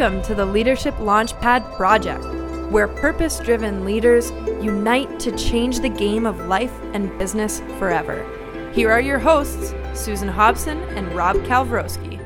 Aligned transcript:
Welcome 0.00 0.22
to 0.22 0.34
the 0.34 0.46
Leadership 0.46 0.94
Launchpad 0.94 1.76
Project, 1.76 2.24
where 2.72 2.88
purpose 2.88 3.38
driven 3.38 3.84
leaders 3.84 4.30
unite 4.64 5.20
to 5.20 5.30
change 5.36 5.80
the 5.80 5.90
game 5.90 6.24
of 6.24 6.46
life 6.46 6.72
and 6.94 7.18
business 7.18 7.60
forever. 7.78 8.26
Here 8.72 8.90
are 8.90 9.02
your 9.02 9.18
hosts, 9.18 9.74
Susan 9.92 10.26
Hobson 10.26 10.78
and 10.96 11.12
Rob 11.12 11.36
Kalwarowski. 11.44 12.18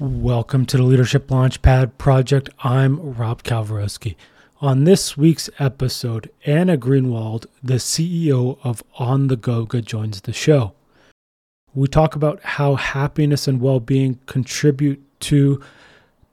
Welcome 0.00 0.66
to 0.66 0.76
the 0.76 0.82
Leadership 0.82 1.28
Launchpad 1.28 1.96
Project. 1.96 2.50
I'm 2.58 3.14
Rob 3.14 3.44
Kalwarowski. 3.44 4.16
On 4.60 4.82
this 4.82 5.16
week's 5.16 5.48
episode, 5.60 6.28
Anna 6.44 6.76
Greenwald, 6.76 7.46
the 7.62 7.74
CEO 7.74 8.58
of 8.64 8.82
On 8.98 9.28
the 9.28 9.36
Goga, 9.36 9.80
joins 9.80 10.22
the 10.22 10.32
show. 10.32 10.72
We 11.72 11.86
talk 11.86 12.16
about 12.16 12.42
how 12.42 12.74
happiness 12.74 13.46
and 13.46 13.60
well 13.60 13.78
being 13.78 14.18
contribute 14.26 15.00
to 15.20 15.62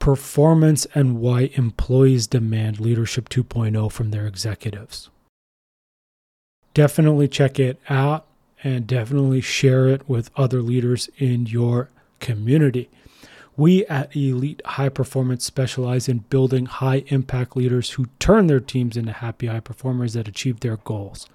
performance 0.03 0.85
and 0.93 1.17
why 1.21 1.49
employees 1.53 2.27
demand 2.27 2.77
Leadership 2.77 3.29
2.0 3.29 3.89
from 3.89 4.11
their 4.11 4.27
executives. 4.27 5.09
Definitely 6.73 7.29
check 7.29 7.57
it 7.57 7.79
out 7.89 8.25
and 8.65 8.85
definitely 8.85 9.39
share 9.39 9.87
it 9.87 10.01
with 10.09 10.29
other 10.35 10.61
leaders 10.61 11.09
in 11.19 11.45
your 11.45 11.89
community. 12.19 12.89
We 13.55 13.85
at 13.85 14.13
Elite 14.13 14.61
High 14.65 14.89
Performance 14.89 15.45
specialize 15.45 16.09
in 16.09 16.17
building 16.29 16.65
high 16.65 17.05
impact 17.07 17.55
leaders 17.55 17.91
who 17.91 18.07
turn 18.19 18.47
their 18.47 18.59
teams 18.59 18.97
into 18.97 19.13
happy 19.13 19.47
high 19.47 19.61
performers 19.61 20.15
that 20.15 20.27
achieve 20.27 20.59
their 20.59 20.75
goals. 20.75 21.29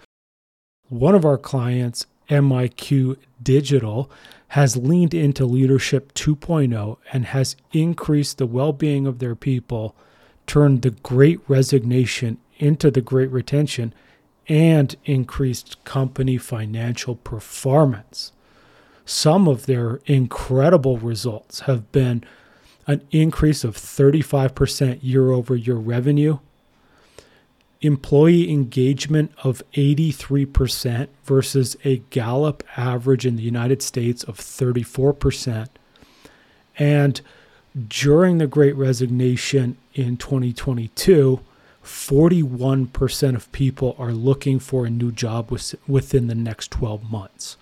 One 0.91 1.15
of 1.15 1.25
our 1.25 1.39
clients, 1.39 2.05
MIQ 2.29 3.17
Digital, 3.43 4.11
has 4.49 4.77
leaned 4.77 5.15
into 5.15 5.45
Leadership 5.45 6.15
2.0 6.15 6.97
and 7.13 7.27
has 7.27 7.57
increased 7.73 8.39
the 8.39 8.47
well 8.47 8.73
being 8.73 9.07
of 9.07 9.19
their 9.19 9.35
people, 9.35 9.95
turned 10.47 10.83
the 10.83 10.91
great 10.91 11.41
resignation 11.49 12.39
into 12.59 12.91
the 12.91 13.03
great 13.03 13.31
retention, 13.31 13.93
and 14.49 14.97
increased 15.05 15.83
company 15.85 16.39
financial 16.39 17.15
performance. 17.17 18.33
Some 19.05 19.47
of 19.47 19.67
their 19.67 20.01
incredible 20.07 20.99
results 20.99 21.61
have 21.61 21.93
been 21.93 22.25
an 22.87 23.03
increase 23.11 23.65
of 23.65 23.77
35% 23.77 25.01
year 25.03 25.31
over 25.31 25.55
year 25.55 25.77
revenue, 25.77 26.39
employee 27.81 28.51
engagement 28.51 29.33
of 29.45 29.63
83% 29.75 31.09
versus 31.25 31.77
a 31.85 31.99
Gallup 32.11 32.65
average 32.77 33.25
in 33.25 33.37
the 33.37 33.43
United 33.43 33.83
States 33.83 34.25
of 34.25 34.37
34%. 34.39 35.69
And 36.79 37.21
during 37.89 38.39
the 38.39 38.47
great 38.47 38.75
resignation 38.75 39.77
in 39.95 40.17
2022, 40.17 41.41
41% 41.85 43.35
of 43.35 43.53
people 43.53 43.97
are 43.99 44.13
looking 44.13 44.59
for 44.59 44.85
a 44.85 44.91
new 44.91 45.13
job 45.13 45.51
within 45.87 46.27
the 46.27 46.35
next 46.35 46.71
12 46.71 47.11
months, 47.11 47.57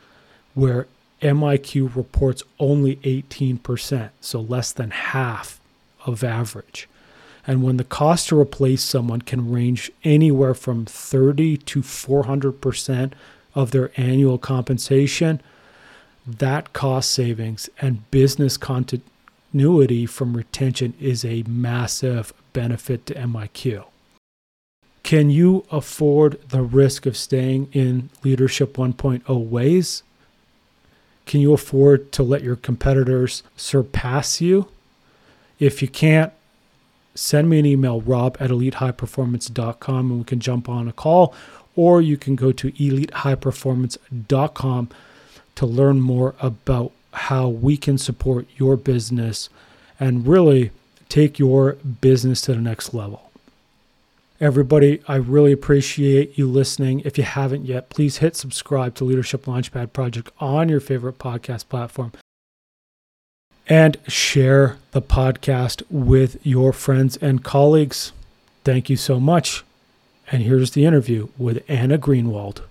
where 0.55 0.89
MIQ 1.23 1.95
reports 1.95 2.43
only 2.59 2.97
18%, 2.97 4.11
so 4.21 4.41
less 4.41 4.73
than 4.73 4.91
half 4.91 5.61
of 6.05 6.25
average. 6.25 6.89
And 7.47 7.63
when 7.63 7.77
the 7.77 7.85
cost 7.85 8.29
to 8.29 8.41
replace 8.41 8.83
someone 8.83 9.23
can 9.23 9.51
range 9.51 9.91
anywhere 10.03 10.55
from 10.55 10.85
30 10.85 11.59
to 11.59 11.81
400% 11.81 13.13
of 13.55 13.71
their 13.71 13.93
annual 13.97 14.37
compensation, 14.37 15.41
that 16.27 16.73
cost 16.73 17.13
savings 17.13 17.71
and 17.81 18.11
business 18.11 18.57
continuity 18.57 20.07
from 20.07 20.37
retention 20.37 20.95
is 20.99 21.25
a 21.25 21.45
massive 21.47 22.33
benefit 22.53 23.07
to 23.07 23.15
MIQ. 23.15 23.85
Can 25.05 25.31
you 25.31 25.65
afford 25.71 26.41
the 26.49 26.63
risk 26.63 27.07
of 27.07 27.17
staying 27.17 27.69
in 27.73 28.11
Leadership 28.25 28.75
1.0 28.75 29.49
ways? 29.49 30.03
Can 31.27 31.41
you 31.41 31.53
afford 31.53 32.11
to 32.11 32.25
let 32.25 32.43
your 32.43 32.57
competitors 32.57 33.45
surpass 33.57 34.41
you? 34.41 34.67
If 35.61 35.81
you 35.81 35.87
can't, 35.87 36.33
send 37.17 37.49
me 37.49 37.59
an 37.59 37.67
email, 37.67 38.01
rob 38.01 38.37
at 38.39 38.51
elitehighperformance.com, 38.51 40.11
and 40.11 40.19
we 40.19 40.25
can 40.25 40.39
jump 40.41 40.69
on 40.69 40.89
a 40.89 40.93
call, 40.93 41.35
or 41.75 42.01
you 42.01 42.17
can 42.17 42.37
go 42.37 42.53
to 42.53 42.71
elitehighperformance.com 42.73 44.89
to 45.55 45.67
learn 45.67 46.01
more 46.01 46.35
about 46.41 46.93
how 47.13 47.49
we 47.49 47.77
can 47.77 47.99
support 47.99 48.47
your 48.57 48.77
business 48.77 49.49
and 49.99 50.27
really 50.27 50.71
take 51.09 51.39
your 51.39 51.73
business 52.01 52.41
to 52.43 52.53
the 52.53 52.61
next 52.61 52.93
level. 52.93 53.31
Everybody, 54.39 55.01
I 55.09 55.17
really 55.17 55.53
appreciate 55.53 56.37
you 56.37 56.47
listening. 56.47 57.01
If 57.01 57.17
you 57.17 57.25
haven't 57.25 57.65
yet, 57.65 57.89
please 57.89 58.19
hit 58.19 58.37
subscribe 58.37 58.95
to 58.97 59.05
Leadership 59.05 59.47
Launchpad 59.47 59.95
Project 59.95 60.31
on 60.39 60.69
your 60.69 60.81
favorite 60.81 61.19
podcast 61.19 61.71
platform 61.71 62.13
and 63.69 63.97
share 64.07 64.77
the 64.93 65.03
podcast 65.03 65.83
with 65.91 66.45
your 66.47 66.73
friends 66.73 67.17
and 67.17 67.43
colleagues. 67.43 68.13
Thank 68.65 68.89
you 68.89 68.97
so 68.97 69.19
much. 69.19 69.65
And 70.31 70.43
here's 70.43 70.73
the 70.73 70.85
interview 70.85 71.29
with 71.39 71.65
Anna 71.69 71.99
Greenwald. 71.99 72.63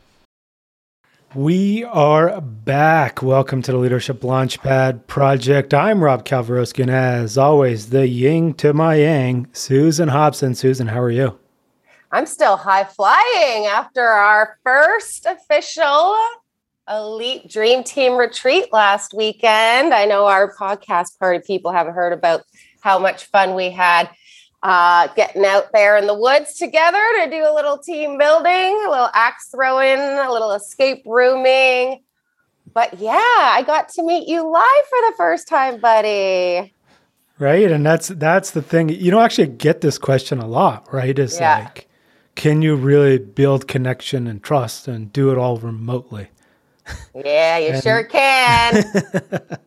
We 1.33 1.83
are 1.83 2.39
back. 2.39 3.21
Welcome 3.21 3.61
to 3.63 3.73
the 3.73 3.77
Leadership 3.77 4.21
Launchpad 4.21 5.05
Project. 5.07 5.73
I'm 5.73 6.01
Rob 6.01 6.23
Kalwarowski, 6.23 6.83
and 6.83 6.91
as 6.91 7.37
always, 7.37 7.89
the 7.89 8.07
ying 8.07 8.53
to 8.55 8.73
my 8.73 8.95
yang, 8.95 9.47
Susan 9.51 10.07
Hobson. 10.07 10.55
Susan, 10.55 10.87
how 10.87 11.01
are 11.01 11.11
you? 11.11 11.37
I'm 12.11 12.25
still 12.25 12.55
high 12.55 12.85
flying 12.85 13.65
after 13.65 14.01
our 14.01 14.57
first 14.63 15.25
official 15.25 16.15
Elite 16.89 17.49
Dream 17.49 17.83
Team 17.83 18.13
retreat 18.13 18.71
last 18.71 19.13
weekend. 19.13 19.93
I 19.93 20.05
know 20.05 20.25
our 20.27 20.53
podcast 20.53 21.17
party 21.19 21.43
people 21.45 21.71
haven't 21.71 21.93
heard 21.93 22.13
about 22.13 22.43
how 22.81 22.99
much 22.99 23.25
fun 23.25 23.55
we 23.55 23.71
had 23.71 24.09
uh, 24.61 25.07
getting 25.15 25.45
out 25.45 25.71
there 25.73 25.97
in 25.97 26.07
the 26.07 26.13
woods 26.13 26.55
together 26.55 27.01
to 27.23 27.29
do 27.29 27.43
a 27.43 27.53
little 27.53 27.77
team 27.77 28.17
building, 28.17 28.83
a 28.85 28.89
little 28.89 29.09
axe 29.13 29.49
throwing, 29.49 29.99
a 29.99 30.31
little 30.31 30.51
escape 30.53 31.03
rooming. 31.05 32.01
But 32.73 32.99
yeah, 32.99 33.13
I 33.13 33.63
got 33.65 33.89
to 33.89 34.03
meet 34.03 34.27
you 34.27 34.47
live 34.47 34.85
for 34.89 34.99
the 35.09 35.13
first 35.17 35.47
time, 35.47 35.79
buddy. 35.79 36.73
Right, 37.37 37.69
and 37.69 37.85
that's 37.85 38.07
that's 38.09 38.51
the 38.51 38.61
thing. 38.61 38.89
You 38.89 39.11
don't 39.11 39.23
actually 39.23 39.47
get 39.47 39.81
this 39.81 39.97
question 39.97 40.39
a 40.39 40.47
lot, 40.47 40.91
right? 40.91 41.17
Is 41.17 41.39
yeah. 41.39 41.59
like, 41.59 41.87
can 42.35 42.61
you 42.61 42.75
really 42.75 43.17
build 43.17 43.67
connection 43.67 44.25
and 44.25 44.41
trust 44.41 44.87
and 44.87 45.11
do 45.11 45.31
it 45.31 45.37
all 45.37 45.57
remotely? 45.57 46.29
Yeah, 47.15 47.57
you 47.57 47.69
and, 47.69 47.83
sure 47.83 48.03
can. 48.03 48.83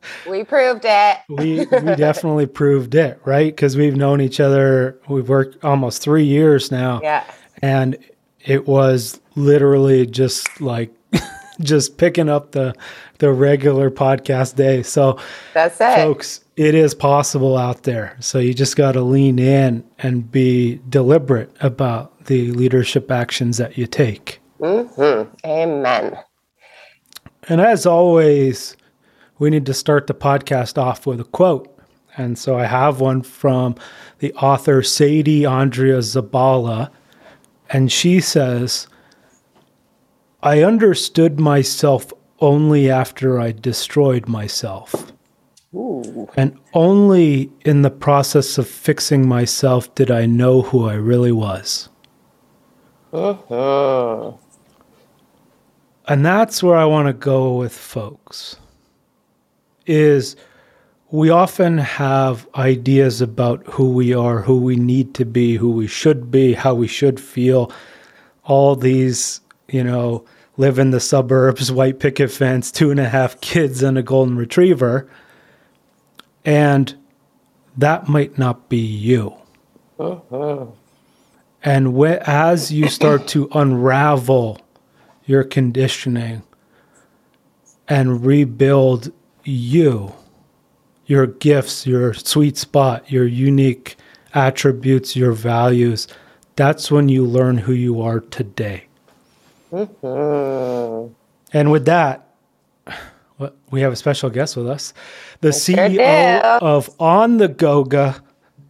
we 0.29 0.45
proved 0.45 0.85
it. 0.85 1.19
we 1.29 1.67
we 1.67 1.97
definitely 1.97 2.47
proved 2.61 2.95
it, 2.95 3.21
right? 3.25 3.55
Because 3.55 3.77
we've 3.77 3.97
known 3.97 4.21
each 4.21 4.41
other. 4.41 5.01
We've 5.09 5.29
worked 5.29 5.65
almost 5.65 6.03
three 6.03 6.25
years 6.25 6.71
now. 6.71 7.01
Yeah. 7.03 7.25
And 7.63 7.97
it 8.41 8.67
was 8.67 9.21
literally 9.35 10.07
just 10.07 10.61
like 10.61 10.93
just 11.61 11.99
picking 11.99 12.29
up 12.29 12.53
the 12.53 12.75
the 13.19 13.33
regular 13.33 13.91
podcast 13.91 14.55
day. 14.57 14.83
So 14.83 15.19
that's 15.55 15.81
it, 15.81 15.97
folks. 15.97 16.45
It 16.57 16.75
is 16.75 16.95
possible 16.95 17.57
out 17.57 17.85
there. 17.85 18.17
So 18.21 18.39
you 18.39 18.55
just 18.55 18.77
got 18.77 18.93
to 18.93 19.03
lean 19.03 19.39
in 19.39 19.85
and 19.99 20.31
be 20.31 20.81
deliberate 20.89 21.55
about 21.61 22.27
the 22.27 22.53
leadership 22.53 23.11
actions 23.11 23.57
that 23.59 23.79
you 23.79 23.87
take. 23.87 24.41
Mm-hmm. 24.61 25.47
Amen. 25.47 26.19
And 27.49 27.61
as 27.61 27.87
always, 27.87 28.77
we 29.39 29.51
need 29.51 29.67
to 29.67 29.75
start 29.75 30.07
the 30.07 30.15
podcast 30.15 30.77
off 30.77 31.07
with 31.07 31.21
a 31.21 31.25
quote. 31.25 31.75
And 32.17 32.37
so 32.39 32.59
I 32.59 32.67
have 32.67 33.01
one 33.01 33.23
from 33.23 33.77
the 34.19 34.33
author 34.35 34.83
Sadie 34.83 35.43
Andria 35.43 35.99
Zabala. 35.99 36.91
And 37.71 37.91
she 37.93 38.21
says, 38.21 38.89
I 40.43 40.63
understood 40.63 41.39
myself 41.41 42.13
only 42.41 42.91
after 42.91 43.41
I 43.41 43.53
destroyed 43.53 44.29
myself. 44.29 45.13
Ooh. 45.75 46.29
And 46.37 46.59
only 46.75 47.51
in 47.65 47.83
the 47.83 47.91
process 47.91 48.59
of 48.59 48.69
fixing 48.69 49.29
myself 49.29 49.95
did 49.95 50.11
I 50.11 50.27
know 50.27 50.63
who 50.63 50.89
I 50.89 50.95
really 50.95 51.33
was. 51.33 51.89
Uh-huh. 53.13 54.33
And 56.09 56.25
that's 56.25 56.63
where 56.63 56.77
I 56.77 56.87
want 56.87 57.07
to 57.07 57.13
go 57.13 57.55
with 57.55 57.77
folks 57.77 58.57
is 59.87 60.37
we 61.11 61.31
often 61.31 61.79
have 61.79 62.47
ideas 62.55 63.21
about 63.21 63.67
who 63.67 63.91
we 63.91 64.15
are, 64.15 64.43
who 64.43 64.59
we 64.59 64.77
need 64.77 65.15
to 65.15 65.25
be, 65.25 65.57
who 65.57 65.71
we 65.71 65.87
should 65.87 66.31
be, 66.31 66.55
how 66.55 66.75
we 66.75 66.87
should 66.87 67.21
feel. 67.21 67.71
All 68.45 68.75
these, 68.75 69.41
you 69.69 69.85
know, 69.85 70.25
live 70.57 70.79
in 70.79 70.91
the 70.91 71.01
suburbs, 71.01 71.71
white 71.73 72.01
picket 72.01 72.31
fence, 72.31 72.73
two 72.73 72.91
and 72.91 73.01
a 73.01 73.09
half 73.09 73.41
kids 73.43 73.83
and 73.83 73.99
a 73.99 74.03
golden 74.03 74.37
retriever. 74.37 75.11
And 76.45 76.95
that 77.77 78.09
might 78.09 78.39
not 78.39 78.69
be 78.71 78.79
you. 78.79 79.35
Uh-huh. 79.99 80.67
And 81.63 81.97
wh- 81.97 82.29
as 82.29 82.71
you 82.71 82.89
start 82.89 83.27
to 83.29 83.49
unravel 83.53 84.61
your 85.29 85.45
conditioning 85.45 86.43
and 87.87 88.25
rebuild 88.25 89.13
you, 89.45 90.13
your 91.07 91.27
gifts, 91.27 91.87
your 91.87 92.15
sweet 92.15 92.57
spot, 92.57 93.13
your 93.13 93.27
unique 93.27 93.97
attributes, 94.35 95.15
your 95.15 95.33
values, 95.33 96.09
that's 96.57 96.91
when 96.91 97.09
you 97.09 97.25
learn 97.25 97.59
who 97.59 97.73
you 97.73 98.01
are 98.01 98.21
today. 98.21 98.87
Mm-hmm. 99.71 101.13
And 101.53 101.71
with 101.71 101.85
that, 101.85 102.25
we 103.71 103.83
have 103.83 103.93
a 103.93 103.97
special 103.97 104.31
guest 104.31 104.57
with 104.57 104.67
us. 104.67 104.95
The 105.43 105.51
CEO 105.51 106.41
of 106.61 106.91
On 106.99 107.37
the 107.37 107.49
Goga, 107.49 108.23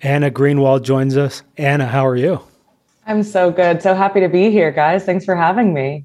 Anna 0.03 0.31
Greenwald, 0.31 0.83
joins 0.83 1.17
us. 1.17 1.45
Anna, 1.57 1.87
how 1.87 2.05
are 2.05 2.17
you? 2.17 2.41
I'm 3.07 3.23
so 3.23 3.51
good. 3.53 3.81
So 3.81 3.95
happy 3.95 4.21
to 4.21 4.29
be 4.29 4.51
here, 4.51 4.73
guys. 4.73 5.05
Thanks 5.05 5.25
for 5.25 5.37
having 5.37 5.73
me. 5.73 6.05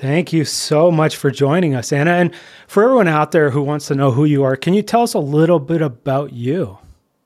Thank 0.00 0.32
you 0.32 0.46
so 0.46 0.90
much 0.90 1.16
for 1.16 1.30
joining 1.30 1.74
us, 1.74 1.92
Anna. 1.92 2.12
And 2.12 2.34
for 2.68 2.82
everyone 2.84 3.06
out 3.06 3.32
there 3.32 3.50
who 3.50 3.60
wants 3.60 3.86
to 3.88 3.94
know 3.94 4.10
who 4.10 4.24
you 4.24 4.42
are, 4.44 4.56
can 4.56 4.72
you 4.72 4.80
tell 4.80 5.02
us 5.02 5.12
a 5.12 5.18
little 5.18 5.58
bit 5.58 5.82
about 5.82 6.32
you? 6.32 6.78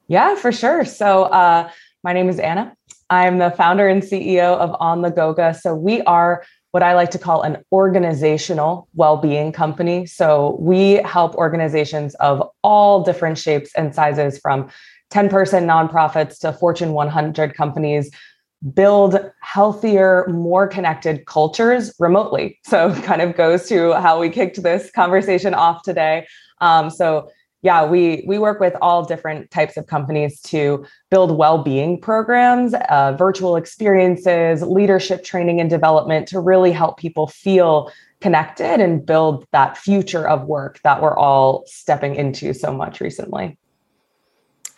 Yeah, 0.08 0.34
for 0.34 0.50
sure. 0.50 0.84
So, 0.84 1.22
uh, 1.26 1.70
my 2.02 2.12
name 2.12 2.28
is 2.28 2.40
Anna. 2.40 2.74
I'm 3.10 3.38
the 3.38 3.52
founder 3.52 3.86
and 3.86 4.02
CEO 4.02 4.56
of 4.56 4.74
On 4.80 5.02
the 5.02 5.10
Goga. 5.10 5.54
So, 5.54 5.72
we 5.72 6.02
are 6.02 6.44
what 6.72 6.82
I 6.82 6.94
like 6.94 7.12
to 7.12 7.18
call 7.18 7.42
an 7.42 7.58
organizational 7.70 8.88
well 8.96 9.18
being 9.18 9.52
company. 9.52 10.04
So, 10.06 10.56
we 10.58 10.94
help 10.94 11.36
organizations 11.36 12.16
of 12.16 12.42
all 12.64 13.04
different 13.04 13.38
shapes 13.38 13.70
and 13.76 13.94
sizes 13.94 14.40
from 14.40 14.68
10 15.10 15.28
person 15.28 15.64
nonprofits 15.64 16.40
to 16.40 16.52
Fortune 16.52 16.90
100 16.92 17.54
companies 17.54 18.10
build 18.72 19.18
healthier, 19.40 20.26
more 20.28 20.66
connected 20.66 21.26
cultures 21.26 21.92
remotely. 21.98 22.58
So, 22.64 22.94
kind 23.02 23.20
of 23.20 23.36
goes 23.36 23.68
to 23.68 23.92
how 23.94 24.20
we 24.20 24.30
kicked 24.30 24.62
this 24.62 24.90
conversation 24.90 25.54
off 25.54 25.82
today. 25.82 26.26
Um, 26.60 26.90
so, 26.90 27.30
yeah, 27.62 27.86
we 27.86 28.24
we 28.26 28.38
work 28.38 28.60
with 28.60 28.74
all 28.82 29.06
different 29.06 29.50
types 29.50 29.78
of 29.78 29.86
companies 29.86 30.40
to 30.42 30.84
build 31.10 31.36
well-being 31.36 31.98
programs, 31.98 32.74
uh, 32.74 33.14
virtual 33.18 33.56
experiences, 33.56 34.60
leadership 34.62 35.24
training 35.24 35.60
and 35.60 35.70
development 35.70 36.28
to 36.28 36.40
really 36.40 36.72
help 36.72 36.98
people 36.98 37.26
feel 37.26 37.90
connected 38.20 38.80
and 38.80 39.04
build 39.04 39.46
that 39.52 39.78
future 39.78 40.28
of 40.28 40.44
work 40.44 40.80
that 40.82 41.00
we're 41.00 41.16
all 41.16 41.64
stepping 41.66 42.14
into 42.14 42.52
so 42.52 42.72
much 42.72 43.00
recently. 43.00 43.58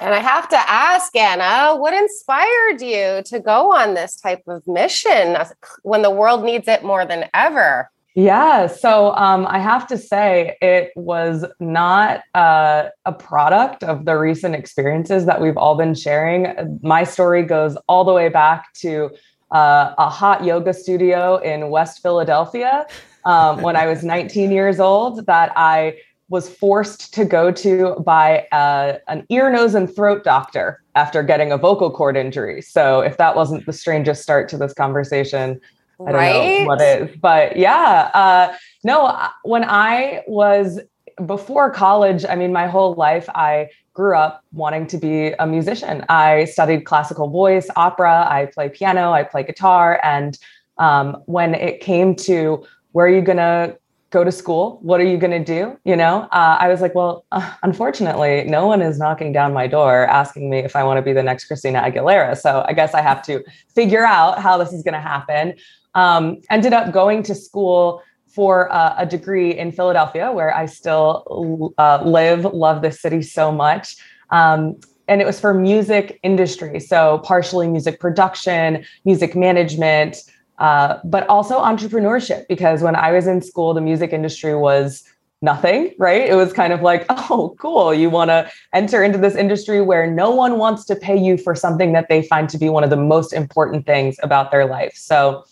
And 0.01 0.15
I 0.15 0.19
have 0.19 0.49
to 0.51 0.71
ask, 0.71 1.15
Anna, 1.17 1.77
what 1.77 1.95
inspired 1.95 2.81
you 2.81 3.23
to 3.25 3.41
go 3.41 3.73
on 3.73 3.95
this 3.95 4.17
type 4.17 4.43
of 4.47 4.67
mission 4.67 5.37
when 5.83 6.03
the 6.03 6.11
world 6.11 6.45
needs 6.45 6.69
it 6.69 6.85
more 6.85 7.07
than 7.07 7.27
ever? 7.33 7.91
Yeah, 8.15 8.67
so 8.67 9.15
um, 9.15 9.47
I 9.47 9.59
have 9.59 9.87
to 9.89 9.99
say, 9.99 10.57
it 10.63 10.91
was 10.97 11.45
not 11.61 12.23
uh, 12.35 12.89
a 13.05 13.13
product 13.13 13.85
of 13.85 14.07
the 14.07 14.17
recent 14.17 14.55
experiences 14.55 15.27
that 15.27 15.41
we've 15.41 15.57
all 15.59 15.77
been 15.77 15.95
sharing. 15.95 16.81
My 16.83 17.05
story 17.05 17.43
goes 17.43 17.77
all 17.89 18.05
the 18.05 18.15
way 18.15 18.31
back 18.31 18.73
to 18.81 19.11
uh, 19.51 19.95
a 19.99 20.09
hot 20.09 20.45
yoga 20.45 20.73
studio 20.73 21.37
in 21.37 21.69
West 21.69 22.01
Philadelphia 22.01 22.87
um, 23.27 23.61
when 23.61 23.77
I 23.77 23.87
was 23.87 24.03
19 24.03 24.51
years 24.51 24.81
old 24.81 25.27
that 25.27 25.53
I 25.55 25.99
was 26.29 26.49
forced 26.49 27.15
to 27.15 27.25
go 27.25 27.53
to 27.53 27.95
by 28.05 28.47
uh, 28.51 28.99
an 29.09 29.25
ear, 29.29 29.51
nose, 29.51 29.75
and 29.75 29.95
throat 29.95 30.25
doctor 30.25 30.83
after 30.95 31.23
getting 31.23 31.53
a 31.53 31.59
vocal 31.59 31.91
cord 31.91 32.17
injury. 32.17 32.61
So, 32.63 33.01
if 33.01 33.17
that 33.19 33.37
wasn't 33.37 33.67
the 33.67 33.73
strangest 33.73 34.23
start 34.23 34.49
to 34.51 34.57
this 34.57 34.73
conversation, 34.73 35.61
I 36.01 36.13
don't 36.13 36.15
right? 36.15 36.61
know 36.61 36.67
what 36.67 36.81
is. 36.81 37.17
But 37.17 37.57
yeah, 37.57 38.11
uh, 38.15 38.55
no, 38.85 39.07
uh, 39.07 39.29
when 39.45 39.65
I 39.65 40.23
was 40.27 40.81
before 41.25 41.71
college, 41.71 42.25
I 42.29 42.35
mean, 42.35 42.53
my 42.53 42.67
whole 42.67 42.95
life, 42.95 43.29
I 43.35 43.71
grew 43.95 44.17
up 44.17 44.45
wanting 44.53 44.87
to 44.89 44.99
be 44.99 45.33
a 45.39 45.47
musician. 45.47 46.05
I 46.09 46.45
studied 46.45 46.85
classical 46.85 47.29
voice, 47.29 47.69
opera, 47.77 48.27
I 48.29 48.47
play 48.47 48.69
piano, 48.69 49.13
I 49.13 49.23
play 49.23 49.43
guitar. 49.43 49.99
And 50.03 50.39
um, 50.77 51.23
when 51.25 51.55
it 51.55 51.81
came 51.81 52.15
to 52.17 52.67
where 52.93 53.07
are 53.07 53.11
you 53.11 53.23
going 53.23 53.39
to 53.39 53.79
go 54.11 54.23
to 54.25 54.31
school. 54.33 54.79
What 54.83 55.01
are 55.01 55.05
you 55.05 55.17
going 55.17 55.33
to 55.33 55.45
do? 55.45 55.79
You 55.85 55.97
know, 55.97 56.29
uh, 56.33 56.57
I 56.61 56.69
was 56.69 56.81
like, 56.81 56.95
well, 56.95 57.25
uh, 57.33 57.55
unfortunately, 57.63 58.45
no 58.45 58.67
one 58.67 58.83
is 58.83 58.99
knocking 58.99 59.33
down 59.33 59.53
my 59.53 59.67
door 59.67 60.07
asking 60.07 60.51
me 60.51 60.59
if 60.59 60.77
I 60.77 60.85
want 60.85 60.99
to 60.99 61.03
be 61.03 61.13
the 61.13 61.23
next 61.23 61.47
Christina 61.47 61.81
Aguilera. 61.81 62.37
So 62.37 62.65
I 62.67 62.73
guess 62.73 62.95
I 62.95 63.03
have 63.03 63.23
to 63.23 63.45
figure 63.75 64.05
out 64.05 64.39
how 64.39 64.59
this 64.59 64.73
is 64.73 64.83
going 64.83 64.95
to 64.95 65.01
happen. 65.01 65.55
Um, 65.95 66.41
ended 66.51 66.73
up 66.73 66.93
going 66.93 67.23
to 67.25 67.35
school 67.35 68.03
for 68.27 68.69
a 68.71 69.07
degree 69.07 69.57
in 69.57 69.73
Philadelphia, 69.73 70.31
where 70.31 70.55
I 70.55 70.67
still 70.67 71.73
uh, 71.79 72.03
live, 72.05 72.45
love 72.45 72.83
this 72.83 73.01
city 73.01 73.23
so 73.23 73.51
much. 73.51 73.97
Um, 74.29 74.79
and 75.09 75.23
it 75.23 75.25
was 75.25 75.41
for 75.41 75.55
music 75.55 76.19
industry. 76.23 76.81
So 76.81 77.19
partially 77.25 77.67
music 77.69 77.99
production, 77.99 78.85
music 79.07 79.35
management, 79.35 80.19
uh, 80.59 80.99
but 81.05 81.27
also 81.29 81.61
entrepreneurship 81.61 82.47
because 82.49 82.83
when 82.83 82.97
I 82.97 83.13
was 83.13 83.27
in 83.27 83.43
school, 83.43 83.75
the 83.75 83.81
music 83.81 84.13
industry 84.13 84.55
was 84.55 85.05
nothing, 85.43 85.95
right? 85.99 86.23
It 86.23 86.35
was 86.35 86.53
kind 86.53 86.73
of 86.73 86.83
like, 86.83 87.05
oh, 87.11 87.55
cool. 87.59 87.93
You 87.93 88.11
want 88.11 88.31
to 88.31 88.51
enter 88.73 89.03
into 89.03 89.19
this 89.19 89.35
industry 89.35 89.81
where 89.81 90.11
no 90.11 90.31
one 90.31 90.59
wants 90.59 90.85
to 90.87 90.97
pay 90.97 91.17
you 91.17 91.37
for 91.37 91.55
something 91.55 91.93
that 91.93 92.09
they 92.09 92.23
find 92.23 92.49
to 92.49 92.59
be 92.59 92.69
one 92.69 92.85
of 92.85 92.91
the 92.91 92.97
most 92.97 93.33
important 93.33 93.87
things 93.87 94.17
about 94.23 94.51
their 94.51 94.67
life. 94.67 94.95
So, 94.95 95.45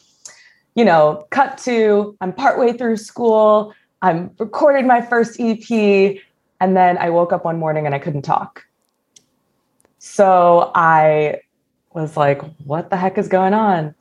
you 0.74 0.84
know, 0.84 1.26
cut 1.30 1.58
to 1.58 2.16
I'm 2.20 2.32
partway 2.32 2.72
through 2.72 2.96
school, 2.96 3.74
I'm 4.02 4.30
recorded 4.38 4.86
my 4.86 5.00
first 5.00 5.38
EP, 5.38 6.18
and 6.60 6.76
then 6.76 6.98
I 6.98 7.10
woke 7.10 7.32
up 7.32 7.44
one 7.44 7.58
morning 7.58 7.86
and 7.86 7.94
I 7.94 7.98
couldn't 7.98 8.22
talk. 8.22 8.64
So 9.98 10.70
I 10.74 11.40
was 11.94 12.16
like, 12.16 12.42
what 12.64 12.90
the 12.90 12.96
heck 12.96 13.16
is 13.16 13.28
going 13.28 13.54
on? 13.54 13.94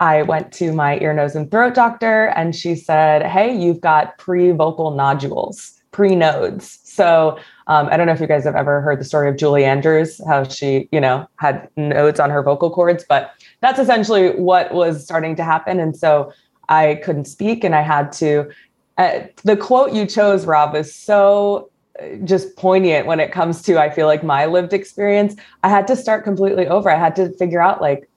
I 0.00 0.22
went 0.22 0.52
to 0.54 0.72
my 0.72 0.98
ear, 1.00 1.12
nose, 1.12 1.34
and 1.34 1.50
throat 1.50 1.74
doctor, 1.74 2.26
and 2.36 2.54
she 2.54 2.74
said, 2.76 3.24
Hey, 3.26 3.56
you've 3.56 3.80
got 3.80 4.16
pre 4.18 4.52
vocal 4.52 4.92
nodules, 4.92 5.80
pre 5.90 6.14
nodes. 6.14 6.78
So 6.84 7.38
um, 7.66 7.88
I 7.90 7.96
don't 7.96 8.06
know 8.06 8.12
if 8.12 8.20
you 8.20 8.26
guys 8.26 8.44
have 8.44 8.56
ever 8.56 8.80
heard 8.80 9.00
the 9.00 9.04
story 9.04 9.28
of 9.28 9.36
Julie 9.36 9.64
Andrews, 9.64 10.20
how 10.26 10.44
she, 10.44 10.88
you 10.92 11.00
know, 11.00 11.28
had 11.36 11.68
nodes 11.76 12.20
on 12.20 12.30
her 12.30 12.42
vocal 12.42 12.70
cords, 12.70 13.04
but 13.08 13.32
that's 13.60 13.78
essentially 13.78 14.30
what 14.30 14.72
was 14.72 15.04
starting 15.04 15.36
to 15.36 15.44
happen. 15.44 15.80
And 15.80 15.96
so 15.96 16.32
I 16.68 17.00
couldn't 17.04 17.26
speak, 17.26 17.64
and 17.64 17.74
I 17.74 17.82
had 17.82 18.12
to. 18.12 18.50
Uh, 18.98 19.20
the 19.44 19.56
quote 19.56 19.92
you 19.92 20.06
chose, 20.06 20.44
Rob, 20.44 20.74
is 20.74 20.92
so 20.94 21.70
uh, 22.00 22.16
just 22.24 22.56
poignant 22.56 23.06
when 23.06 23.20
it 23.20 23.30
comes 23.32 23.62
to 23.62 23.78
I 23.78 23.90
feel 23.90 24.06
like 24.06 24.22
my 24.22 24.46
lived 24.46 24.72
experience. 24.72 25.36
I 25.62 25.68
had 25.68 25.86
to 25.88 25.96
start 25.96 26.24
completely 26.24 26.66
over. 26.66 26.90
I 26.90 26.98
had 26.98 27.14
to 27.16 27.30
figure 27.36 27.60
out 27.60 27.80
like 27.80 28.07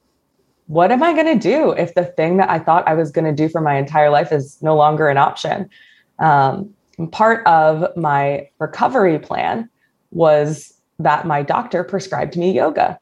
what 0.72 0.90
am 0.90 1.04
I 1.04 1.12
going 1.12 1.26
to 1.26 1.36
do 1.36 1.72
if 1.72 1.96
the 1.96 2.06
thing 2.06 2.38
that 2.38 2.50
I 2.50 2.58
thought 2.58 2.88
I 2.88 2.94
was 2.94 3.12
going 3.12 3.26
to 3.26 3.34
do 3.34 3.50
for 3.50 3.60
my 3.60 3.76
entire 3.76 4.10
life 4.10 4.32
is 4.32 4.58
no 4.62 4.74
longer 4.74 5.10
an 5.10 5.18
option? 5.18 5.70
Um, 6.18 6.74
part 7.12 7.46
of 7.46 7.86
my 7.98 8.48
recovery 8.58 9.20
plan 9.20 9.70
was 10.12 10.74
that 10.98 11.28
my 11.28 11.42
doctor 11.42 11.84
prescribed 11.84 12.38
me 12.38 12.54
yoga. 12.54 12.98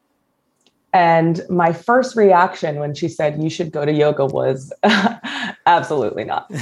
And 0.94 1.42
my 1.48 1.72
first 1.72 2.16
reaction 2.16 2.80
when 2.80 2.96
she 2.96 3.08
said 3.08 3.40
you 3.40 3.52
should 3.52 3.72
go 3.72 3.86
to 3.86 3.94
yoga 3.94 4.26
was 4.26 4.74
absolutely 5.68 6.24
not. 6.24 6.52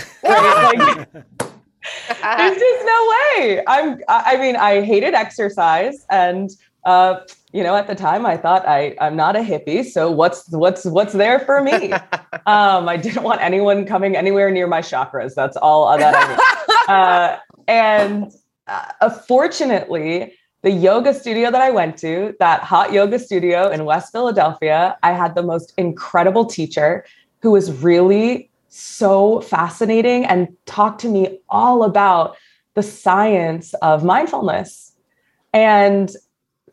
Like, 2.22 2.38
there's 2.38 2.58
just 2.58 2.86
no 2.86 3.14
way. 3.14 3.64
I'm 3.66 4.02
I 4.10 4.36
mean, 4.36 4.58
I 4.58 4.82
hated 4.82 5.14
exercise 5.14 6.06
and 6.10 6.50
uh, 6.88 7.20
you 7.52 7.64
know, 7.64 7.76
at 7.76 7.86
the 7.88 7.96
time 7.96 8.26
I 8.26 8.38
thought 8.38 8.66
I 8.66 8.96
I'm 9.02 9.18
not 9.18 9.36
a 9.36 9.42
hippie, 9.42 9.84
so 9.84 10.10
what's 10.10 10.50
what's 10.52 10.86
what's 10.86 11.12
there 11.12 11.40
for 11.40 11.62
me? 11.62 11.92
um, 12.46 12.88
I 12.88 12.96
didn't 12.96 13.24
want 13.24 13.42
anyone 13.42 13.86
coming 13.86 14.16
anywhere 14.16 14.50
near 14.50 14.68
my 14.68 14.80
chakras. 14.80 15.36
That's 15.36 15.58
all 15.58 15.98
that 15.98 16.16
I 16.16 16.28
knew. 16.28 16.94
uh, 16.94 17.40
and 17.68 18.32
uh, 18.68 19.10
fortunately, 19.10 20.34
the 20.62 20.72
yoga 20.72 21.14
studio 21.14 21.52
that 21.52 21.62
I 21.62 21.72
went 21.72 21.98
to, 21.98 22.34
that 22.40 22.62
hot 22.62 22.94
yoga 22.94 23.20
studio 23.20 23.70
in 23.70 23.84
West 23.84 24.14
Philadelphia, 24.14 24.98
I 25.04 25.12
had 25.12 25.36
the 25.36 25.44
most 25.44 25.74
incredible 25.78 26.46
teacher 26.46 27.06
who 27.42 27.52
was 27.52 27.70
really 27.84 28.50
so 28.70 29.42
fascinating 29.42 30.24
and 30.26 30.56
talked 30.66 31.02
to 31.02 31.10
me 31.10 31.40
all 31.50 31.84
about 31.84 32.38
the 32.76 32.84
science 32.84 33.74
of 33.82 34.06
mindfulness. 34.06 34.94
And 35.54 36.16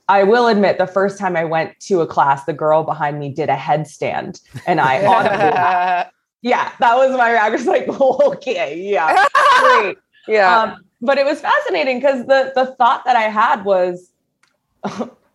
I 0.08 0.22
will 0.22 0.48
admit, 0.48 0.78
the 0.78 0.86
first 0.86 1.18
time 1.18 1.36
I 1.36 1.44
went 1.44 1.78
to 1.80 2.00
a 2.00 2.06
class, 2.06 2.44
the 2.44 2.52
girl 2.52 2.84
behind 2.84 3.18
me 3.18 3.30
did 3.30 3.48
a 3.48 3.56
headstand, 3.56 4.40
and 4.66 4.80
I 4.80 6.08
yeah, 6.42 6.72
that 6.78 6.96
was 6.96 7.16
my 7.16 7.32
reaction. 7.32 7.52
was 7.52 7.66
like, 7.66 7.88
okay, 8.36 8.78
yeah, 8.78 9.24
great, 9.60 9.96
yeah. 10.28 10.62
Um, 10.62 10.84
but 11.00 11.18
it 11.18 11.24
was 11.24 11.40
fascinating 11.40 11.98
because 11.98 12.26
the 12.26 12.52
the 12.54 12.74
thought 12.76 13.04
that 13.04 13.16
I 13.16 13.22
had 13.22 13.64
was, 13.64 14.10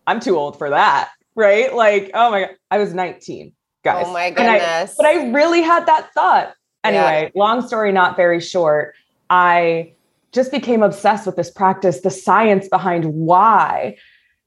I'm 0.06 0.20
too 0.20 0.36
old 0.36 0.56
for 0.58 0.70
that. 0.70 1.10
Right. 1.34 1.74
Like, 1.74 2.10
oh 2.14 2.30
my 2.30 2.40
God. 2.42 2.50
I 2.70 2.78
was 2.78 2.92
19, 2.94 3.52
guys. 3.84 4.04
Oh 4.06 4.12
my 4.12 4.30
goodness. 4.30 4.92
I, 4.92 4.94
but 4.96 5.06
I 5.06 5.30
really 5.30 5.62
had 5.62 5.86
that 5.86 6.12
thought. 6.12 6.54
Anyway, 6.82 7.30
yeah. 7.34 7.40
long 7.40 7.66
story, 7.66 7.92
not 7.92 8.16
very 8.16 8.40
short. 8.40 8.94
I 9.28 9.92
just 10.32 10.50
became 10.50 10.82
obsessed 10.82 11.26
with 11.26 11.36
this 11.36 11.50
practice, 11.50 12.00
the 12.00 12.10
science 12.10 12.68
behind 12.68 13.04
why 13.04 13.96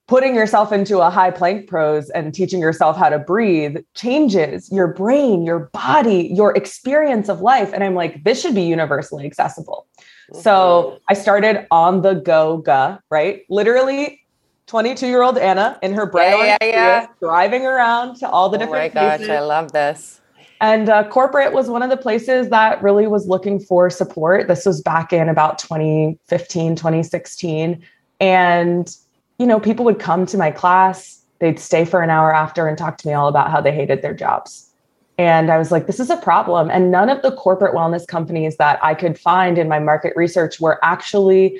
putting 0.07 0.35
yourself 0.35 0.71
into 0.71 0.99
a 0.99 1.09
high 1.09 1.31
plank 1.31 1.69
pose 1.69 2.09
and 2.09 2.33
teaching 2.33 2.59
yourself 2.59 2.97
how 2.97 3.09
to 3.09 3.19
breathe 3.19 3.77
changes 3.95 4.71
your 4.71 4.87
brain, 4.87 5.45
your 5.45 5.69
body, 5.73 6.29
your 6.33 6.55
experience 6.55 7.29
of 7.29 7.41
life. 7.41 7.71
And 7.73 7.83
I'm 7.83 7.95
like, 7.95 8.23
this 8.23 8.41
should 8.41 8.55
be 8.55 8.63
universally 8.63 9.25
accessible. 9.25 9.87
Mm-hmm. 10.31 10.41
So 10.41 10.99
I 11.09 11.13
started 11.13 11.67
on 11.71 12.01
the 12.01 12.15
go 12.15 12.57
ga, 12.57 12.97
right? 13.09 13.43
Literally 13.49 14.19
22 14.67 15.07
year 15.07 15.21
old 15.21 15.37
Anna 15.37 15.77
in 15.81 15.93
her 15.93 16.05
bright 16.05 16.37
yeah, 16.37 16.57
yeah, 16.61 16.67
yeah. 16.67 17.07
driving 17.19 17.65
around 17.65 18.15
to 18.17 18.29
all 18.29 18.49
the 18.49 18.57
oh 18.57 18.59
different. 18.59 18.95
Oh 18.95 18.99
my 19.01 19.07
places. 19.07 19.27
gosh, 19.27 19.35
I 19.35 19.39
love 19.39 19.71
this. 19.71 20.21
And 20.61 20.87
uh, 20.87 21.07
corporate 21.09 21.51
was 21.51 21.69
one 21.69 21.83
of 21.83 21.89
the 21.89 21.97
places 21.97 22.49
that 22.49 22.81
really 22.81 23.05
was 23.05 23.27
looking 23.27 23.59
for 23.59 23.89
support. 23.89 24.47
This 24.47 24.65
was 24.65 24.81
back 24.81 25.11
in 25.11 25.27
about 25.27 25.59
2015, 25.59 26.75
2016. 26.75 27.83
And, 28.21 28.95
you 29.43 29.47
know, 29.47 29.59
people 29.59 29.83
would 29.83 29.99
come 29.99 30.25
to 30.25 30.37
my 30.37 30.51
class, 30.51 31.21
they'd 31.39 31.59
stay 31.59 31.83
for 31.83 32.01
an 32.01 32.09
hour 32.09 32.33
after 32.33 32.65
and 32.65 32.77
talk 32.77 32.97
to 32.97 33.05
me 33.05 33.13
all 33.13 33.27
about 33.27 33.51
how 33.51 33.59
they 33.59 33.73
hated 33.73 34.01
their 34.01 34.13
jobs. 34.13 34.69
And 35.17 35.51
I 35.51 35.57
was 35.57 35.69
like, 35.69 35.85
this 35.85 35.99
is 35.99 36.09
a 36.09 36.15
problem. 36.15 36.69
And 36.71 36.91
none 36.91 37.09
of 37.09 37.21
the 37.23 37.33
corporate 37.33 37.75
wellness 37.75 38.07
companies 38.07 38.55
that 38.55 38.79
I 38.81 38.93
could 38.93 39.19
find 39.19 39.57
in 39.57 39.67
my 39.67 39.79
market 39.79 40.13
research 40.15 40.61
were 40.61 40.79
actually 40.81 41.59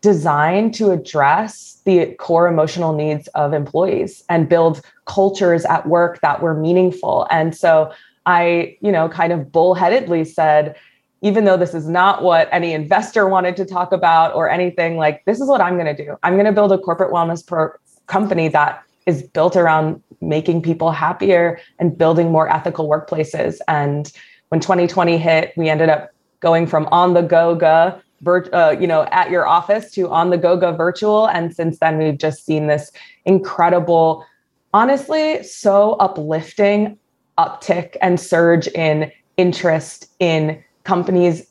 designed 0.00 0.74
to 0.74 0.92
address 0.92 1.80
the 1.86 2.14
core 2.20 2.46
emotional 2.46 2.92
needs 2.92 3.26
of 3.34 3.52
employees 3.52 4.22
and 4.28 4.48
build 4.48 4.80
cultures 5.06 5.64
at 5.64 5.88
work 5.88 6.20
that 6.20 6.40
were 6.40 6.54
meaningful. 6.54 7.26
And 7.32 7.52
so 7.52 7.90
I, 8.26 8.76
you 8.80 8.92
know, 8.92 9.08
kind 9.08 9.32
of 9.32 9.50
bullheadedly 9.50 10.24
said, 10.24 10.76
even 11.22 11.44
though 11.44 11.56
this 11.56 11.74
is 11.74 11.88
not 11.88 12.22
what 12.22 12.48
any 12.52 12.72
investor 12.72 13.28
wanted 13.28 13.56
to 13.56 13.64
talk 13.64 13.92
about 13.92 14.34
or 14.34 14.50
anything, 14.50 14.96
like 14.96 15.24
this 15.24 15.40
is 15.40 15.48
what 15.48 15.60
I'm 15.60 15.74
going 15.74 15.94
to 15.94 16.04
do. 16.04 16.16
I'm 16.22 16.34
going 16.34 16.46
to 16.46 16.52
build 16.52 16.72
a 16.72 16.78
corporate 16.78 17.12
wellness 17.12 17.46
pro- 17.46 17.70
company 18.06 18.48
that 18.48 18.82
is 19.06 19.22
built 19.22 19.56
around 19.56 20.02
making 20.20 20.62
people 20.62 20.90
happier 20.90 21.58
and 21.78 21.96
building 21.96 22.30
more 22.30 22.48
ethical 22.48 22.88
workplaces. 22.88 23.58
And 23.68 24.12
when 24.48 24.60
2020 24.60 25.16
hit, 25.18 25.52
we 25.56 25.68
ended 25.68 25.88
up 25.88 26.10
going 26.40 26.66
from 26.66 26.86
on 26.92 27.14
the 27.14 27.22
go 27.22 27.54
ga 27.54 28.00
uh, 28.26 28.76
you 28.80 28.86
know, 28.86 29.04
at 29.12 29.30
your 29.30 29.46
office 29.46 29.90
to 29.92 30.08
on 30.08 30.30
the 30.30 30.38
go 30.38 30.56
go 30.56 30.74
virtual. 30.74 31.28
And 31.28 31.54
since 31.54 31.78
then, 31.78 31.98
we've 31.98 32.18
just 32.18 32.44
seen 32.44 32.66
this 32.66 32.90
incredible, 33.24 34.24
honestly, 34.72 35.42
so 35.42 35.92
uplifting 35.94 36.98
uptick 37.38 37.96
and 38.00 38.18
surge 38.18 38.68
in 38.68 39.12
interest 39.36 40.10
in 40.18 40.62
companies 40.86 41.46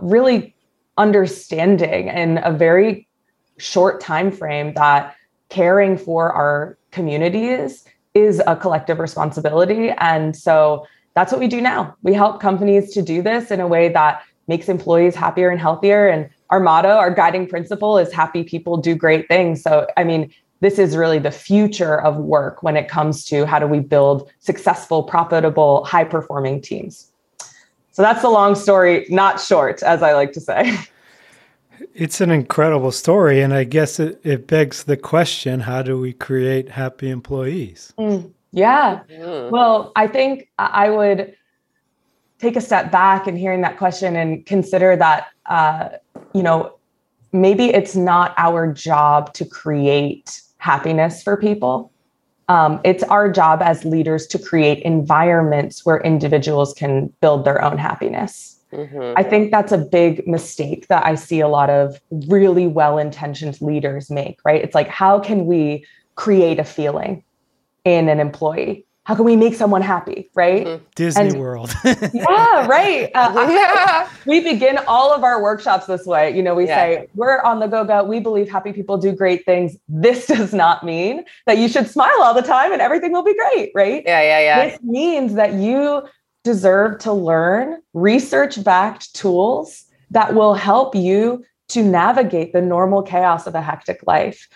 really 0.00 0.54
understanding 0.96 2.08
in 2.08 2.38
a 2.44 2.52
very 2.52 3.06
short 3.58 4.00
time 4.00 4.30
frame 4.32 4.72
that 4.74 5.14
caring 5.50 5.98
for 5.98 6.32
our 6.32 6.78
communities 6.90 7.84
is 8.14 8.40
a 8.46 8.56
collective 8.56 8.98
responsibility 8.98 9.90
and 9.98 10.34
so 10.34 10.86
that's 11.14 11.30
what 11.30 11.40
we 11.40 11.46
do 11.46 11.60
now 11.60 11.94
we 12.02 12.14
help 12.14 12.40
companies 12.40 12.92
to 12.92 13.02
do 13.02 13.22
this 13.22 13.50
in 13.50 13.60
a 13.60 13.66
way 13.66 13.88
that 13.88 14.22
makes 14.50 14.68
employees 14.68 15.14
happier 15.14 15.48
and 15.48 15.60
healthier. 15.60 16.08
And 16.08 16.28
our 16.50 16.60
motto, 16.60 16.90
our 16.90 17.14
guiding 17.14 17.46
principle 17.46 17.96
is 17.96 18.12
happy 18.12 18.42
people 18.42 18.76
do 18.76 18.94
great 18.94 19.28
things. 19.28 19.62
So, 19.62 19.86
I 19.96 20.04
mean, 20.04 20.30
this 20.58 20.78
is 20.78 20.96
really 20.96 21.20
the 21.20 21.30
future 21.30 21.98
of 22.02 22.16
work 22.16 22.62
when 22.62 22.76
it 22.76 22.88
comes 22.88 23.24
to 23.26 23.46
how 23.46 23.60
do 23.60 23.66
we 23.66 23.78
build 23.78 24.30
successful, 24.40 25.04
profitable, 25.04 25.84
high 25.84 26.04
performing 26.04 26.60
teams. 26.60 27.09
So 28.00 28.04
that's 28.04 28.22
the 28.22 28.30
long 28.30 28.54
story, 28.54 29.04
not 29.10 29.38
short, 29.38 29.82
as 29.82 30.02
I 30.02 30.14
like 30.14 30.32
to 30.32 30.40
say. 30.40 30.74
It's 31.94 32.22
an 32.22 32.30
incredible 32.30 32.92
story. 32.92 33.42
And 33.42 33.52
I 33.52 33.64
guess 33.64 34.00
it, 34.00 34.18
it 34.24 34.46
begs 34.46 34.84
the 34.84 34.96
question 34.96 35.60
how 35.60 35.82
do 35.82 35.98
we 35.98 36.14
create 36.14 36.70
happy 36.70 37.10
employees? 37.10 37.92
Mm, 37.98 38.32
yeah. 38.52 39.00
Mm. 39.10 39.50
Well, 39.50 39.92
I 39.96 40.06
think 40.06 40.48
I 40.58 40.88
would 40.88 41.34
take 42.38 42.56
a 42.56 42.60
step 42.62 42.90
back 42.90 43.26
and 43.26 43.36
hearing 43.36 43.60
that 43.62 43.76
question 43.76 44.16
and 44.16 44.46
consider 44.46 44.96
that 44.96 45.28
uh, 45.44 45.90
you 46.34 46.42
know 46.42 46.78
maybe 47.32 47.66
it's 47.66 47.96
not 47.96 48.34
our 48.38 48.72
job 48.72 49.34
to 49.34 49.44
create 49.44 50.40
happiness 50.56 51.22
for 51.22 51.36
people 51.36 51.92
um, 52.50 52.80
it's 52.84 53.04
our 53.04 53.30
job 53.30 53.62
as 53.62 53.84
leaders 53.84 54.26
to 54.26 54.38
create 54.38 54.82
environments 54.82 55.86
where 55.86 56.00
individuals 56.00 56.74
can 56.74 57.06
build 57.20 57.44
their 57.44 57.62
own 57.62 57.78
happiness. 57.78 58.56
Mm-hmm. 58.72 59.14
i 59.16 59.24
think 59.24 59.50
that's 59.50 59.72
a 59.72 59.78
big 59.78 60.24
mistake 60.28 60.86
that 60.86 61.04
i 61.04 61.16
see 61.16 61.40
a 61.40 61.48
lot 61.48 61.70
of 61.70 62.00
really 62.28 62.68
well-intentioned 62.68 63.60
leaders 63.60 64.10
make 64.10 64.38
right? 64.44 64.62
It's 64.62 64.76
like 64.76 64.86
how 64.86 65.18
can 65.18 65.46
we 65.46 65.84
create 66.14 66.60
a 66.60 66.64
feeling 66.64 67.24
in 67.84 68.08
an 68.08 68.20
employee 68.20 68.86
how 69.04 69.14
can 69.14 69.24
we 69.24 69.34
make 69.34 69.54
someone 69.54 69.82
happy 69.82 70.30
right? 70.34 70.66
Mm-hmm. 70.66 70.84
disney 70.94 71.28
and, 71.28 71.40
world. 71.40 71.72
Yeah 71.84 72.66
right. 72.66 73.10
Uh, 73.14 73.46
yeah. 73.48 74.08
we 74.26 74.40
begin 74.40 74.78
all 74.86 75.12
of 75.12 75.24
our 75.24 75.42
workshops 75.42 75.86
this 75.86 76.06
way. 76.06 76.34
You 76.36 76.42
know 76.42 76.54
we 76.54 76.66
yeah. 76.66 76.76
say 76.76 77.08
we're 77.14 77.40
on 77.42 77.60
the 77.60 77.66
go-go. 77.66 78.04
We 78.04 78.20
believe 78.20 78.50
happy 78.50 78.72
people 78.72 78.98
do 78.98 79.12
great 79.12 79.44
things. 79.44 79.76
This 79.88 80.26
does 80.34 80.52
not 80.52 80.84
mean 80.84 81.24
that 81.46 81.58
you 81.58 81.68
should 81.68 81.88
smile 81.88 82.22
all 82.22 82.34
the 82.34 82.42
time 82.42 82.72
and 82.72 82.82
everything 82.82 83.12
will 83.12 83.24
be 83.24 83.34
great 83.34 83.72
right? 83.74 84.02
Yeah 84.06 84.22
yeah 84.22 84.40
yeah. 84.40 84.68
This 84.68 84.82
means 84.82 85.34
that 85.34 85.54
you 85.54 86.02
deserve 86.44 86.98
to 87.00 87.12
learn 87.12 87.82
research 87.92 88.62
backed 88.62 89.14
tools 89.14 89.84
that 90.10 90.34
will 90.34 90.54
help 90.54 90.94
you 90.94 91.44
to 91.68 91.82
navigate 91.82 92.52
the 92.52 92.60
normal 92.60 93.02
chaos 93.02 93.46
of 93.46 93.54
a 93.54 93.62
hectic 93.62 94.00
life. 94.06 94.48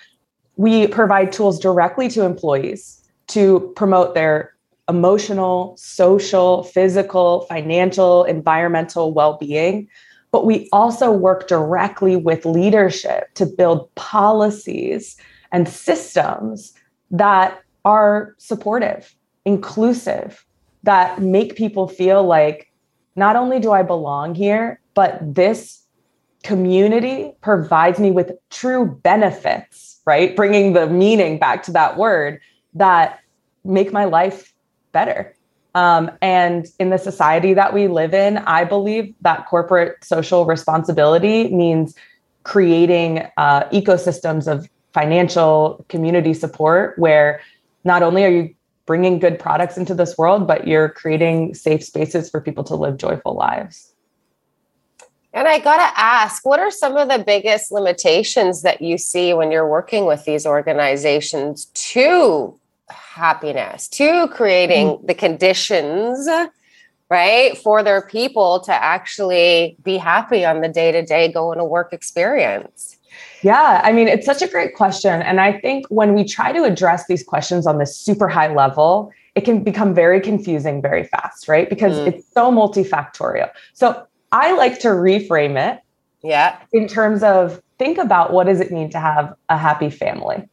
We 0.57 0.87
provide 0.89 1.33
tools 1.33 1.59
directly 1.59 2.09
to 2.09 2.25
employees 2.25 3.04
to 3.29 3.73
promote 3.77 4.15
their 4.15 4.55
emotional, 4.89 5.77
social, 5.79 6.65
physical, 6.65 7.43
financial, 7.43 8.25
environmental 8.25 9.13
well 9.13 9.37
being. 9.39 9.89
But 10.31 10.47
we 10.47 10.69
also 10.73 11.13
work 11.13 11.47
directly 11.47 12.17
with 12.17 12.45
leadership 12.45 13.33
to 13.35 13.47
build 13.47 13.95
policies 13.95 15.17
and 15.53 15.69
systems 15.69 16.75
that 17.11 17.63
are 17.85 18.35
supportive, 18.39 19.15
inclusive, 19.45 20.45
that 20.83 21.23
make 21.23 21.57
people 21.57 21.87
feel 21.87 22.25
like 22.25 22.71
not 23.17 23.37
only 23.37 23.61
do 23.61 23.71
I 23.73 23.83
belong 23.83 24.35
here, 24.35 24.81
but 24.95 25.19
this 25.23 25.85
community 26.43 27.33
provides 27.41 27.99
me 27.99 28.11
with 28.11 28.33
true 28.51 28.87
benefits, 29.03 30.01
right? 30.05 30.35
Bringing 30.37 30.73
the 30.73 30.89
meaning 30.89 31.39
back 31.39 31.63
to 31.65 31.73
that 31.73 31.97
word 31.97 32.41
that 32.75 33.21
make 33.65 33.93
my 33.93 34.05
life 34.05 34.53
better. 34.93 35.35
Um, 35.75 36.11
and 36.23 36.67
in 36.79 36.91
the 36.91 36.99
society 36.99 37.55
that 37.55 37.75
we 37.75 37.89
live 37.89 38.15
in, 38.15 38.39
I 38.39 38.65
believe 38.65 39.15
that 39.23 39.47
corporate 39.47 40.05
social 40.05 40.47
responsibility 40.47 41.53
means 41.53 41.95
creating 42.45 43.27
uh, 43.37 43.65
ecosystems 43.71 44.47
of 44.47 44.69
financial 44.93 45.85
community 45.89 46.33
support 46.33 46.97
where 46.99 47.41
not 47.83 48.03
only 48.03 48.25
are 48.25 48.31
you 48.31 48.55
bringing 48.87 49.19
good 49.19 49.39
products 49.39 49.77
into 49.77 49.95
this 49.95 50.17
world, 50.17 50.47
but 50.47 50.69
you're 50.69 50.91
creating 50.91 51.55
safe 51.55 51.83
spaces 51.83 52.31
for 52.31 52.41
people 52.41 52.63
to 52.65 52.77
live 52.77 52.97
joyful 52.97 53.35
lives. 53.35 53.93
And 55.33 55.49
I 55.49 55.59
got 55.59 55.79
to 55.79 56.01
ask, 56.01 56.47
what 56.47 56.61
are 56.61 56.71
some 56.71 56.97
of 56.97 57.09
the 57.09 57.19
biggest 57.19 57.73
limitations 57.73 58.63
that 58.63 58.81
you 58.81 58.99
see 58.99 59.35
when 59.35 59.51
you're 59.51 59.69
working 59.69 60.07
with 60.07 60.25
these 60.25 60.47
organizations 60.47 61.65
to 61.75 62.57
happiness 62.89 63.89
to 63.89 64.29
creating 64.29 64.89
mm-hmm. 64.89 65.07
the 65.07 65.15
conditions 65.15 66.29
right 67.11 67.57
for 67.59 67.83
their 67.83 68.03
people 68.03 68.61
to 68.61 68.73
actually 68.73 69.77
be 69.83 69.97
happy 69.97 70.45
on 70.45 70.61
the 70.61 70.69
day-to-day 70.69 71.31
going 71.33 71.59
to 71.59 71.65
work 71.65 71.93
experience. 71.93 72.99
Yeah 73.43 73.81
i 73.85 73.93
mean 73.93 74.09
it's 74.09 74.27
such 74.27 74.43
a 74.43 74.49
great 74.49 74.75
question 74.75 75.23
and 75.23 75.41
i 75.41 75.53
think 75.53 75.87
when 75.89 76.15
we 76.15 76.25
try 76.25 76.51
to 76.53 76.65
address 76.65 77.07
these 77.07 77.23
questions 77.23 77.67
on 77.67 77.79
this 77.79 77.97
super 77.97 78.27
high 78.27 78.53
level 78.53 79.13
it 79.35 79.43
can 79.43 79.63
become 79.63 79.95
very 79.95 80.21
confusing 80.21 80.83
very 80.83 81.05
fast 81.05 81.47
right 81.47 81.69
because 81.69 81.97
mm. 81.97 82.07
it's 82.09 82.27
so 82.33 82.51
multifactorial. 82.51 83.51
So 83.73 84.07
i 84.33 84.53
like 84.57 84.81
to 84.81 84.89
reframe 84.89 85.57
it 85.57 85.81
yeah. 86.23 86.59
in 86.73 86.89
terms 86.89 87.23
of 87.23 87.63
think 87.79 87.99
about 87.99 88.33
what 88.33 88.47
does 88.47 88.61
it 88.61 88.73
mean 88.73 88.91
to 88.91 88.99
have 88.99 89.35
a 89.49 89.59
happy 89.59 89.91
family? 89.91 90.49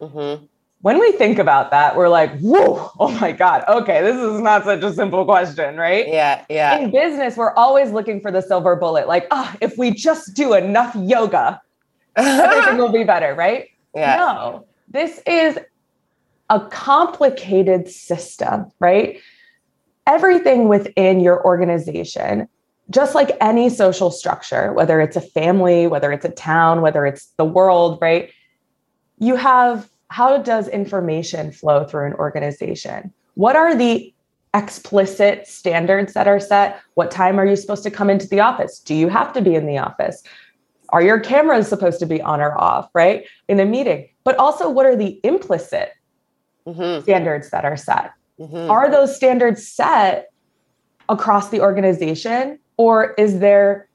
Mm-hmm 0.00 0.44
when 0.82 0.98
we 0.98 1.12
think 1.12 1.38
about 1.38 1.70
that, 1.72 1.94
we're 1.96 2.08
like, 2.08 2.38
whoa, 2.40 2.90
oh 2.98 3.10
my 3.20 3.32
God, 3.32 3.64
okay, 3.68 4.02
this 4.02 4.16
is 4.16 4.40
not 4.40 4.64
such 4.64 4.82
a 4.82 4.92
simple 4.92 5.24
question, 5.24 5.76
right? 5.76 6.08
Yeah, 6.08 6.44
yeah. 6.48 6.78
In 6.78 6.90
business, 6.90 7.36
we're 7.36 7.52
always 7.54 7.90
looking 7.90 8.20
for 8.20 8.30
the 8.30 8.40
silver 8.40 8.76
bullet. 8.76 9.06
Like, 9.06 9.26
ah, 9.30 9.50
oh, 9.52 9.58
if 9.60 9.76
we 9.76 9.90
just 9.90 10.34
do 10.34 10.54
enough 10.54 10.94
yoga, 10.96 11.60
everything 12.16 12.78
will 12.78 12.92
be 12.92 13.04
better, 13.04 13.34
right? 13.34 13.66
Yeah. 13.92 14.18
No, 14.18 14.66
this 14.86 15.20
is 15.26 15.58
a 16.48 16.60
complicated 16.60 17.88
system, 17.88 18.70
right? 18.78 19.20
Everything 20.06 20.68
within 20.68 21.18
your 21.18 21.44
organization, 21.44 22.48
just 22.88 23.16
like 23.16 23.36
any 23.40 23.68
social 23.68 24.12
structure, 24.12 24.72
whether 24.72 25.00
it's 25.00 25.16
a 25.16 25.20
family, 25.20 25.88
whether 25.88 26.12
it's 26.12 26.24
a 26.24 26.30
town, 26.30 26.82
whether 26.82 27.04
it's 27.04 27.32
the 27.36 27.44
world, 27.44 27.98
right? 28.00 28.30
You 29.18 29.34
have 29.34 29.88
how 30.10 30.38
does 30.38 30.68
information 30.68 31.52
flow 31.52 31.84
through 31.84 32.06
an 32.06 32.14
organization? 32.14 33.12
What 33.34 33.56
are 33.56 33.74
the 33.76 34.12
explicit 34.54 35.46
standards 35.46 36.14
that 36.14 36.26
are 36.26 36.40
set? 36.40 36.80
What 36.94 37.12
time 37.12 37.38
are 37.38 37.46
you 37.46 37.54
supposed 37.56 37.84
to 37.84 37.90
come 37.90 38.10
into 38.10 38.28
the 38.28 38.40
office? 38.40 38.80
Do 38.80 38.94
you 38.94 39.08
have 39.08 39.32
to 39.34 39.40
be 39.40 39.54
in 39.54 39.66
the 39.66 39.78
office? 39.78 40.22
Are 40.88 41.00
your 41.00 41.20
cameras 41.20 41.68
supposed 41.68 42.00
to 42.00 42.06
be 42.06 42.20
on 42.20 42.40
or 42.40 42.58
off, 42.58 42.90
right? 42.92 43.24
In 43.46 43.60
a 43.60 43.64
meeting. 43.64 44.08
But 44.24 44.36
also, 44.36 44.68
what 44.68 44.84
are 44.84 44.96
the 44.96 45.20
implicit 45.22 45.92
mm-hmm. 46.66 47.02
standards 47.02 47.50
that 47.50 47.64
are 47.64 47.76
set? 47.76 48.12
Mm-hmm. 48.40 48.68
Are 48.68 48.90
those 48.90 49.14
standards 49.14 49.66
set 49.66 50.32
across 51.08 51.50
the 51.50 51.60
organization, 51.60 52.58
or 52.76 53.14
is 53.14 53.38
there 53.38 53.88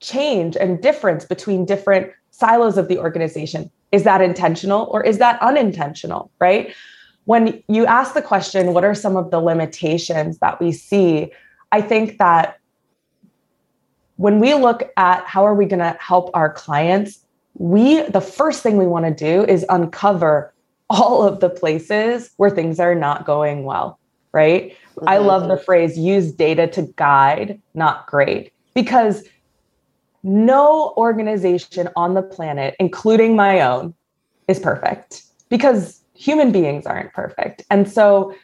change 0.00 0.56
and 0.56 0.82
difference 0.82 1.26
between 1.26 1.66
different 1.66 2.10
silos 2.30 2.78
of 2.78 2.88
the 2.88 2.98
organization? 2.98 3.70
Is 3.94 4.02
that 4.02 4.20
intentional 4.20 4.88
or 4.90 5.04
is 5.04 5.18
that 5.18 5.40
unintentional, 5.40 6.32
right? 6.40 6.74
When 7.26 7.62
you 7.68 7.86
ask 7.86 8.12
the 8.12 8.22
question, 8.22 8.74
what 8.74 8.84
are 8.84 8.94
some 8.94 9.16
of 9.16 9.30
the 9.30 9.38
limitations 9.38 10.38
that 10.38 10.60
we 10.60 10.72
see? 10.72 11.30
I 11.70 11.80
think 11.80 12.18
that 12.18 12.58
when 14.16 14.40
we 14.40 14.54
look 14.54 14.90
at 14.96 15.24
how 15.26 15.46
are 15.46 15.54
we 15.54 15.66
going 15.66 15.78
to 15.78 15.96
help 16.00 16.30
our 16.34 16.52
clients, 16.52 17.20
we 17.54 18.02
the 18.08 18.20
first 18.20 18.64
thing 18.64 18.76
we 18.76 18.86
want 18.86 19.04
to 19.04 19.14
do 19.14 19.44
is 19.44 19.64
uncover 19.68 20.52
all 20.90 21.22
of 21.22 21.38
the 21.38 21.48
places 21.48 22.30
where 22.36 22.50
things 22.50 22.80
are 22.80 22.96
not 22.96 23.24
going 23.24 23.62
well, 23.62 24.00
right? 24.32 24.72
Mm-hmm. 24.72 25.08
I 25.08 25.18
love 25.18 25.48
the 25.48 25.56
phrase 25.56 25.96
use 25.96 26.32
data 26.32 26.66
to 26.66 26.82
guide, 26.96 27.60
not 27.74 28.06
grade, 28.08 28.50
because 28.74 29.22
no 30.24 30.94
organization 30.96 31.88
on 31.94 32.14
the 32.14 32.22
planet, 32.22 32.74
including 32.80 33.36
my 33.36 33.60
own, 33.60 33.94
is 34.48 34.58
perfect 34.58 35.22
because 35.50 36.00
human 36.14 36.50
beings 36.50 36.86
aren't 36.86 37.12
perfect. 37.12 37.62
And 37.70 37.88
so, 37.88 38.34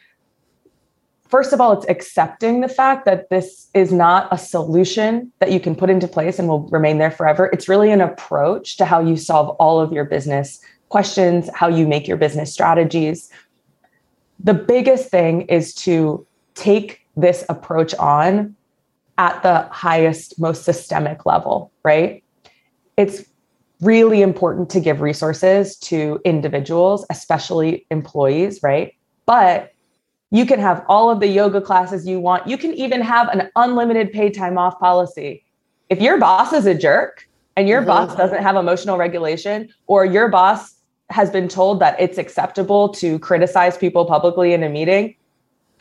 first 1.27 1.53
of 1.53 1.59
all, 1.59 1.71
it's 1.71 1.87
accepting 1.89 2.61
the 2.61 2.67
fact 2.67 3.05
that 3.05 3.29
this 3.29 3.67
is 3.73 3.91
not 3.91 4.27
a 4.31 4.37
solution 4.37 5.31
that 5.39 5.51
you 5.51 5.59
can 5.59 5.75
put 5.75 5.89
into 5.89 6.07
place 6.07 6.37
and 6.37 6.47
will 6.47 6.67
remain 6.67 6.99
there 6.99 7.11
forever. 7.11 7.49
It's 7.51 7.67
really 7.67 7.91
an 7.91 8.01
approach 8.01 8.77
to 8.77 8.85
how 8.85 9.01
you 9.01 9.17
solve 9.17 9.49
all 9.57 9.79
of 9.79 9.91
your 9.91 10.05
business 10.05 10.61
questions, 10.89 11.49
how 11.55 11.67
you 11.67 11.87
make 11.87 12.07
your 12.07 12.17
business 12.17 12.53
strategies. 12.53 13.31
The 14.39 14.53
biggest 14.53 15.09
thing 15.09 15.43
is 15.43 15.73
to 15.75 16.27
take 16.53 17.07
this 17.15 17.45
approach 17.49 17.95
on 17.95 18.55
at 19.17 19.41
the 19.43 19.67
highest, 19.71 20.39
most 20.39 20.63
systemic 20.63 21.25
level, 21.25 21.71
right? 21.83 22.23
It's 22.97 23.25
really 23.81 24.21
important 24.21 24.69
to 24.69 24.79
give 24.79 25.01
resources 25.01 25.75
to 25.75 26.19
individuals, 26.23 27.05
especially 27.09 27.85
employees, 27.89 28.61
right? 28.61 28.93
But 29.25 29.73
you 30.29 30.45
can 30.45 30.59
have 30.59 30.85
all 30.87 31.09
of 31.09 31.19
the 31.19 31.27
yoga 31.27 31.59
classes 31.61 32.07
you 32.07 32.19
want. 32.19 32.47
You 32.47 32.57
can 32.57 32.73
even 32.73 33.01
have 33.01 33.27
an 33.29 33.49
unlimited 33.55 34.13
paid 34.13 34.33
time 34.33 34.57
off 34.57 34.79
policy. 34.79 35.43
If 35.89 35.99
your 35.99 36.17
boss 36.17 36.53
is 36.53 36.65
a 36.65 36.73
jerk 36.73 37.27
and 37.57 37.67
your 37.67 37.81
mm-hmm. 37.81 37.87
boss 37.87 38.15
doesn't 38.15 38.41
have 38.41 38.55
emotional 38.55 38.97
regulation, 38.97 39.69
or 39.87 40.05
your 40.05 40.29
boss 40.29 40.75
has 41.09 41.29
been 41.29 41.49
told 41.49 41.81
that 41.81 41.99
it's 41.99 42.17
acceptable 42.17 42.87
to 42.89 43.19
criticize 43.19 43.77
people 43.77 44.05
publicly 44.05 44.53
in 44.53 44.63
a 44.63 44.69
meeting, 44.69 45.15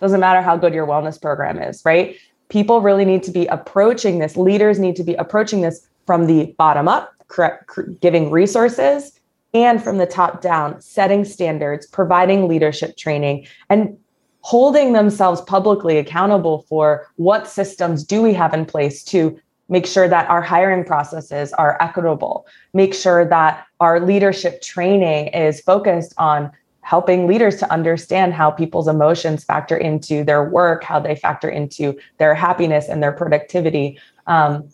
doesn't 0.01 0.19
matter 0.19 0.43
how 0.43 0.57
good 0.57 0.75
your 0.75 0.87
wellness 0.87 1.21
program 1.21 1.59
is, 1.59 1.85
right? 1.85 2.17
People 2.51 2.83
really 2.83 3.05
need 3.05 3.23
to 3.23 3.31
be 3.31 3.47
approaching 3.47 4.19
this, 4.19 4.37
leaders 4.37 4.79
need 4.79 4.97
to 4.97 5.05
be 5.05 5.15
approaching 5.15 5.63
this 5.63 5.89
from 6.07 6.27
the 6.27 6.55
bottom 6.59 6.89
up, 6.89 7.15
correct, 7.29 7.79
giving 8.01 8.31
resources, 8.31 9.19
and 9.55 9.83
from 9.83 9.99
the 9.99 10.07
top 10.07 10.43
down, 10.43 10.81
setting 10.81 11.25
standards, 11.25 11.87
providing 11.87 12.47
leadership 12.47 12.97
training, 12.97 13.47
and 13.69 13.97
holding 14.43 14.93
themselves 14.93 15.41
publicly 15.43 15.99
accountable 15.99 16.65
for 16.69 17.07
what 17.17 17.49
systems 17.49 18.05
do 18.05 18.23
we 18.23 18.33
have 18.33 18.55
in 18.55 18.65
place 18.65 19.05
to 19.05 19.39
make 19.69 19.87
sure 19.87 20.09
that 20.09 20.29
our 20.29 20.43
hiring 20.43 20.85
processes 20.85 21.53
are 21.55 21.77
equitable, 21.81 22.47
make 22.75 22.93
sure 22.93 23.25
that 23.25 23.65
our 23.79 24.01
leadership 24.01 24.61
training 24.63 25.29
is 25.29 25.61
focused 25.61 26.13
on 26.19 26.51
helping 26.83 27.27
leaders 27.27 27.57
to 27.57 27.73
understand 27.73 28.33
how 28.35 28.51
people's 28.51 28.89
emotions 28.89 29.45
factor 29.45 29.77
into 29.77 30.25
their 30.25 30.49
work, 30.49 30.83
how 30.83 30.99
they 30.99 31.15
factor 31.15 31.49
into 31.49 31.99
their 32.19 32.35
happiness 32.35 32.89
and 32.89 33.03
their 33.03 33.13
productivity. 33.13 33.99
Um, 34.27 34.69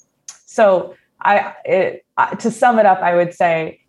so, 0.45 0.95
I 1.23 1.55
it, 1.65 2.05
to 2.39 2.51
sum 2.51 2.79
it 2.79 2.87
up, 2.87 3.01
I 3.01 3.17
would 3.17 3.35
say 3.35 3.81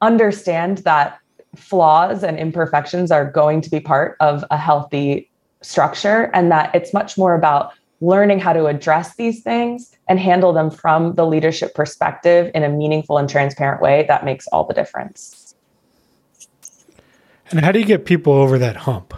understand 0.00 0.78
that 0.78 1.18
flaws 1.56 2.22
and 2.22 2.38
imperfections 2.38 3.10
are 3.10 3.30
going 3.30 3.60
to 3.62 3.70
be 3.70 3.80
part 3.80 4.16
of 4.20 4.44
a 4.50 4.56
healthy 4.56 5.30
structure, 5.60 6.30
and 6.34 6.52
that 6.52 6.72
it's 6.74 6.94
much 6.94 7.18
more 7.18 7.34
about 7.34 7.72
learning 8.00 8.38
how 8.38 8.52
to 8.52 8.66
address 8.66 9.16
these 9.16 9.42
things 9.42 9.96
and 10.08 10.20
handle 10.20 10.52
them 10.52 10.70
from 10.70 11.14
the 11.16 11.26
leadership 11.26 11.74
perspective 11.74 12.50
in 12.54 12.62
a 12.62 12.68
meaningful 12.68 13.18
and 13.18 13.28
transparent 13.28 13.82
way 13.82 14.04
that 14.06 14.24
makes 14.24 14.46
all 14.48 14.64
the 14.64 14.74
difference. 14.74 15.47
And 17.50 17.60
how 17.60 17.72
do 17.72 17.78
you 17.78 17.84
get 17.84 18.04
people 18.04 18.32
over 18.32 18.58
that 18.58 18.76
hump? 18.76 19.14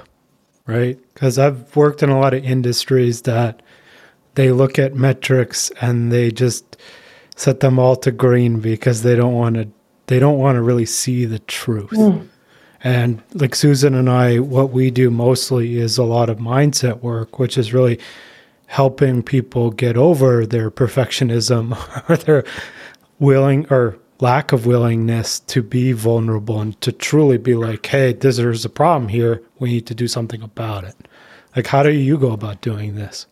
Right? 0.66 0.98
Because 1.14 1.38
I've 1.38 1.74
worked 1.74 2.02
in 2.02 2.10
a 2.10 2.20
lot 2.20 2.34
of 2.34 2.44
industries 2.44 3.22
that 3.22 3.62
they 4.34 4.52
look 4.52 4.78
at 4.78 4.94
metrics 4.94 5.70
and 5.80 6.12
they 6.12 6.30
just 6.30 6.76
set 7.34 7.60
them 7.60 7.78
all 7.78 7.96
to 7.96 8.12
green 8.12 8.60
because 8.60 9.02
they 9.02 9.16
don't 9.16 9.34
want 9.34 9.56
to 9.56 9.68
they 10.06 10.18
don't 10.18 10.38
want 10.38 10.56
to 10.56 10.62
really 10.62 10.86
see 10.86 11.24
the 11.24 11.38
truth. 11.38 11.90
Mm. 11.90 12.28
And 12.82 13.22
like 13.34 13.54
Susan 13.54 13.94
and 13.94 14.10
I, 14.10 14.38
what 14.38 14.70
we 14.70 14.90
do 14.90 15.10
mostly 15.10 15.78
is 15.78 15.98
a 15.98 16.04
lot 16.04 16.28
of 16.28 16.38
mindset 16.38 17.00
work, 17.00 17.38
which 17.38 17.56
is 17.56 17.72
really 17.72 18.00
helping 18.66 19.22
people 19.22 19.70
get 19.70 19.96
over 19.96 20.46
their 20.46 20.70
perfectionism 20.70 21.76
or 22.08 22.16
their 22.16 22.44
willing 23.20 23.66
or 23.70 23.98
lack 24.20 24.52
of 24.52 24.66
willingness 24.66 25.40
to 25.40 25.62
be 25.62 25.92
vulnerable 25.92 26.60
and 26.60 26.80
to 26.80 26.92
truly 26.92 27.38
be 27.38 27.54
like, 27.54 27.84
hey, 27.86 28.12
there's 28.12 28.64
a 28.64 28.70
problem 28.70 29.08
here. 29.08 29.42
We 29.58 29.70
need 29.70 29.86
to 29.86 29.94
do 29.94 30.08
something 30.08 30.42
about 30.42 30.84
it. 30.84 30.96
Like, 31.56 31.66
how 31.66 31.82
do 31.82 31.90
you 31.90 32.18
go 32.18 32.32
about 32.32 32.60
doing 32.60 32.94
this? 32.94 33.26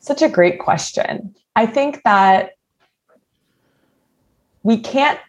Such 0.00 0.22
a 0.22 0.28
great 0.28 0.58
question. 0.58 1.34
I 1.56 1.66
think 1.66 2.02
that 2.04 2.52
we 4.62 4.78
can't 4.78 5.20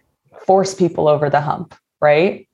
force 0.45 0.73
people 0.73 1.07
over 1.07 1.29
the 1.29 1.41
hump, 1.41 1.75
right? 1.99 2.47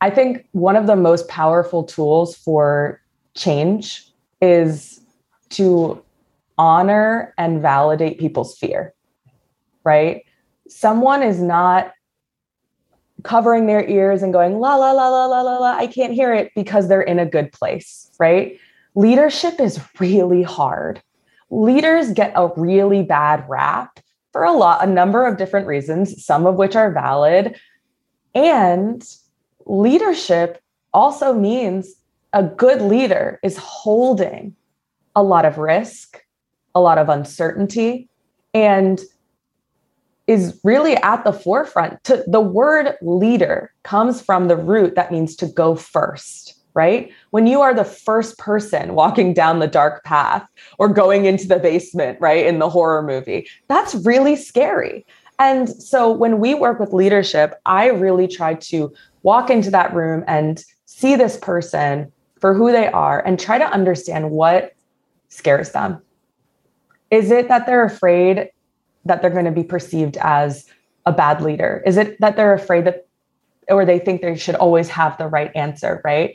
I 0.00 0.10
think 0.10 0.46
one 0.52 0.76
of 0.76 0.86
the 0.86 0.96
most 0.96 1.28
powerful 1.28 1.84
tools 1.84 2.36
for 2.36 3.00
change 3.34 4.06
is 4.40 5.00
to 5.50 6.02
honor 6.58 7.34
and 7.38 7.62
validate 7.62 8.18
people's 8.18 8.56
fear, 8.58 8.94
right? 9.84 10.24
Someone 10.74 11.22
is 11.22 11.40
not 11.40 11.92
covering 13.22 13.66
their 13.66 13.86
ears 13.88 14.22
and 14.22 14.32
going 14.32 14.58
la 14.58 14.74
la 14.74 14.90
la 14.90 15.08
la 15.08 15.26
la 15.26 15.40
la 15.40 15.58
la 15.58 15.76
I 15.76 15.86
can't 15.86 16.12
hear 16.12 16.34
it 16.34 16.50
because 16.56 16.88
they're 16.88 17.00
in 17.00 17.20
a 17.20 17.26
good 17.26 17.52
place, 17.52 18.10
right? 18.18 18.58
Leadership 18.96 19.60
is 19.60 19.80
really 20.00 20.42
hard. 20.42 21.00
Leaders 21.50 22.10
get 22.10 22.32
a 22.34 22.48
really 22.56 23.02
bad 23.02 23.48
rap 23.48 24.00
for 24.32 24.42
a 24.42 24.52
lot 24.52 24.82
a 24.82 24.90
number 24.90 25.24
of 25.26 25.36
different 25.36 25.68
reasons, 25.68 26.24
some 26.24 26.44
of 26.44 26.56
which 26.56 26.74
are 26.74 26.90
valid. 26.90 27.56
And 28.34 29.02
leadership 29.66 30.60
also 30.92 31.32
means 31.32 31.94
a 32.32 32.42
good 32.42 32.82
leader 32.82 33.38
is 33.44 33.56
holding 33.56 34.56
a 35.14 35.22
lot 35.22 35.44
of 35.44 35.56
risk, 35.56 36.20
a 36.74 36.80
lot 36.80 36.98
of 36.98 37.08
uncertainty, 37.08 38.08
and 38.52 39.00
is 40.26 40.58
really 40.64 40.96
at 40.96 41.24
the 41.24 41.32
forefront. 41.32 42.02
To, 42.04 42.24
the 42.26 42.40
word 42.40 42.96
leader 43.02 43.72
comes 43.82 44.20
from 44.20 44.48
the 44.48 44.56
root 44.56 44.94
that 44.94 45.12
means 45.12 45.36
to 45.36 45.46
go 45.46 45.74
first, 45.74 46.54
right? 46.74 47.12
When 47.30 47.46
you 47.46 47.60
are 47.60 47.74
the 47.74 47.84
first 47.84 48.38
person 48.38 48.94
walking 48.94 49.34
down 49.34 49.58
the 49.58 49.66
dark 49.66 50.02
path 50.04 50.46
or 50.78 50.88
going 50.88 51.26
into 51.26 51.46
the 51.46 51.58
basement, 51.58 52.18
right, 52.20 52.46
in 52.46 52.58
the 52.58 52.70
horror 52.70 53.02
movie, 53.02 53.48
that's 53.68 53.94
really 53.94 54.36
scary. 54.36 55.04
And 55.38 55.68
so 55.68 56.10
when 56.10 56.38
we 56.38 56.54
work 56.54 56.78
with 56.78 56.92
leadership, 56.92 57.60
I 57.66 57.88
really 57.88 58.28
try 58.28 58.54
to 58.54 58.94
walk 59.22 59.50
into 59.50 59.70
that 59.72 59.94
room 59.94 60.24
and 60.26 60.64
see 60.86 61.16
this 61.16 61.36
person 61.36 62.12
for 62.40 62.54
who 62.54 62.70
they 62.70 62.88
are 62.88 63.20
and 63.20 63.38
try 63.38 63.58
to 63.58 63.64
understand 63.64 64.30
what 64.30 64.74
scares 65.28 65.72
them. 65.72 66.00
Is 67.10 67.30
it 67.30 67.48
that 67.48 67.66
they're 67.66 67.84
afraid 67.84 68.50
that 69.04 69.22
they're 69.22 69.30
going 69.30 69.44
to 69.44 69.50
be 69.52 69.64
perceived 69.64 70.16
as 70.18 70.66
a 71.06 71.12
bad 71.12 71.40
leader? 71.40 71.82
Is 71.86 71.96
it 71.96 72.18
that 72.20 72.36
they're 72.36 72.54
afraid 72.54 72.84
that, 72.86 73.06
or 73.68 73.84
they 73.84 73.98
think 73.98 74.22
they 74.22 74.36
should 74.36 74.54
always 74.56 74.88
have 74.88 75.16
the 75.18 75.26
right 75.26 75.50
answer, 75.54 76.00
right? 76.04 76.34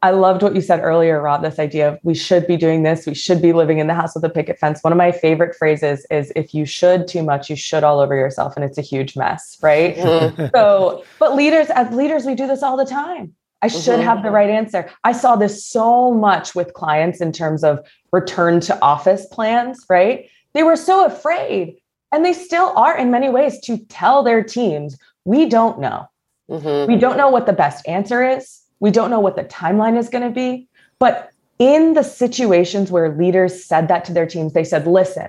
I 0.00 0.12
loved 0.12 0.42
what 0.42 0.54
you 0.54 0.60
said 0.60 0.80
earlier, 0.80 1.20
Rob, 1.20 1.42
this 1.42 1.58
idea 1.58 1.88
of 1.88 1.98
we 2.04 2.14
should 2.14 2.46
be 2.46 2.56
doing 2.56 2.84
this, 2.84 3.04
we 3.04 3.14
should 3.14 3.42
be 3.42 3.52
living 3.52 3.78
in 3.78 3.88
the 3.88 3.94
house 3.94 4.14
with 4.14 4.24
a 4.24 4.30
picket 4.30 4.58
fence. 4.58 4.82
One 4.84 4.92
of 4.92 4.96
my 4.96 5.10
favorite 5.10 5.56
phrases 5.56 6.06
is 6.08 6.32
if 6.36 6.54
you 6.54 6.66
should 6.66 7.08
too 7.08 7.24
much, 7.24 7.50
you 7.50 7.56
should 7.56 7.82
all 7.82 7.98
over 7.98 8.14
yourself 8.14 8.54
and 8.54 8.64
it's 8.64 8.78
a 8.78 8.82
huge 8.82 9.16
mess, 9.16 9.58
right? 9.60 9.96
Mm-hmm. 9.96 10.46
so, 10.54 11.04
but 11.18 11.34
leaders, 11.34 11.68
as 11.70 11.92
leaders, 11.92 12.24
we 12.24 12.36
do 12.36 12.46
this 12.46 12.62
all 12.62 12.76
the 12.76 12.84
time. 12.84 13.34
I 13.60 13.66
should 13.66 13.94
mm-hmm. 13.94 14.02
have 14.02 14.22
the 14.22 14.30
right 14.30 14.48
answer. 14.48 14.88
I 15.02 15.10
saw 15.10 15.34
this 15.34 15.64
so 15.66 16.14
much 16.14 16.54
with 16.54 16.74
clients 16.74 17.20
in 17.20 17.32
terms 17.32 17.64
of 17.64 17.84
return 18.12 18.60
to 18.60 18.80
office 18.80 19.26
plans, 19.26 19.84
right? 19.90 20.30
They 20.58 20.64
were 20.64 20.74
so 20.74 21.06
afraid, 21.06 21.76
and 22.10 22.24
they 22.24 22.32
still 22.32 22.72
are 22.74 22.98
in 22.98 23.12
many 23.12 23.28
ways, 23.28 23.60
to 23.60 23.78
tell 23.78 24.24
their 24.24 24.42
teams, 24.42 24.98
we 25.24 25.48
don't 25.48 25.78
know. 25.78 26.08
Mm-hmm. 26.50 26.92
We 26.92 26.98
don't 26.98 27.16
know 27.16 27.28
what 27.28 27.46
the 27.46 27.52
best 27.52 27.86
answer 27.86 28.28
is. 28.28 28.60
We 28.80 28.90
don't 28.90 29.08
know 29.08 29.20
what 29.20 29.36
the 29.36 29.44
timeline 29.44 29.96
is 29.96 30.08
going 30.08 30.24
to 30.24 30.34
be. 30.34 30.66
But 30.98 31.30
in 31.60 31.94
the 31.94 32.02
situations 32.02 32.90
where 32.90 33.16
leaders 33.16 33.64
said 33.64 33.86
that 33.86 34.04
to 34.06 34.12
their 34.12 34.26
teams, 34.26 34.52
they 34.52 34.64
said, 34.64 34.84
listen, 34.88 35.28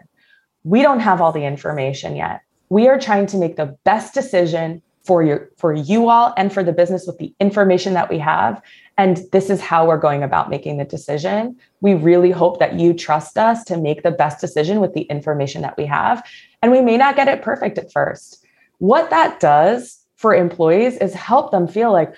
we 0.64 0.82
don't 0.82 1.00
have 1.00 1.22
all 1.22 1.32
the 1.32 1.46
information 1.46 2.16
yet. 2.16 2.42
We 2.70 2.88
are 2.88 3.00
trying 3.00 3.28
to 3.28 3.38
make 3.38 3.56
the 3.56 3.78
best 3.84 4.16
decision 4.16 4.82
for 5.04 5.22
your 5.22 5.50
for 5.58 5.74
you 5.74 6.10
all 6.10 6.34
and 6.38 6.52
for 6.52 6.64
the 6.64 6.74
business 6.74 7.06
with 7.06 7.20
the 7.20 7.36
information 7.40 7.94
that 7.94 8.10
we 8.10 8.18
have 8.18 8.64
and 9.00 9.24
this 9.32 9.50
is 9.50 9.62
how 9.62 9.88
we're 9.88 9.98
going 9.98 10.24
about 10.24 10.50
making 10.50 10.76
the 10.76 10.84
decision. 10.84 11.56
We 11.80 11.94
really 11.94 12.32
hope 12.32 12.60
that 12.60 12.78
you 12.78 12.94
trust 12.94 13.38
us 13.38 13.64
to 13.64 13.78
make 13.78 14.04
the 14.04 14.12
best 14.12 14.42
decision 14.42 14.82
with 14.82 14.94
the 14.94 15.04
information 15.04 15.62
that 15.62 15.78
we 15.78 15.86
have. 15.86 16.22
And 16.62 16.70
we 16.70 16.82
may 16.82 16.98
not 16.98 17.16
get 17.16 17.30
it 17.30 17.42
perfect 17.42 17.78
at 17.78 17.94
first. 17.94 18.46
What 18.80 19.10
that 19.10 19.40
does 19.40 20.06
for 20.18 20.36
employees 20.36 20.98
is 20.98 21.14
help 21.14 21.52
them 21.52 21.66
feel 21.66 21.94
like 21.94 22.14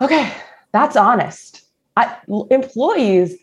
okay 0.00 0.32
that's 0.72 0.96
honest. 0.96 1.62
I, 1.94 2.16
employees 2.50 3.36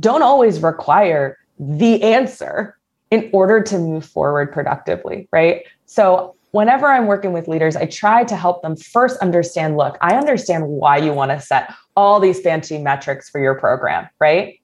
don't 0.00 0.22
always 0.22 0.62
require 0.62 1.36
the 1.58 2.02
answer 2.02 2.78
in 3.10 3.28
order 3.34 3.62
to 3.62 3.78
move 3.78 4.06
forward 4.06 4.52
productively 4.54 5.28
right? 5.32 5.64
So 5.84 6.34
whenever 6.52 6.86
I'm 6.86 7.06
working 7.06 7.34
with 7.34 7.46
leaders, 7.46 7.76
I 7.76 7.84
try 7.84 8.24
to 8.24 8.36
help 8.36 8.62
them 8.62 8.74
first 8.74 9.18
understand 9.18 9.76
look, 9.76 9.98
I 10.00 10.16
understand 10.16 10.66
why 10.66 10.96
you 10.96 11.12
want 11.12 11.30
to 11.32 11.40
set 11.40 11.74
all 11.96 12.20
these 12.20 12.40
fancy 12.40 12.78
metrics 12.78 13.28
for 13.30 13.40
your 13.40 13.54
program, 13.54 14.08
right? 14.20 14.60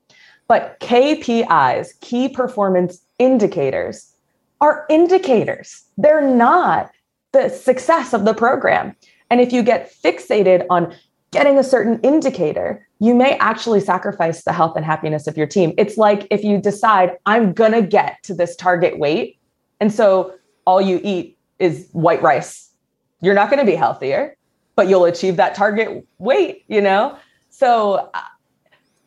But 0.49 0.79
KPIs, 0.81 1.99
key 2.01 2.29
performance 2.29 3.03
indicators, 3.18 4.12
are 4.61 4.87
indicators. 4.90 5.83
They're 5.97 6.21
not 6.21 6.90
the 7.33 7.49
success 7.49 8.12
of 8.12 8.25
the 8.25 8.35
program. 8.35 8.95
And 9.31 9.40
if 9.40 9.53
you 9.53 9.62
get 9.62 9.92
fixated 10.05 10.66
on 10.68 10.95
getting 11.31 11.59
a 11.59 11.64
certain 11.64 11.99
indicator, 12.01 12.87
you 12.99 13.14
may 13.14 13.37
actually 13.38 13.81
sacrifice 13.81 14.45
the 14.45 14.53
health 14.53 14.77
and 14.77 14.85
happiness 14.85 15.27
of 15.27 15.37
your 15.37 15.47
team. 15.47 15.73
It's 15.79 15.97
like 15.97 16.27
if 16.31 16.45
you 16.45 16.59
decide, 16.59 17.16
I'm 17.27 17.53
going 17.53 17.73
to 17.73 17.83
get 17.83 18.23
to 18.25 18.35
this 18.35 18.55
target 18.55 18.99
weight. 18.99 19.38
And 19.81 19.92
so 19.92 20.35
all 20.66 20.81
you 20.81 21.01
eat 21.03 21.38
is 21.59 21.88
white 21.92 22.23
rice. 22.23 22.71
You're 23.21 23.35
not 23.35 23.49
going 23.49 23.59
to 23.59 23.64
be 23.64 23.75
healthier, 23.75 24.37
but 24.83 24.88
you'll 24.88 25.05
achieve 25.05 25.37
that 25.37 25.55
target 25.55 26.05
weight, 26.18 26.64
you 26.66 26.81
know? 26.81 27.16
So 27.51 28.11
uh, 28.14 28.21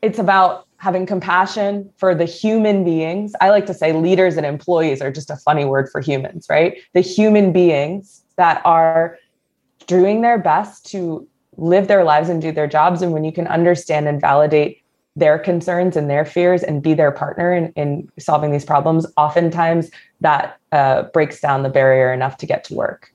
it's 0.02 0.18
about 0.18 0.68
having 0.78 1.06
compassion 1.06 1.92
for 1.98 2.16
the 2.16 2.24
human 2.24 2.86
beings. 2.86 3.34
I 3.42 3.50
like 3.50 3.66
to 3.66 3.74
say 3.74 3.92
leaders 3.92 4.38
and 4.38 4.46
employees 4.46 5.02
are 5.02 5.12
just 5.12 5.30
a 5.30 5.36
funny 5.36 5.66
word 5.66 5.90
for 5.92 6.00
humans, 6.00 6.48
right? 6.50 6.78
The 6.94 7.02
human 7.02 7.52
beings 7.52 8.24
that 8.38 8.62
are 8.64 9.18
doing 9.86 10.22
their 10.22 10.38
best 10.38 10.86
to 10.92 11.28
live 11.58 11.90
their 11.90 12.06
lives 12.06 12.30
and 12.30 12.42
do 12.42 12.54
their 12.54 12.68
jobs. 12.68 13.02
And 13.02 13.12
when 13.12 13.26
you 13.26 13.34
can 13.34 13.48
understand 13.48 14.08
and 14.08 14.22
validate 14.22 14.82
their 15.18 15.38
concerns 15.38 15.98
and 15.98 16.10
their 16.10 16.24
fears 16.24 16.64
and 16.64 16.82
be 16.82 16.94
their 16.94 17.12
partner 17.12 17.54
in, 17.54 17.74
in 17.74 18.10
solving 18.18 18.52
these 18.52 18.64
problems, 18.64 19.06
oftentimes 19.18 19.92
that 20.22 20.58
uh, 20.72 21.04
breaks 21.14 21.42
down 21.42 21.64
the 21.64 21.70
barrier 21.70 22.14
enough 22.14 22.38
to 22.38 22.46
get 22.46 22.64
to 22.64 22.76
work. 22.76 23.12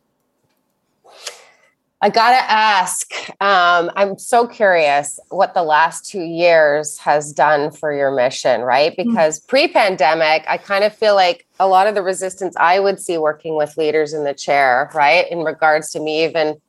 I 2.03 2.09
gotta 2.09 2.51
ask. 2.51 3.13
Um, 3.43 3.91
I'm 3.95 4.19
so 4.19 4.47
curious 4.47 5.21
what 5.29 5.53
the 5.53 5.63
last 5.63 6.11
two 6.11 6.23
years 6.23 6.97
has 6.99 7.33
done 7.33 7.71
for 7.71 7.93
your 7.93 8.11
mission, 8.11 8.63
right? 8.63 8.93
Mm. 8.93 9.09
Because 9.09 9.39
mm-hmm. 9.41 9.49
pre-pandemic, 9.49 10.45
I 10.49 10.57
kind 10.57 10.85
of 10.85 10.95
feel 10.95 11.15
like 11.15 11.47
a 11.59 11.69
lot 11.69 11.87
of 11.87 11.95
the 11.95 12.03
resistance 12.03 12.57
I 12.59 12.81
would 12.81 13.01
see 13.01 13.19
working 13.19 13.55
with 13.55 13.77
leaders 13.77 14.15
in 14.15 14.25
the 14.25 14.33
chair, 14.33 14.91
right, 14.95 15.31
in 15.31 15.41
regards 15.41 15.91
to 15.91 16.01
me 16.01 16.25
even 16.25 16.61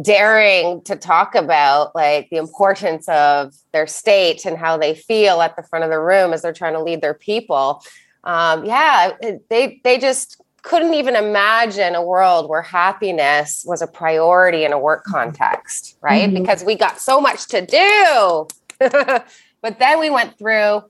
daring 0.00 0.82
to 0.82 0.96
talk 0.96 1.34
about 1.34 1.94
like 1.94 2.28
the 2.30 2.36
importance 2.36 3.08
of 3.08 3.54
their 3.72 3.86
state 3.86 4.44
and 4.46 4.56
how 4.56 4.76
they 4.76 4.94
feel 4.94 5.40
at 5.42 5.54
the 5.56 5.62
front 5.62 5.84
of 5.84 5.90
the 5.90 6.00
room 6.00 6.32
as 6.32 6.42
they're 6.42 6.52
trying 6.52 6.72
to 6.72 6.82
lead 6.82 7.02
their 7.02 7.14
people 7.14 7.82
um, 8.24 8.64
yeah 8.64 9.12
they 9.50 9.80
they 9.84 9.98
just 9.98 10.41
couldn't 10.62 10.94
even 10.94 11.16
imagine 11.16 11.94
a 11.94 12.02
world 12.02 12.48
where 12.48 12.62
happiness 12.62 13.64
was 13.66 13.82
a 13.82 13.86
priority 13.86 14.64
in 14.64 14.72
a 14.72 14.78
work 14.78 15.02
mm-hmm. 15.04 15.12
context 15.12 15.96
right 16.00 16.30
mm-hmm. 16.30 16.42
because 16.42 16.64
we 16.64 16.74
got 16.74 17.00
so 17.00 17.20
much 17.20 17.46
to 17.48 17.64
do 17.64 18.46
but 19.60 19.78
then 19.78 20.00
we 20.00 20.10
went 20.10 20.38
through 20.38 20.82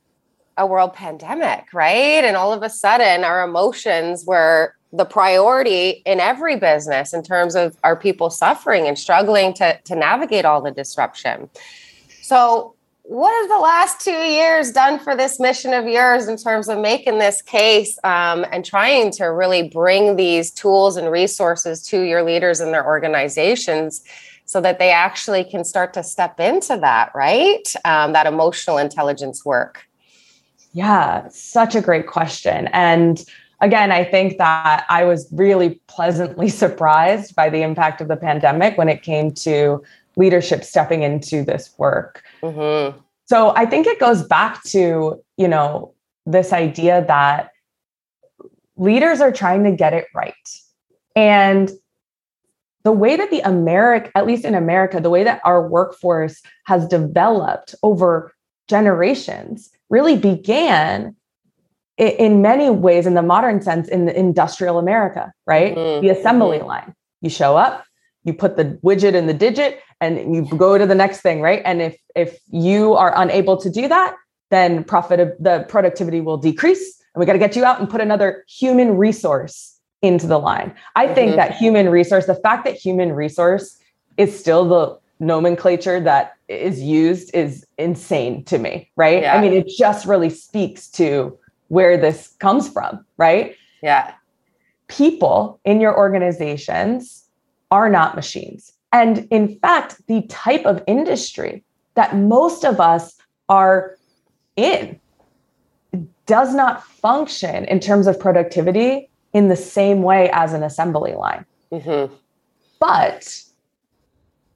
a 0.58 0.66
world 0.66 0.92
pandemic 0.92 1.64
right 1.72 2.24
and 2.24 2.36
all 2.36 2.52
of 2.52 2.62
a 2.62 2.70
sudden 2.70 3.24
our 3.24 3.42
emotions 3.42 4.24
were 4.26 4.74
the 4.92 5.04
priority 5.04 6.02
in 6.04 6.20
every 6.20 6.56
business 6.56 7.14
in 7.14 7.22
terms 7.22 7.54
of 7.54 7.76
our 7.82 7.96
people 7.96 8.28
suffering 8.28 8.86
and 8.86 8.98
struggling 8.98 9.54
to, 9.54 9.78
to 9.84 9.96
navigate 9.96 10.44
all 10.44 10.60
the 10.60 10.70
disruption. 10.70 11.48
So, 12.20 12.74
what 13.04 13.32
have 13.40 13.50
the 13.50 13.62
last 13.62 14.00
two 14.00 14.10
years 14.10 14.70
done 14.70 14.98
for 14.98 15.16
this 15.16 15.40
mission 15.40 15.74
of 15.74 15.86
yours 15.86 16.28
in 16.28 16.36
terms 16.36 16.68
of 16.68 16.78
making 16.78 17.18
this 17.18 17.42
case 17.42 17.98
um, 18.04 18.46
and 18.52 18.64
trying 18.64 19.10
to 19.10 19.24
really 19.24 19.68
bring 19.68 20.16
these 20.16 20.50
tools 20.52 20.96
and 20.96 21.10
resources 21.10 21.82
to 21.88 22.02
your 22.02 22.22
leaders 22.22 22.60
and 22.60 22.72
their 22.72 22.86
organizations 22.86 24.04
so 24.44 24.60
that 24.60 24.78
they 24.78 24.90
actually 24.90 25.44
can 25.44 25.64
start 25.64 25.92
to 25.94 26.02
step 26.02 26.38
into 26.38 26.76
that, 26.76 27.10
right? 27.14 27.74
Um, 27.84 28.12
that 28.12 28.26
emotional 28.26 28.78
intelligence 28.78 29.44
work? 29.44 29.86
Yeah, 30.72 31.28
such 31.28 31.74
a 31.74 31.80
great 31.80 32.06
question. 32.06 32.68
And 32.68 33.24
again, 33.60 33.90
I 33.90 34.04
think 34.04 34.38
that 34.38 34.86
I 34.88 35.04
was 35.04 35.28
really 35.32 35.80
pleasantly 35.86 36.48
surprised 36.64 37.34
by 37.34 37.50
the 37.50 37.62
impact 37.62 38.00
of 38.00 38.08
the 38.08 38.16
pandemic 38.16 38.78
when 38.78 38.88
it 38.88 39.02
came 39.02 39.32
to 39.32 39.82
leadership 40.16 40.64
stepping 40.64 41.02
into 41.02 41.44
this 41.44 41.72
work. 41.78 42.22
Mm-hmm. 42.42 42.98
So 43.26 43.54
I 43.56 43.66
think 43.66 43.86
it 43.86 43.98
goes 43.98 44.22
back 44.22 44.62
to, 44.64 45.22
you 45.36 45.48
know, 45.48 45.94
this 46.26 46.52
idea 46.52 47.04
that 47.06 47.50
leaders 48.76 49.20
are 49.20 49.32
trying 49.32 49.64
to 49.64 49.72
get 49.72 49.94
it 49.94 50.06
right. 50.14 50.34
And 51.14 51.70
the 52.84 52.92
way 52.92 53.16
that 53.16 53.30
the 53.30 53.40
America, 53.40 54.10
at 54.14 54.26
least 54.26 54.44
in 54.44 54.54
America, 54.54 55.00
the 55.00 55.10
way 55.10 55.24
that 55.24 55.40
our 55.44 55.66
workforce 55.66 56.42
has 56.66 56.86
developed 56.88 57.74
over 57.82 58.32
generations 58.68 59.70
really 59.88 60.16
began 60.16 61.14
in 61.96 62.42
many 62.42 62.70
ways, 62.70 63.06
in 63.06 63.14
the 63.14 63.22
modern 63.22 63.60
sense, 63.60 63.88
in 63.88 64.06
the 64.06 64.18
industrial 64.18 64.78
America, 64.78 65.32
right? 65.46 65.76
Mm-hmm. 65.76 66.04
The 66.04 66.12
assembly 66.12 66.58
mm-hmm. 66.58 66.66
line. 66.66 66.94
You 67.20 67.30
show 67.30 67.56
up, 67.56 67.84
you 68.24 68.34
put 68.34 68.56
the 68.56 68.78
widget 68.84 69.14
in 69.14 69.26
the 69.26 69.34
digit, 69.34 69.80
and 70.00 70.34
you 70.34 70.44
go 70.56 70.78
to 70.78 70.86
the 70.86 70.94
next 70.94 71.20
thing, 71.20 71.40
right? 71.40 71.62
And 71.64 71.82
if 71.82 71.96
if 72.14 72.38
you 72.48 72.94
are 72.94 73.12
unable 73.16 73.56
to 73.56 73.70
do 73.70 73.88
that, 73.88 74.14
then 74.50 74.84
profit 74.84 75.42
the 75.42 75.64
productivity 75.68 76.20
will 76.20 76.36
decrease, 76.36 77.02
and 77.14 77.20
we 77.20 77.26
got 77.26 77.34
to 77.34 77.38
get 77.38 77.56
you 77.56 77.64
out 77.64 77.80
and 77.80 77.88
put 77.88 78.00
another 78.00 78.44
human 78.48 78.96
resource 78.96 79.78
into 80.02 80.26
the 80.26 80.38
line. 80.38 80.74
I 80.96 81.06
mm-hmm. 81.06 81.14
think 81.14 81.36
that 81.36 81.54
human 81.56 81.88
resource, 81.88 82.26
the 82.26 82.34
fact 82.34 82.64
that 82.64 82.74
human 82.74 83.12
resource 83.12 83.78
is 84.16 84.38
still 84.38 84.68
the 84.68 84.98
nomenclature 85.20 86.00
that 86.00 86.34
is 86.48 86.82
used 86.82 87.34
is 87.34 87.64
insane 87.78 88.44
to 88.44 88.58
me, 88.58 88.90
right? 88.96 89.22
Yeah. 89.22 89.36
I 89.36 89.40
mean, 89.40 89.52
it 89.52 89.68
just 89.68 90.04
really 90.04 90.30
speaks 90.30 90.88
to 90.92 91.38
where 91.68 91.96
this 91.96 92.34
comes 92.40 92.68
from, 92.68 93.06
right? 93.16 93.56
Yeah. 93.82 94.12
People 94.88 95.60
in 95.64 95.80
your 95.80 95.96
organizations 95.96 97.21
are 97.72 97.88
not 97.88 98.14
machines. 98.14 98.72
And 98.92 99.26
in 99.30 99.58
fact, 99.58 100.06
the 100.06 100.22
type 100.28 100.64
of 100.66 100.82
industry 100.86 101.64
that 101.94 102.16
most 102.16 102.64
of 102.64 102.78
us 102.78 103.16
are 103.48 103.96
in 104.56 105.00
does 106.26 106.54
not 106.54 106.84
function 106.84 107.64
in 107.64 107.80
terms 107.80 108.06
of 108.06 108.20
productivity 108.20 109.10
in 109.32 109.48
the 109.48 109.56
same 109.56 110.02
way 110.02 110.30
as 110.32 110.52
an 110.52 110.62
assembly 110.62 111.14
line. 111.14 111.44
Mm-hmm. 111.72 112.14
But 112.78 113.42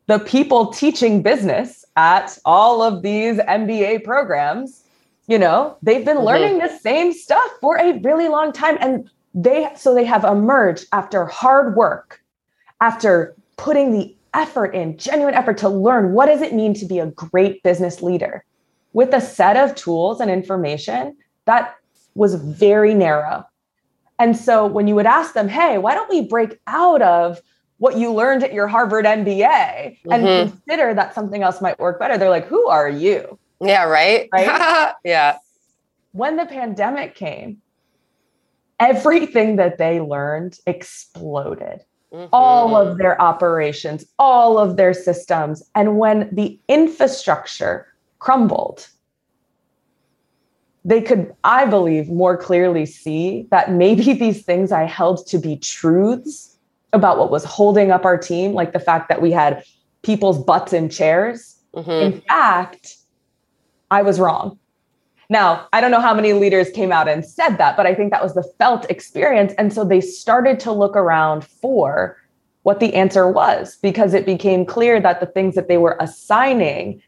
the 0.07 0.21
people 0.21 0.67
teaching 0.67 1.23
business 1.23 1.85
at 1.97 2.39
all 2.45 2.83
of 2.83 3.03
these 3.03 3.39
MBA 3.39 4.05
programs 4.05 4.85
you 5.27 5.39
know, 5.39 5.77
they've 5.83 6.05
been 6.05 6.19
mm-hmm. 6.19 6.27
learning 6.27 6.59
the 6.59 6.79
same 6.79 7.13
stuff 7.13 7.51
for 7.61 7.77
a 7.77 7.99
really 7.99 8.29
long 8.29 8.53
time. 8.53 8.79
And 8.81 9.11
they 9.35 9.69
so 9.77 9.95
they 9.95 10.05
have 10.05 10.25
emerged 10.25 10.87
after 10.93 11.27
hard 11.27 11.77
work, 11.77 12.23
after 12.81 13.35
putting 13.57 13.93
the 13.93 14.15
effort 14.35 14.75
in, 14.75 14.99
genuine 14.99 15.35
effort 15.35 15.59
to 15.59 15.69
learn 15.69 16.13
what 16.13 16.27
does 16.27 16.43
it 16.43 16.53
mean 16.53 16.75
to 16.75 16.85
be 16.85 16.99
a 16.99 17.07
great 17.07 17.63
business 17.63 18.03
leader 18.03 18.45
with 18.93 19.13
a 19.13 19.21
set 19.21 19.57
of 19.57 19.75
tools 19.75 20.21
and 20.21 20.31
information 20.31 21.17
that 21.47 21.75
was 22.15 22.35
very 22.35 22.95
narrow. 22.95 23.45
And 24.19 24.37
so 24.37 24.67
when 24.67 24.89
you 24.89 24.95
would 24.95 25.07
ask 25.07 25.35
them, 25.35 25.49
hey, 25.49 25.79
why 25.79 25.95
don't 25.95 26.09
we 26.09 26.23
break 26.23 26.59
out 26.67 27.03
of 27.03 27.41
what 27.79 27.99
you 27.99 28.13
learned 28.13 28.43
at 28.43 28.55
your 28.55 28.67
Harvard 28.67 29.05
MBA 29.05 29.99
and 30.11 30.25
mm-hmm. 30.25 30.51
consider 30.51 30.95
that 30.95 31.15
something 31.15 31.43
else 31.43 31.61
might 31.61 31.79
work 31.79 31.99
better? 31.99 32.17
They're 32.17 32.31
like, 32.31 32.47
who 32.47 32.67
are 32.69 32.89
you? 32.89 33.39
Yeah, 33.61 33.85
right. 33.85 34.29
Right. 34.33 34.95
yeah. 35.05 35.37
When 36.13 36.37
the 36.37 36.47
pandemic 36.47 37.15
came, 37.15 37.61
everything 38.81 39.57
that 39.57 39.79
they 39.79 40.01
learned 40.01 40.59
exploded. 40.67 41.81
Mm-hmm. 42.13 42.29
All 42.33 42.77
of 42.77 42.99
their 42.99 43.21
operations, 43.21 44.07
all 44.19 44.59
of 44.59 44.77
their 44.77 44.95
systems. 44.95 45.63
And 45.75 45.99
when 45.99 46.29
the 46.33 46.59
infrastructure 46.69 47.87
crumbled, 48.21 48.89
they 50.85 51.03
could, 51.03 51.35
I 51.43 51.67
believe, 51.67 52.09
more 52.09 52.37
clearly 52.37 52.87
see 52.87 53.49
that 53.51 53.73
maybe 53.73 54.13
these 54.13 54.45
things 54.45 54.71
I 54.71 54.85
held 54.85 55.27
to 55.27 55.39
be 55.39 55.57
truths 55.57 56.57
about 56.93 57.19
what 57.19 57.31
was 57.31 57.45
holding 57.45 57.91
up 57.91 58.05
our 58.05 58.17
team, 58.17 58.53
like 58.53 58.73
the 58.73 58.81
fact 58.81 59.09
that 59.09 59.21
we 59.21 59.33
had 59.33 59.65
people's 60.03 60.43
butts 60.43 60.73
in 60.73 60.89
chairs. 60.89 61.57
Mm-hmm. 61.75 61.91
In 61.91 62.21
fact, 62.23 62.97
I 63.91 64.03
was 64.03 64.21
wrong. 64.21 64.59
Now, 65.29 65.67
I 65.73 65.81
don't 65.81 65.91
know 65.91 66.01
how 66.01 66.15
many 66.15 66.33
leaders 66.33 66.71
came 66.71 66.93
out 66.93 67.09
and 67.09 67.25
said 67.25 67.57
that, 67.59 67.77
but 67.77 67.87
I 67.87 67.95
think 67.95 68.13
that 68.13 68.23
was 68.23 68.35
the 68.35 68.45
felt 68.59 68.89
experience. 68.91 69.53
And 69.59 69.73
so 69.73 69.85
they 69.85 70.01
started 70.01 70.61
to 70.61 70.73
look 70.73 70.97
around 70.97 71.45
for 71.45 72.17
what 72.63 72.81
the 72.81 72.95
answer 72.95 73.31
was 73.31 73.77
because 73.83 74.15
it 74.15 74.27
became 74.27 74.65
clear 74.65 75.01
that 75.01 75.21
the 75.21 75.27
things 75.27 75.55
that 75.55 75.69
they 75.69 75.79
were 75.79 75.97
assigning, 76.01 77.01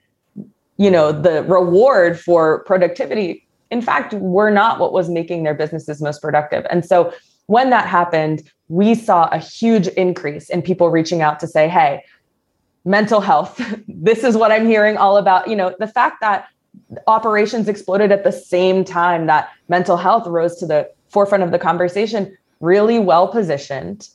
you 0.76 0.90
know, 0.90 1.12
the 1.12 1.42
reward 1.44 2.18
for 2.18 2.64
productivity, 2.64 3.46
in 3.70 3.83
fact, 3.83 4.14
were 4.14 4.50
not 4.50 4.78
what 4.78 4.92
was 4.92 5.09
making 5.09 5.42
their 5.42 5.54
businesses 5.54 6.00
most 6.00 6.22
productive. 6.22 6.66
And 6.70 6.85
so 6.85 7.12
when 7.46 7.70
that 7.70 7.88
happened, 7.88 8.50
we 8.68 8.94
saw 8.94 9.28
a 9.33 9.38
huge 9.38 9.88
increase 9.88 10.48
in 10.50 10.62
people 10.62 10.90
reaching 10.90 11.22
out 11.22 11.40
to 11.40 11.46
say, 11.46 11.68
hey, 11.68 12.04
mental 12.85 13.20
health, 13.20 13.61
this 13.88 14.24
is 14.24 14.37
what 14.37 14.52
I'm 14.52 14.66
hearing 14.66 14.96
all 14.96 15.16
about. 15.16 15.48
You 15.48 15.57
know, 15.57 15.74
the 15.78 15.87
fact 15.87 16.20
that 16.20 16.48
operations 17.07 17.69
exploded 17.69 18.12
at 18.12 18.25
the 18.25 18.33
same 18.33 18.85
time 18.85 19.27
that 19.27 19.51
mental 19.69 19.97
health 19.97 20.27
rose 20.27 20.57
to 20.57 20.67
the 20.67 20.91
forefront 21.09 21.45
of 21.45 21.51
the 21.51 21.59
conversation, 21.59 22.37
really 22.61 22.99
well 22.99 23.29
positioned. 23.29 24.09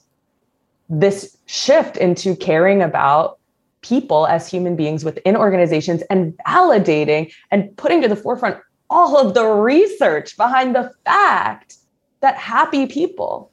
This 0.90 1.38
shift 1.46 1.98
into 1.98 2.36
caring 2.36 2.82
about 2.82 3.40
people 3.82 4.28
as 4.28 4.50
human 4.50 4.76
beings 4.76 5.04
within 5.04 5.36
organizations 5.36 6.02
and 6.10 6.38
validating 6.48 7.34
and 7.52 7.76
putting 7.78 8.02
to 8.02 8.08
the 8.08 8.16
forefront 8.16 8.58
all 8.90 9.18
of 9.18 9.34
the 9.34 9.46
research 9.46 10.38
behind 10.38 10.76
the 10.76 10.92
fact 11.06 11.78
that 12.22 12.36
happy 12.36 12.86
people 12.86 13.52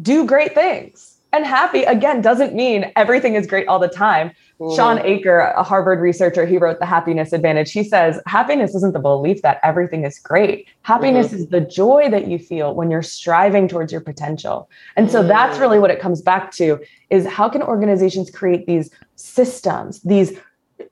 do 0.00 0.26
great 0.26 0.54
things. 0.54 1.18
And 1.32 1.46
happy, 1.46 1.84
again, 1.84 2.20
doesn't 2.20 2.54
mean 2.54 2.92
everything 2.94 3.34
is 3.34 3.46
great 3.46 3.66
all 3.66 3.78
the 3.78 3.88
time. 3.88 4.32
Mm-hmm. 4.62 4.76
Shawn 4.76 4.98
a 4.98 5.62
Harvard 5.64 5.98
researcher, 5.98 6.46
he 6.46 6.56
wrote 6.56 6.78
The 6.78 6.86
Happiness 6.86 7.32
Advantage. 7.32 7.72
He 7.72 7.82
says, 7.82 8.20
happiness 8.26 8.76
isn't 8.76 8.92
the 8.92 9.00
belief 9.00 9.42
that 9.42 9.58
everything 9.64 10.04
is 10.04 10.20
great. 10.20 10.68
Happiness 10.82 11.28
mm-hmm. 11.28 11.36
is 11.36 11.48
the 11.48 11.62
joy 11.62 12.08
that 12.10 12.28
you 12.28 12.38
feel 12.38 12.72
when 12.72 12.88
you're 12.88 13.02
striving 13.02 13.66
towards 13.66 13.90
your 13.90 14.00
potential. 14.00 14.70
And 14.96 15.10
so 15.10 15.18
mm-hmm. 15.18 15.28
that's 15.28 15.58
really 15.58 15.80
what 15.80 15.90
it 15.90 15.98
comes 15.98 16.22
back 16.22 16.52
to 16.52 16.78
is 17.10 17.26
how 17.26 17.48
can 17.48 17.60
organizations 17.60 18.30
create 18.30 18.66
these 18.66 18.88
systems, 19.16 20.00
these 20.02 20.38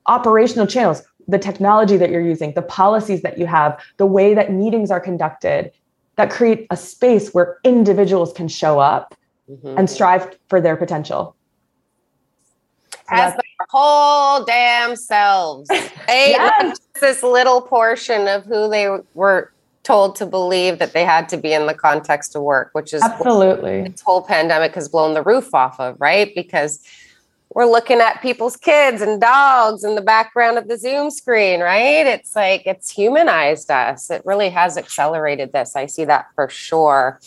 operational 0.07 0.67
channels, 0.67 1.05
the 1.29 1.39
technology 1.39 1.97
that 1.97 2.11
you're 2.11 2.21
using, 2.21 2.53
the 2.55 2.63
policies 2.63 3.23
that 3.23 3.39
you 3.39 3.47
have, 3.47 3.81
the 3.99 4.07
way 4.07 4.35
that 4.35 4.53
meetings 4.53 4.91
are 4.91 5.01
conducted 5.01 5.71
that 6.17 6.29
create 6.29 6.67
a 6.71 6.77
space 6.77 7.33
where 7.33 7.59
individuals 7.63 8.33
can 8.33 8.49
show 8.49 8.81
up 8.81 9.15
mm-hmm. 9.49 9.79
and 9.79 9.89
strive 9.89 10.37
for 10.49 10.61
their 10.61 10.77
potential 10.77 11.37
as 13.11 13.35
whole 13.71 14.45
damn 14.45 14.97
selves. 14.97 15.69
They 15.69 16.31
yes. 16.31 16.81
this 17.01 17.23
little 17.23 17.61
portion 17.61 18.27
of 18.27 18.45
who 18.45 18.69
they 18.69 18.89
were 19.15 19.53
told 19.83 20.17
to 20.17 20.27
believe 20.27 20.79
that 20.79 20.93
they 20.93 21.05
had 21.05 21.29
to 21.29 21.37
be 21.37 21.53
in 21.53 21.67
the 21.67 21.75
context 21.75 22.35
of 22.35 22.43
work, 22.43 22.71
which 22.73 22.93
is 22.93 23.03
absolutely 23.03 23.89
this 23.89 24.01
whole 24.01 24.23
pandemic 24.23 24.75
has 24.75 24.89
blown 24.89 25.15
the 25.15 25.23
roof 25.23 25.55
off 25.55 25.79
of, 25.79 25.97
right? 26.01 26.35
Because 26.35 26.85
we're 27.55 27.67
looking 27.67 28.01
at 28.01 28.23
people's 28.23 28.57
kids 28.57 29.03
and 29.03 29.21
dogs 29.21 29.83
in 29.85 29.95
the 29.95 30.03
background 30.03 30.59
of 30.59 30.69
the 30.69 30.77
Zoom 30.77 31.11
screen, 31.11 31.61
right? 31.61 32.07
It's 32.07 32.37
like 32.37 32.63
it's 32.67 32.91
humanized 32.91 33.71
us. 33.71 34.11
It 34.11 34.23
really 34.25 34.51
has 34.51 34.77
accelerated 34.77 35.53
this. 35.53 35.75
I 35.75 35.87
see 35.87 36.05
that 36.05 36.27
for 36.35 36.49
sure. 36.49 37.21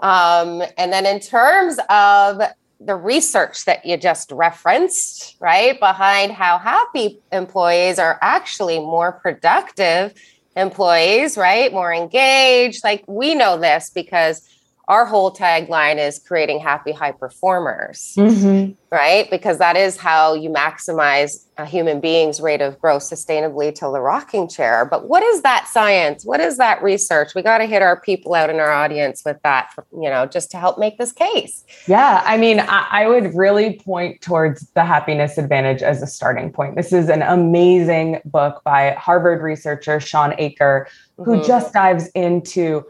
Um, 0.00 0.62
and 0.76 0.92
then 0.92 1.06
in 1.06 1.20
terms 1.20 1.78
of 1.90 2.40
the 2.80 2.94
research 2.94 3.64
that 3.64 3.84
you 3.84 3.96
just 3.96 4.30
referenced, 4.30 5.36
right, 5.40 5.78
behind 5.78 6.32
how 6.32 6.58
happy 6.58 7.18
employees 7.32 7.98
are 7.98 8.18
actually 8.22 8.78
more 8.78 9.12
productive 9.12 10.14
employees, 10.56 11.36
right? 11.36 11.72
More 11.72 11.92
engaged. 11.92 12.84
Like 12.84 13.04
we 13.06 13.34
know 13.34 13.58
this 13.58 13.90
because 13.90 14.48
our 14.88 15.04
whole 15.04 15.30
tagline 15.30 15.98
is 15.98 16.18
creating 16.18 16.58
happy 16.58 16.92
high 16.92 17.12
performers, 17.12 18.14
mm-hmm. 18.16 18.72
right? 18.90 19.30
Because 19.30 19.58
that 19.58 19.76
is 19.76 19.98
how 19.98 20.32
you 20.32 20.48
maximize 20.48 21.44
a 21.58 21.66
human 21.66 22.00
being's 22.00 22.40
rate 22.40 22.62
of 22.62 22.80
growth 22.80 23.02
sustainably 23.02 23.74
to 23.74 23.80
the 23.80 24.00
rocking 24.00 24.48
chair. 24.48 24.86
But 24.86 25.06
what 25.06 25.22
is 25.22 25.42
that 25.42 25.68
science? 25.68 26.24
What 26.24 26.40
is 26.40 26.56
that 26.56 26.82
research? 26.82 27.34
We 27.34 27.42
got 27.42 27.58
to 27.58 27.66
hit 27.66 27.82
our 27.82 28.00
people 28.00 28.32
out 28.32 28.48
in 28.48 28.56
our 28.60 28.72
audience 28.72 29.22
with 29.26 29.36
that, 29.42 29.74
you 29.92 30.08
know, 30.08 30.24
just 30.24 30.50
to 30.52 30.56
help 30.56 30.78
make 30.78 30.96
this 30.96 31.12
case. 31.12 31.64
Yeah. 31.86 32.22
I 32.24 32.38
mean, 32.38 32.60
I, 32.60 32.86
I 32.90 33.08
would 33.08 33.34
really 33.34 33.78
point 33.84 34.22
towards 34.22 34.70
the 34.70 34.84
happiness 34.86 35.36
advantage 35.36 35.82
as 35.82 36.00
a 36.00 36.06
starting 36.06 36.50
point. 36.50 36.76
This 36.76 36.94
is 36.94 37.10
an 37.10 37.20
amazing 37.20 38.22
book 38.24 38.62
by 38.64 38.92
Harvard 38.92 39.42
researcher 39.42 40.00
Shawn 40.00 40.34
Achor, 40.38 40.88
who 41.18 41.36
mm-hmm. 41.36 41.46
just 41.46 41.74
dives 41.74 42.08
into 42.14 42.84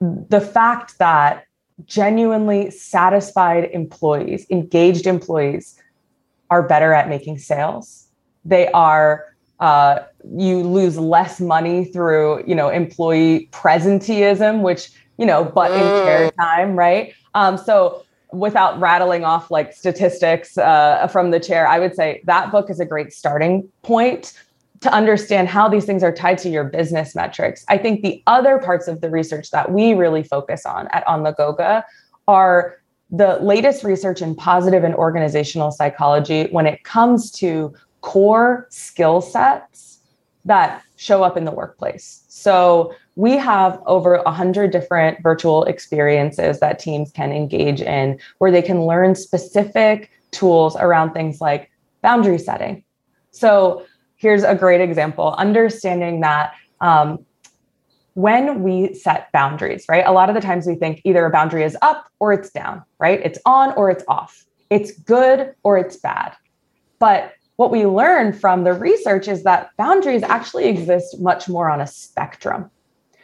the 0.00 0.40
fact 0.40 0.98
that 0.98 1.44
genuinely 1.84 2.70
satisfied 2.70 3.64
employees, 3.72 4.46
engaged 4.50 5.06
employees, 5.06 5.80
are 6.50 6.62
better 6.62 6.92
at 6.92 7.08
making 7.08 7.38
sales. 7.38 8.08
They 8.44 8.68
are 8.68 9.24
uh, 9.60 10.00
you 10.36 10.62
lose 10.62 10.96
less 10.96 11.40
money 11.40 11.84
through 11.84 12.44
you 12.46 12.54
know 12.54 12.68
employee 12.68 13.48
presenteeism, 13.52 14.62
which 14.62 14.90
you 15.18 15.26
know 15.26 15.44
but 15.44 15.72
in 15.72 15.80
mm. 15.80 16.36
time, 16.36 16.76
right? 16.76 17.12
Um, 17.34 17.58
so 17.58 18.04
without 18.32 18.78
rattling 18.78 19.24
off 19.24 19.50
like 19.50 19.72
statistics 19.72 20.58
uh, 20.58 21.08
from 21.08 21.30
the 21.30 21.40
chair, 21.40 21.66
I 21.66 21.78
would 21.78 21.94
say 21.94 22.22
that 22.24 22.50
book 22.50 22.70
is 22.70 22.78
a 22.78 22.84
great 22.84 23.12
starting 23.12 23.68
point 23.82 24.32
to 24.80 24.92
understand 24.92 25.48
how 25.48 25.68
these 25.68 25.84
things 25.84 26.02
are 26.02 26.12
tied 26.12 26.38
to 26.38 26.48
your 26.48 26.64
business 26.64 27.14
metrics. 27.14 27.64
I 27.68 27.78
think 27.78 28.02
the 28.02 28.22
other 28.26 28.58
parts 28.58 28.86
of 28.86 29.00
the 29.00 29.10
research 29.10 29.50
that 29.50 29.72
we 29.72 29.94
really 29.94 30.22
focus 30.22 30.64
on 30.64 30.88
at 30.88 31.06
On 31.06 31.22
the 31.22 31.32
Goga 31.32 31.84
are 32.26 32.76
the 33.10 33.38
latest 33.40 33.84
research 33.84 34.20
in 34.20 34.34
positive 34.34 34.84
and 34.84 34.94
organizational 34.94 35.70
psychology 35.70 36.48
when 36.50 36.66
it 36.66 36.84
comes 36.84 37.30
to 37.32 37.74
core 38.02 38.66
skill 38.70 39.20
sets 39.20 40.00
that 40.44 40.82
show 40.96 41.22
up 41.22 41.36
in 41.36 41.44
the 41.44 41.50
workplace. 41.50 42.24
So 42.28 42.94
we 43.16 43.36
have 43.36 43.80
over 43.86 44.22
100 44.22 44.70
different 44.70 45.22
virtual 45.22 45.64
experiences 45.64 46.60
that 46.60 46.78
teams 46.78 47.10
can 47.10 47.32
engage 47.32 47.80
in 47.80 48.18
where 48.38 48.52
they 48.52 48.62
can 48.62 48.86
learn 48.86 49.14
specific 49.14 50.10
tools 50.30 50.76
around 50.76 51.12
things 51.12 51.40
like 51.40 51.70
boundary 52.02 52.38
setting. 52.38 52.84
So 53.30 53.84
here's 54.18 54.42
a 54.42 54.54
great 54.54 54.80
example 54.80 55.34
understanding 55.38 56.20
that 56.20 56.54
um, 56.80 57.24
when 58.14 58.62
we 58.62 58.92
set 58.94 59.30
boundaries, 59.32 59.86
right? 59.88 60.04
A 60.04 60.12
lot 60.12 60.28
of 60.28 60.34
the 60.34 60.40
times 60.40 60.66
we 60.66 60.74
think 60.74 61.00
either 61.04 61.24
a 61.24 61.30
boundary 61.30 61.62
is 61.62 61.76
up 61.82 62.10
or 62.18 62.32
it's 62.32 62.50
down, 62.50 62.82
right? 62.98 63.20
It's 63.24 63.38
on 63.46 63.72
or 63.74 63.90
it's 63.90 64.04
off. 64.08 64.44
It's 64.70 64.92
good 64.92 65.54
or 65.62 65.78
it's 65.78 65.96
bad. 65.96 66.36
But 66.98 67.32
what 67.56 67.70
we 67.70 67.86
learn 67.86 68.32
from 68.32 68.64
the 68.64 68.72
research 68.72 69.28
is 69.28 69.44
that 69.44 69.70
boundaries 69.76 70.22
actually 70.24 70.66
exist 70.66 71.20
much 71.20 71.48
more 71.48 71.70
on 71.70 71.80
a 71.80 71.86
spectrum. 71.86 72.70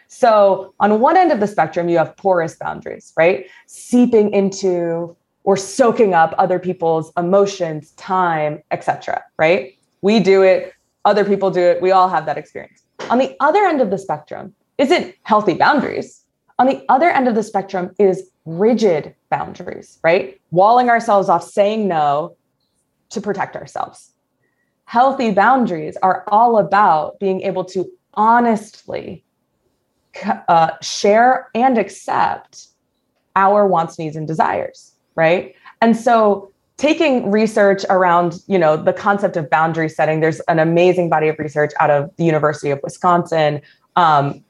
So, 0.08 0.74
on 0.78 1.00
one 1.00 1.16
end 1.16 1.32
of 1.32 1.40
the 1.40 1.48
spectrum, 1.48 1.88
you 1.88 1.98
have 1.98 2.16
porous 2.16 2.54
boundaries, 2.54 3.12
right? 3.16 3.46
Seeping 3.66 4.32
into 4.32 5.16
or 5.42 5.56
soaking 5.56 6.14
up 6.14 6.34
other 6.38 6.60
people's 6.60 7.12
emotions, 7.16 7.90
time, 7.92 8.62
etc., 8.70 9.24
right? 9.38 9.76
We 10.02 10.20
do 10.20 10.42
it 10.42 10.72
other 11.04 11.24
people 11.24 11.50
do 11.50 11.60
it. 11.60 11.82
We 11.82 11.90
all 11.90 12.08
have 12.08 12.26
that 12.26 12.38
experience. 12.38 12.82
On 13.10 13.18
the 13.18 13.36
other 13.40 13.60
end 13.64 13.80
of 13.80 13.90
the 13.90 13.98
spectrum 13.98 14.54
isn't 14.78 15.14
healthy 15.22 15.54
boundaries. 15.54 16.24
On 16.58 16.66
the 16.66 16.84
other 16.88 17.10
end 17.10 17.28
of 17.28 17.34
the 17.34 17.42
spectrum 17.42 17.94
is 17.98 18.30
rigid 18.44 19.14
boundaries, 19.30 19.98
right? 20.02 20.40
Walling 20.50 20.88
ourselves 20.88 21.28
off, 21.28 21.44
saying 21.44 21.88
no 21.88 22.36
to 23.10 23.20
protect 23.20 23.56
ourselves. 23.56 24.12
Healthy 24.86 25.32
boundaries 25.32 25.96
are 26.02 26.24
all 26.28 26.58
about 26.58 27.18
being 27.18 27.40
able 27.42 27.64
to 27.64 27.90
honestly 28.14 29.24
uh, 30.48 30.70
share 30.80 31.48
and 31.54 31.78
accept 31.78 32.68
our 33.34 33.66
wants, 33.66 33.98
needs, 33.98 34.14
and 34.14 34.28
desires, 34.28 34.92
right? 35.16 35.54
And 35.80 35.96
so 35.96 36.52
taking 36.76 37.30
research 37.30 37.84
around 37.88 38.40
you 38.46 38.58
know 38.58 38.76
the 38.76 38.92
concept 38.92 39.36
of 39.36 39.48
boundary 39.48 39.88
setting 39.88 40.20
there's 40.20 40.40
an 40.40 40.58
amazing 40.58 41.08
body 41.08 41.28
of 41.28 41.38
research 41.38 41.72
out 41.80 41.90
of 41.90 42.10
the 42.16 42.24
university 42.24 42.70
of 42.70 42.80
wisconsin. 42.82 43.60
Um, 43.96 44.44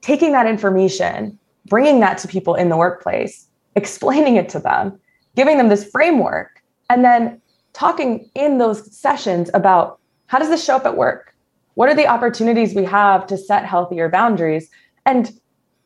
taking 0.00 0.32
that 0.32 0.46
information 0.46 1.38
bringing 1.66 2.00
that 2.00 2.18
to 2.18 2.28
people 2.28 2.54
in 2.54 2.68
the 2.68 2.76
workplace 2.76 3.46
explaining 3.76 4.36
it 4.36 4.48
to 4.48 4.58
them 4.58 4.98
giving 5.34 5.58
them 5.58 5.68
this 5.68 5.88
framework 5.90 6.62
and 6.90 7.04
then 7.04 7.40
talking 7.72 8.28
in 8.34 8.58
those 8.58 8.94
sessions 8.94 9.50
about 9.54 9.98
how 10.26 10.38
does 10.38 10.48
this 10.48 10.64
show 10.64 10.76
up 10.76 10.86
at 10.86 10.96
work? 10.96 11.34
What 11.74 11.88
are 11.88 11.94
the 11.94 12.06
opportunities 12.06 12.74
we 12.74 12.84
have 12.84 13.26
to 13.28 13.36
set 13.36 13.64
healthier 13.64 14.08
boundaries? 14.08 14.70
And 15.06 15.32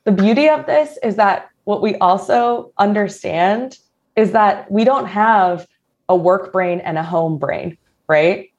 the 0.04 0.12
beauty 0.12 0.48
of 0.48 0.66
this 0.66 0.98
is 1.02 1.16
that 1.16 1.48
what 1.64 1.82
we 1.82 1.96
also 1.96 2.72
understand 2.78 3.78
is 4.16 4.33
that 4.33 4.70
we 4.70 4.85
don't 4.85 5.07
have 5.07 5.66
a 6.09 6.16
work 6.16 6.52
brain 6.52 6.81
and 6.81 6.98
a 6.98 7.02
home 7.02 7.38
brain, 7.38 7.76
right? 8.09 8.50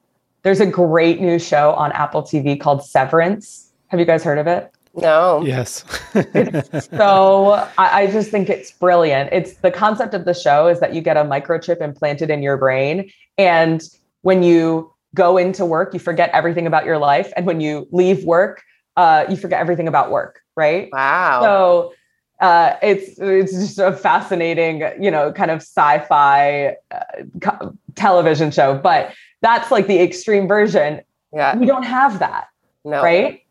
There's 0.44 0.60
a 0.60 0.66
great 0.66 1.20
new 1.20 1.40
show 1.40 1.74
on 1.74 1.92
Apple 1.92 2.24
TV 2.24 2.60
called 2.60 2.86
Severance. 2.86 3.72
Have 3.88 4.00
you 4.00 4.06
guys 4.06 4.24
heard 4.24 4.38
of 4.38 4.48
it? 4.48 4.72
No. 4.96 5.44
Yes. 5.46 5.84
so 6.92 7.52
I, 7.78 8.02
I, 8.02 8.08
just 8.08 8.32
think 8.32 8.50
it's 8.50 8.72
brilliant. 8.72 9.30
It's 9.32 9.54
the 9.58 9.70
concept 9.70 10.16
of 10.16 10.26
the 10.26 10.34
show 10.34 10.68
is 10.68 10.80
that 10.80 10.94
you 10.94 11.02
get 11.02 11.18
a 11.18 11.24
microchip 11.24 11.82
implanted 11.82 12.32
in 12.32 12.42
your 12.42 12.58
brain. 12.58 13.12
And 13.38 13.82
when 14.22 14.42
you 14.42 14.92
go 15.14 15.38
into 15.38 15.66
work, 15.66 15.94
you 15.94 16.00
forget 16.00 16.32
everything 16.34 16.66
about 16.66 16.86
your 16.86 16.98
life. 16.98 17.32
And 17.38 17.46
when 17.46 17.62
you 17.62 17.88
leave 17.92 18.24
work, 18.24 18.64
uh, 18.96 19.26
you 19.30 19.38
forget 19.38 19.62
everything 19.62 19.88
about 19.88 20.10
work, 20.10 20.42
right? 20.56 20.90
Wow. 20.92 21.42
So 21.42 21.94
uh, 22.40 22.76
it's 22.82 23.18
it's 23.20 23.54
just 23.54 23.80
a 23.80 23.94
fascinating, 23.94 24.84
you 25.00 25.10
know, 25.10 25.32
kind 25.32 25.50
of 25.50 25.58
sci-fi 25.58 26.76
uh, 26.92 27.00
co- 27.42 27.76
television 27.96 28.52
show. 28.52 28.78
But 28.78 29.14
that's 29.42 29.72
like 29.72 29.88
the 29.88 30.00
extreme 30.00 30.48
version. 30.48 31.02
Yeah, 31.34 31.56
we 31.56 31.66
don't 31.66 31.84
have 31.84 32.20
that. 32.20 32.48
No, 32.86 33.02
right? 33.02 33.42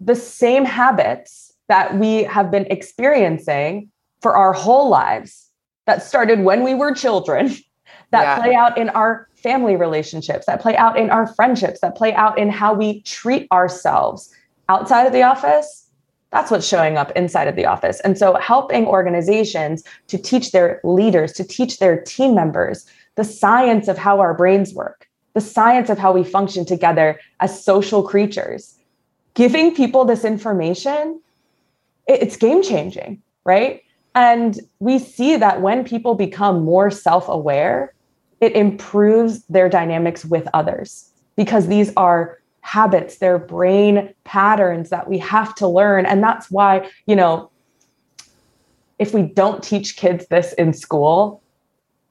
The 0.00 0.14
same 0.14 0.64
habits 0.64 1.52
that 1.68 1.98
we 1.98 2.24
have 2.24 2.50
been 2.50 2.66
experiencing 2.66 3.90
for 4.20 4.36
our 4.36 4.52
whole 4.52 4.88
lives 4.88 5.50
that 5.86 6.02
started 6.02 6.40
when 6.40 6.62
we 6.62 6.74
were 6.74 6.92
children, 6.92 7.48
that 8.10 8.22
yeah. 8.22 8.38
play 8.38 8.54
out 8.54 8.76
in 8.76 8.90
our 8.90 9.28
family 9.34 9.76
relationships, 9.76 10.46
that 10.46 10.60
play 10.60 10.76
out 10.76 10.98
in 10.98 11.10
our 11.10 11.26
friendships, 11.34 11.80
that 11.80 11.96
play 11.96 12.12
out 12.14 12.38
in 12.38 12.50
how 12.50 12.74
we 12.74 13.00
treat 13.02 13.50
ourselves 13.50 14.34
outside 14.68 15.06
of 15.06 15.12
the 15.12 15.22
office 15.22 15.87
that's 16.30 16.50
what's 16.50 16.66
showing 16.66 16.96
up 16.98 17.10
inside 17.12 17.48
of 17.48 17.56
the 17.56 17.64
office. 17.64 18.00
And 18.00 18.18
so, 18.18 18.34
helping 18.34 18.86
organizations 18.86 19.82
to 20.08 20.18
teach 20.18 20.52
their 20.52 20.80
leaders, 20.84 21.32
to 21.34 21.44
teach 21.44 21.78
their 21.78 22.00
team 22.02 22.34
members 22.34 22.86
the 23.14 23.24
science 23.24 23.88
of 23.88 23.98
how 23.98 24.20
our 24.20 24.34
brains 24.34 24.74
work, 24.74 25.08
the 25.34 25.40
science 25.40 25.90
of 25.90 25.98
how 25.98 26.12
we 26.12 26.22
function 26.22 26.64
together 26.64 27.18
as 27.40 27.64
social 27.64 28.02
creatures. 28.02 28.74
Giving 29.34 29.74
people 29.74 30.04
this 30.04 30.24
information, 30.24 31.20
it's 32.06 32.36
game 32.36 32.62
changing, 32.62 33.22
right? 33.44 33.82
And 34.14 34.58
we 34.80 34.98
see 34.98 35.36
that 35.36 35.62
when 35.62 35.84
people 35.84 36.14
become 36.14 36.64
more 36.64 36.90
self 36.90 37.28
aware, 37.28 37.94
it 38.40 38.52
improves 38.52 39.44
their 39.44 39.68
dynamics 39.68 40.24
with 40.24 40.48
others 40.54 41.10
because 41.36 41.68
these 41.68 41.92
are 41.96 42.38
habits, 42.68 43.16
their 43.16 43.38
brain 43.38 44.12
patterns 44.24 44.90
that 44.90 45.08
we 45.08 45.16
have 45.16 45.54
to 45.54 45.66
learn. 45.66 46.04
And 46.04 46.22
that's 46.22 46.50
why, 46.50 46.86
you 47.06 47.16
know, 47.16 47.50
if 48.98 49.14
we 49.14 49.22
don't 49.22 49.62
teach 49.62 49.96
kids 49.96 50.26
this 50.26 50.52
in 50.54 50.74
school, 50.74 51.42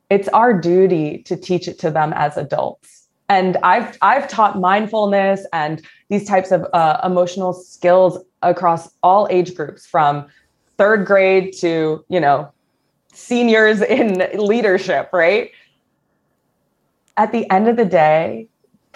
it's 0.09 0.27
our 0.29 0.59
duty 0.59 1.19
to 1.19 1.37
teach 1.37 1.67
it 1.67 1.77
to 1.79 1.91
them 1.91 2.11
as 2.15 2.37
adults. 2.37 3.07
And 3.29 3.57
I've 3.57 3.97
I've 4.01 4.27
taught 4.27 4.57
mindfulness 4.57 5.45
and 5.53 5.85
these 6.09 6.25
types 6.25 6.51
of 6.51 6.65
uh, 6.73 7.01
emotional 7.03 7.53
skills 7.53 8.17
across 8.41 8.89
all 9.03 9.27
age 9.29 9.53
groups, 9.53 9.85
from 9.85 10.25
third 10.77 11.05
grade 11.05 11.53
to 11.59 12.03
you 12.09 12.19
know 12.19 12.51
seniors 13.13 13.81
in 13.81 14.23
leadership. 14.33 15.09
Right. 15.13 15.51
At 17.15 17.31
the 17.31 17.47
end 17.51 17.67
of 17.67 17.75
the 17.75 17.85
day, 17.85 18.47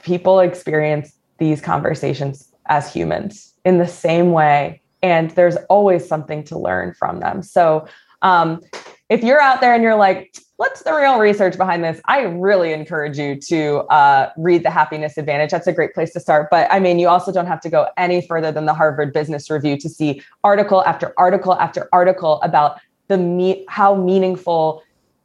people 0.02 0.40
experience 0.40 1.14
these 1.42 1.60
conversations 1.60 2.54
as 2.68 2.94
humans 2.94 3.54
in 3.66 3.80
the 3.80 3.88
same 3.88 4.32
way. 4.32 4.80
And 5.02 5.32
there's 5.32 5.58
always 5.70 6.08
something 6.08 6.44
to 6.46 6.58
learn 6.58 6.94
from 6.94 7.20
them. 7.20 7.42
So 7.42 7.88
um, 8.22 8.62
if 9.10 9.24
you're 9.24 9.42
out 9.42 9.60
there 9.60 9.74
and 9.74 9.82
you're 9.82 9.96
like, 9.96 10.38
what's 10.58 10.84
the 10.84 10.94
real 10.94 11.18
research 11.18 11.58
behind 11.58 11.84
this? 11.84 12.00
I 12.06 12.22
really 12.22 12.72
encourage 12.72 13.18
you 13.18 13.36
to 13.48 13.80
uh, 13.90 14.30
read 14.38 14.62
The 14.62 14.70
Happiness 14.70 15.18
Advantage. 15.18 15.50
That's 15.50 15.66
a 15.66 15.74
great 15.74 15.96
place 15.96 16.14
to 16.14 16.20
start. 16.20 16.50
But 16.52 16.72
I 16.72 16.80
mean, 16.80 17.00
you 17.00 17.08
also 17.08 17.32
don't 17.32 17.48
have 17.48 17.62
to 17.62 17.70
go 17.70 17.88
any 17.98 18.22
further 18.28 18.52
than 18.52 18.68
the 18.68 18.76
Harvard 18.76 19.12
Business 19.12 19.50
Review 19.50 19.76
to 19.78 19.90
see 19.90 20.22
article 20.44 20.84
after 20.86 21.16
article 21.18 21.56
after 21.56 21.90
article 21.92 22.40
about 22.44 22.80
the 23.08 23.18
me- 23.18 23.66
how 23.68 23.96
meaningful 23.96 24.84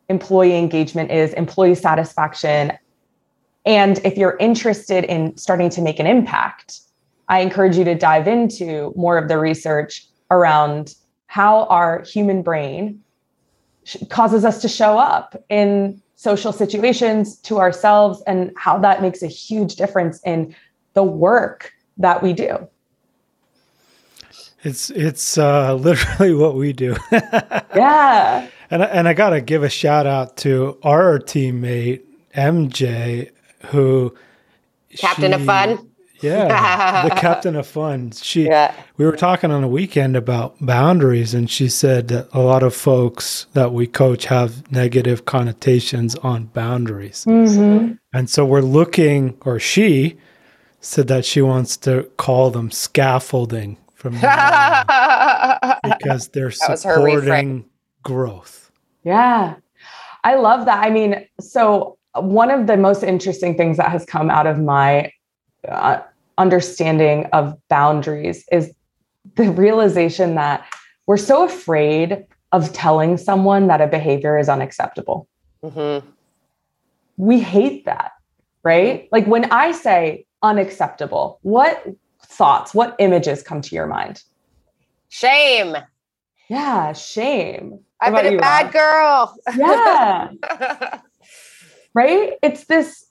employee 0.09 0.57
engagement 0.57 1.11
is, 1.11 1.35
employee 1.35 1.75
satisfaction, 1.75 2.73
and 3.67 3.99
if 4.05 4.17
you're 4.17 4.37
interested 4.39 5.05
in 5.05 5.37
starting 5.37 5.69
to 5.71 5.83
make 5.83 5.99
an 5.99 6.07
impact, 6.07 6.81
I 7.29 7.41
encourage 7.41 7.77
you 7.77 7.85
to 7.85 7.97
dive 7.97 8.29
into 8.29 8.93
more 8.97 9.19
of 9.19 9.29
the 9.29 9.39
research 9.39 10.07
around 10.31 10.95
how 11.27 11.65
our 11.65 12.03
human 12.03 12.43
brain 12.43 13.03
causes 14.09 14.45
us 14.45 14.63
to 14.63 14.69
show 14.69 14.99
up 14.99 15.43
in 15.49 16.01
social 16.15 16.53
situations 16.53 17.37
to 17.39 17.59
ourselves 17.59 18.23
and 18.27 18.53
how 18.57 18.79
that 18.79 19.03
makes 19.03 19.23
a 19.23 19.27
huge 19.27 19.75
difference 19.75 20.21
in 20.25 20.55
the 20.95 21.03
work 21.03 21.73
that 21.99 22.23
we 22.23 22.33
do. 22.33 22.69
It's 24.63 24.91
it's 24.91 25.39
uh, 25.39 25.75
literally 25.81 26.35
what 26.35 26.55
we 26.55 26.73
do. 26.73 26.97
yeah. 27.13 28.49
And 28.71 28.83
and 28.83 29.09
I 29.09 29.15
got 29.15 29.31
to 29.31 29.41
give 29.41 29.63
a 29.63 29.69
shout 29.69 30.07
out 30.07 30.37
to 30.39 30.79
our 30.83 31.19
teammate 31.19 32.03
MJ 32.35 33.31
who 33.67 34.15
captain 34.97 35.33
she, 35.33 35.35
of 35.35 35.45
fun. 35.45 35.91
Yeah, 36.23 37.09
the 37.09 37.15
captain 37.15 37.57
of 37.57 37.67
fun. 37.67 38.13
She 38.13 38.47
yeah. 38.47 38.75
we 38.97 39.05
were 39.05 39.17
talking 39.17 39.51
on 39.51 39.63
a 39.63 39.69
weekend 39.69 40.17
about 40.17 40.57
boundaries 40.61 41.35
and 41.35 41.51
she 41.51 41.69
said 41.69 42.09
that 42.09 42.29
a 42.33 42.41
lot 42.41 42.63
of 42.63 42.75
folks 42.75 43.47
that 43.53 43.73
we 43.73 43.87
coach 43.87 44.25
have 44.27 44.71
negative 44.73 45.27
connotations 45.27 46.15
on 46.17 46.47
boundaries. 46.47 47.25
Mm-hmm. 47.27 47.95
And 48.15 48.31
so 48.31 48.47
we're 48.47 48.63
looking 48.63 49.37
or 49.43 49.59
she 49.59 50.17
said 50.81 51.09
that 51.09 51.25
she 51.25 51.43
wants 51.43 51.77
to 51.79 52.05
call 52.17 52.51
them 52.51 52.71
scaffolding 52.71 53.77
from 53.95 54.15
because 55.99 56.29
they're 56.29 56.51
supporting 56.51 57.67
growth. 58.03 58.71
Yeah. 59.03 59.57
I 60.25 60.35
love 60.37 60.67
that. 60.67 60.85
I 60.85 60.91
mean, 60.91 61.27
so 61.41 61.96
one 62.21 62.51
of 62.51 62.67
the 62.67 62.77
most 62.77 63.03
interesting 63.03 63.57
things 63.57 63.77
that 63.77 63.91
has 63.91 64.05
come 64.05 64.31
out 64.31 64.47
of 64.47 64.59
my 64.59 65.13
uh, 65.69 66.01
understanding 66.39 67.27
of 67.33 67.57
boundaries 67.69 68.45
is 68.53 68.73
the 69.35 69.51
realization 69.51 70.35
that 70.37 70.67
we're 71.07 71.17
so 71.17 71.45
afraid 71.45 72.25
of 72.53 72.73
telling 72.73 73.17
someone 73.17 73.67
that 73.67 73.81
a 73.81 73.87
behavior 73.87 74.39
is 74.39 74.49
unacceptable. 74.49 75.29
Mm-hmm. 75.63 76.07
We 77.17 77.41
hate 77.41 77.85
that, 77.87 78.13
right? 78.63 79.09
Like 79.13 79.27
when 79.27 79.51
I 79.51 79.73
say 79.73 80.27
unacceptable, 80.43 81.39
what 81.43 81.87
thoughts, 82.25 82.75
what 82.75 82.95
images 82.99 83.43
come 83.43 83.61
to 83.63 83.75
your 83.75 83.87
mind? 83.87 84.23
Shame. 85.09 85.77
Yeah, 86.49 86.93
shame. 86.93 87.81
I've 88.01 88.15
been 88.15 88.27
a 88.27 88.33
you, 88.33 88.39
bad 88.39 88.73
Rob? 88.73 88.73
girl. 88.73 89.37
Yeah. 89.57 90.99
right? 91.97 92.35
It's 92.43 92.67
this. 92.67 93.07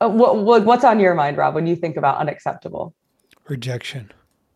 Uh, 0.00 0.08
what, 0.08 0.36
what 0.38 0.64
what's 0.64 0.84
on 0.84 1.00
your 1.00 1.14
mind, 1.14 1.36
Rob, 1.36 1.54
when 1.54 1.66
you 1.66 1.76
think 1.76 1.96
about 1.96 2.16
unacceptable? 2.18 2.94
Rejection. 3.48 4.10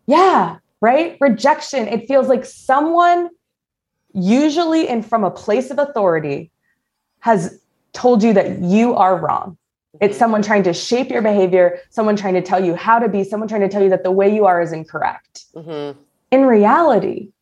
Yeah, 0.06 0.58
right. 0.80 1.18
Rejection. 1.20 1.86
It 1.88 2.08
feels 2.08 2.28
like 2.28 2.44
someone, 2.46 3.28
usually 4.14 4.88
and 4.88 5.04
from 5.04 5.24
a 5.24 5.30
place 5.30 5.70
of 5.70 5.78
authority, 5.78 6.50
has 7.20 7.60
told 7.92 8.22
you 8.22 8.32
that 8.32 8.60
you 8.60 8.94
are 8.94 9.18
wrong. 9.18 9.58
It's 10.00 10.12
mm-hmm. 10.12 10.18
someone 10.18 10.42
trying 10.42 10.62
to 10.62 10.72
shape 10.72 11.10
your 11.10 11.22
behavior, 11.22 11.80
someone 11.90 12.16
trying 12.16 12.34
to 12.34 12.42
tell 12.42 12.64
you 12.64 12.74
how 12.74 12.98
to 12.98 13.08
be, 13.08 13.24
someone 13.24 13.48
trying 13.48 13.62
to 13.62 13.68
tell 13.68 13.82
you 13.82 13.90
that 13.90 14.04
the 14.04 14.12
way 14.12 14.32
you 14.32 14.46
are 14.46 14.62
is 14.62 14.72
incorrect. 14.72 15.44
Mm-hmm. 15.54 15.98
in 16.30 16.44
reality, 16.44 17.32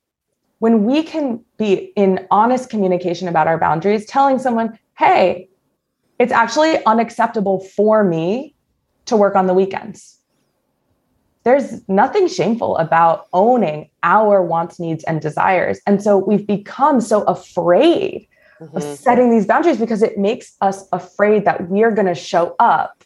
when 0.59 0.85
we 0.85 1.03
can 1.03 1.45
be 1.59 1.93
in 1.97 2.27
honest 2.31 2.71
communication 2.71 3.29
about 3.29 3.47
our 3.47 3.59
boundaries, 3.59 4.07
telling 4.07 4.39
someone, 4.39 4.79
hey, 4.97 5.49
it's 6.19 6.33
actually 6.33 6.85
unacceptable 6.85 7.61
for 7.61 8.05
me 8.05 8.55
to 9.07 9.17
work 9.17 9.37
on 9.37 9.47
the 9.47 9.55
weekends. 9.55 10.19
There's 11.45 11.89
nothing 11.89 12.27
shameful 12.27 12.77
about 12.79 13.29
owning 13.33 13.89
our 14.03 14.43
wants, 14.43 14.81
needs, 14.81 15.05
and 15.05 15.21
desires. 15.21 15.81
And 15.87 16.03
so 16.03 16.19
we've 16.19 16.47
become 16.47 17.01
so 17.01 17.23
afraid 17.23 18.27
mm-hmm. 18.61 18.77
of 18.77 18.83
setting 18.83 19.31
these 19.31 19.47
boundaries 19.47 19.79
because 19.79 20.03
it 20.03 20.19
makes 20.19 20.57
us 20.61 20.89
afraid 20.93 21.45
that 21.45 21.69
we're 21.69 21.93
going 21.93 22.09
to 22.09 22.15
show 22.15 22.57
up 22.59 23.05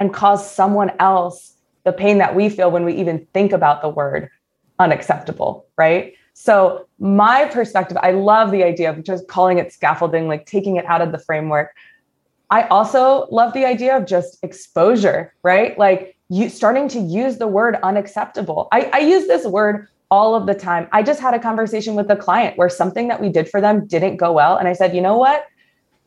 and 0.00 0.14
cause 0.14 0.50
someone 0.50 0.92
else 0.98 1.54
the 1.84 1.92
pain 1.92 2.18
that 2.18 2.34
we 2.34 2.48
feel 2.48 2.70
when 2.70 2.84
we 2.84 2.94
even 2.94 3.26
think 3.34 3.52
about 3.52 3.82
the 3.82 3.88
word 3.88 4.30
unacceptable, 4.78 5.66
right? 5.76 6.14
So, 6.32 6.88
my 6.98 7.44
perspective, 7.44 7.96
I 8.02 8.10
love 8.10 8.50
the 8.50 8.64
idea 8.64 8.90
of 8.90 9.04
just 9.04 9.28
calling 9.28 9.58
it 9.58 9.72
scaffolding, 9.72 10.26
like 10.26 10.46
taking 10.46 10.76
it 10.76 10.86
out 10.86 11.00
of 11.00 11.12
the 11.12 11.18
framework. 11.18 11.76
I 12.54 12.68
also 12.68 13.26
love 13.32 13.52
the 13.52 13.64
idea 13.64 13.96
of 13.96 14.06
just 14.06 14.38
exposure, 14.44 15.34
right? 15.42 15.76
Like 15.76 16.16
you 16.28 16.48
starting 16.48 16.86
to 16.90 17.00
use 17.00 17.38
the 17.38 17.48
word 17.48 17.76
unacceptable. 17.82 18.68
I, 18.70 18.88
I 18.92 18.98
use 19.00 19.26
this 19.26 19.44
word 19.44 19.88
all 20.08 20.36
of 20.36 20.46
the 20.46 20.54
time. 20.54 20.86
I 20.92 21.02
just 21.02 21.20
had 21.20 21.34
a 21.34 21.40
conversation 21.40 21.96
with 21.96 22.08
a 22.12 22.14
client 22.14 22.56
where 22.56 22.68
something 22.68 23.08
that 23.08 23.20
we 23.20 23.28
did 23.28 23.48
for 23.48 23.60
them 23.60 23.88
didn't 23.88 24.18
go 24.18 24.30
well. 24.30 24.56
And 24.56 24.68
I 24.68 24.72
said, 24.72 24.94
you 24.94 25.00
know 25.00 25.16
what? 25.16 25.46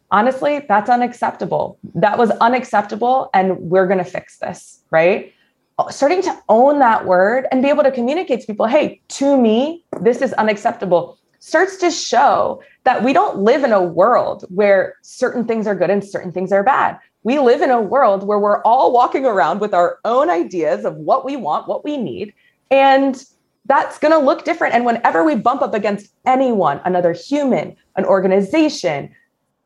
Honestly, 0.10 0.66
that's 0.70 0.90
unacceptable. 0.90 1.78
That 1.96 2.18
was 2.18 2.32
unacceptable. 2.32 3.30
And 3.34 3.58
we're 3.60 3.86
going 3.86 3.98
to 3.98 4.10
fix 4.10 4.38
this, 4.38 4.80
right? 4.90 5.34
Uh, 5.78 5.90
starting 5.90 6.22
to 6.22 6.42
own 6.48 6.80
that 6.80 7.06
word 7.06 7.46
and 7.52 7.62
be 7.62 7.68
able 7.68 7.84
to 7.84 7.92
communicate 7.92 8.40
to 8.40 8.48
people, 8.48 8.68
hey, 8.68 9.02
to 9.10 9.38
me, 9.38 9.84
this 10.00 10.22
is 10.22 10.32
unacceptable, 10.34 11.17
starts 11.40 11.78
to 11.78 11.92
show 11.92 12.62
that 12.84 13.04
we 13.04 13.14
don't 13.14 13.40
live 13.40 13.64
in 13.64 13.72
a 13.72 13.82
world 13.82 14.46
where 14.50 14.96
certain 15.02 15.46
things 15.46 15.68
are 15.68 15.76
good 15.76 15.90
and 15.90 16.04
certain 16.04 16.32
things 16.32 16.52
are 16.52 16.64
bad. 16.64 17.00
We 17.24 17.40
live 17.40 17.62
in 17.62 17.72
a 17.72 17.82
world 17.82 18.26
where 18.26 18.40
we're 18.40 18.62
all 18.64 18.92
walking 18.92 19.26
around 19.26 19.60
with 19.60 19.74
our 19.74 20.00
own 20.06 20.30
ideas 20.30 20.86
of 20.86 20.96
what 20.96 21.26
we 21.26 21.36
want, 21.36 21.68
what 21.68 21.84
we 21.84 21.98
need. 21.98 22.34
And 22.72 23.22
that's 23.66 24.00
going 24.00 24.14
to 24.14 24.18
look 24.18 24.46
different. 24.46 24.74
And 24.74 24.86
whenever 24.86 25.24
we 25.24 25.36
bump 25.36 25.62
up 25.62 25.74
against 25.74 26.14
anyone, 26.26 26.80
another 26.86 27.12
human, 27.12 27.76
an 27.98 28.06
organization, 28.06 29.14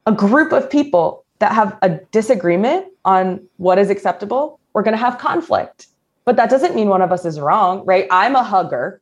a 0.08 0.12
group 0.12 0.52
of 0.52 0.70
people 0.70 1.24
that 1.40 1.52
have 1.52 1.78
a 1.82 1.90
disagreement 2.12 2.88
on 3.06 3.46
what 3.58 3.78
is 3.78 3.90
acceptable, 3.90 4.60
we're 4.74 4.84
going 4.84 4.98
to 4.98 5.04
have 5.04 5.18
conflict. 5.18 5.88
But 6.26 6.36
that 6.36 6.50
doesn't 6.50 6.76
mean 6.76 6.88
one 6.88 7.02
of 7.02 7.12
us 7.12 7.26
is 7.26 7.40
wrong, 7.40 7.84
right? 7.86 8.08
I'm 8.12 8.36
a 8.36 8.44
hugger 8.44 9.01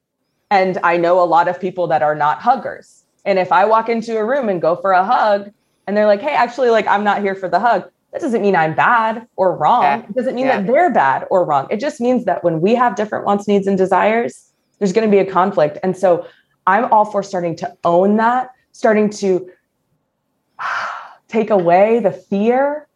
and 0.52 0.78
I 0.84 0.98
know 0.98 1.22
a 1.22 1.26
lot 1.26 1.48
of 1.48 1.60
people 1.60 1.88
that 1.88 2.02
are 2.02 2.16
not 2.16 2.42
huggers. 2.42 3.04
And 3.26 3.38
if 3.38 3.52
I 3.52 3.66
walk 3.66 3.90
into 3.90 4.18
a 4.18 4.26
room 4.26 4.50
and 4.50 4.62
go 4.62 4.76
for 4.76 4.92
a 4.92 5.04
hug 5.04 5.52
and 5.88 5.96
they're 5.96 6.08
like, 6.08 6.22
hey, 6.22 6.34
actually, 6.34 6.70
like, 6.70 6.88
I'm 6.88 7.04
not 7.04 7.22
here 7.22 7.36
for 7.36 7.50
the 7.50 7.60
hug, 7.60 7.90
that 8.12 8.22
doesn't 8.22 8.42
mean 8.42 8.56
I'm 8.56 8.74
bad 8.74 9.28
or 9.36 9.56
wrong. 9.56 9.84
Yeah. 9.84 10.00
It 10.00 10.16
doesn't 10.16 10.36
mean 10.36 10.48
yeah. 10.48 10.58
that 10.58 10.68
they're 10.68 10.92
bad 10.92 11.28
or 11.30 11.46
wrong. 11.46 11.68
It 11.70 11.80
just 11.80 12.02
means 12.02 12.26
that 12.26 12.44
when 12.44 12.62
we 12.62 12.74
have 12.74 12.96
different 12.96 13.26
wants, 13.26 13.48
needs, 13.48 13.68
and 13.68 13.78
desires, 13.78 14.52
there's 14.80 14.94
going 14.94 15.08
to 15.08 15.12
be 15.12 15.20
a 15.20 15.32
conflict. 15.32 15.78
And 15.84 15.96
so 15.96 16.26
I'm 16.66 16.92
all 16.92 17.06
for 17.06 17.22
starting 17.22 17.56
to 17.58 17.78
own 17.84 18.18
that, 18.18 18.50
starting 18.72 19.10
to 19.12 19.50
take 21.28 21.52
away 21.52 22.00
the 22.00 22.12
fear 22.12 22.88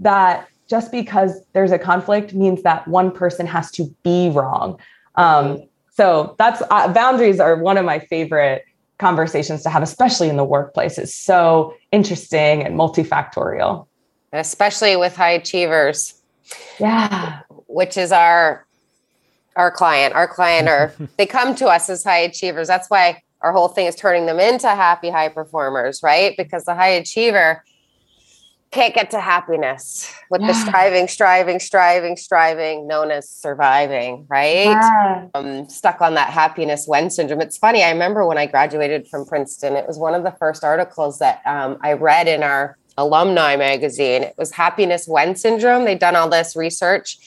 that 0.00 0.48
just 0.68 0.90
because 0.90 1.42
there's 1.52 1.70
a 1.70 1.78
conflict 1.78 2.32
means 2.32 2.62
that 2.62 2.88
one 2.88 3.10
person 3.10 3.46
has 3.46 3.70
to 3.72 3.94
be 4.02 4.30
wrong. 4.30 4.80
Um, 5.16 5.62
so 6.02 6.34
that's 6.36 6.60
uh, 6.68 6.92
boundaries 6.92 7.38
are 7.38 7.54
one 7.54 7.78
of 7.78 7.84
my 7.84 8.00
favorite 8.00 8.64
conversations 8.98 9.62
to 9.62 9.70
have, 9.70 9.84
especially 9.84 10.28
in 10.28 10.36
the 10.36 10.42
workplace. 10.42 10.98
It's 10.98 11.14
so 11.14 11.74
interesting 11.92 12.64
and 12.64 12.76
multifactorial. 12.76 13.86
especially 14.32 14.96
with 14.96 15.14
high 15.14 15.30
achievers. 15.30 16.20
Yeah. 16.80 17.42
Which 17.68 17.96
is 17.96 18.10
our 18.10 18.66
our 19.54 19.70
client. 19.70 20.16
Our 20.16 20.26
client 20.26 20.68
are 20.68 20.92
they 21.18 21.26
come 21.26 21.54
to 21.54 21.68
us 21.68 21.88
as 21.88 22.02
high 22.02 22.24
achievers. 22.30 22.66
That's 22.66 22.90
why 22.90 23.22
our 23.40 23.52
whole 23.52 23.68
thing 23.68 23.86
is 23.86 23.94
turning 23.94 24.26
them 24.26 24.40
into 24.40 24.66
happy 24.66 25.08
high 25.08 25.28
performers, 25.28 26.02
right? 26.02 26.36
Because 26.36 26.64
the 26.64 26.74
high 26.74 26.94
achiever 27.02 27.62
can't 28.72 28.94
get 28.94 29.10
to 29.10 29.20
happiness 29.20 30.12
with 30.30 30.40
yeah. 30.40 30.48
the 30.48 30.54
striving, 30.54 31.06
striving, 31.06 31.60
striving, 31.60 32.16
striving, 32.16 32.88
known 32.88 33.10
as 33.10 33.28
surviving, 33.28 34.26
right? 34.28 34.64
Yeah. 34.64 35.28
Um, 35.34 35.68
stuck 35.68 36.00
on 36.00 36.14
that 36.14 36.30
happiness 36.30 36.86
when 36.88 37.10
syndrome. 37.10 37.42
It's 37.42 37.58
funny. 37.58 37.84
I 37.84 37.90
remember 37.90 38.26
when 38.26 38.38
I 38.38 38.46
graduated 38.46 39.06
from 39.06 39.26
Princeton, 39.26 39.76
it 39.76 39.86
was 39.86 39.98
one 39.98 40.14
of 40.14 40.24
the 40.24 40.32
first 40.32 40.64
articles 40.64 41.18
that 41.18 41.42
um, 41.46 41.76
I 41.82 41.92
read 41.92 42.26
in 42.28 42.42
our 42.42 42.78
alumni 42.96 43.56
magazine. 43.56 44.22
It 44.22 44.34
was 44.38 44.50
happiness 44.50 45.06
when 45.06 45.36
syndrome. 45.36 45.84
They'd 45.84 45.98
done 45.98 46.16
all 46.16 46.30
this 46.30 46.56
research. 46.56 47.18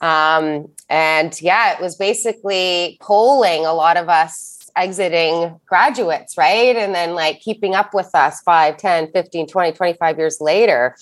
Um, 0.00 0.68
and 0.88 1.40
yeah, 1.40 1.74
it 1.74 1.80
was 1.80 1.96
basically 1.96 2.98
polling 3.00 3.66
a 3.66 3.72
lot 3.72 3.96
of 3.96 4.08
us 4.08 4.57
exiting 4.76 5.60
graduates, 5.66 6.36
right? 6.36 6.76
And 6.76 6.94
then 6.94 7.14
like 7.14 7.40
keeping 7.40 7.74
up 7.74 7.94
with 7.94 8.14
us 8.14 8.40
5, 8.42 8.76
10, 8.76 9.12
15, 9.12 9.46
20, 9.46 9.72
25 9.72 10.18
years 10.18 10.40
later. 10.40 10.96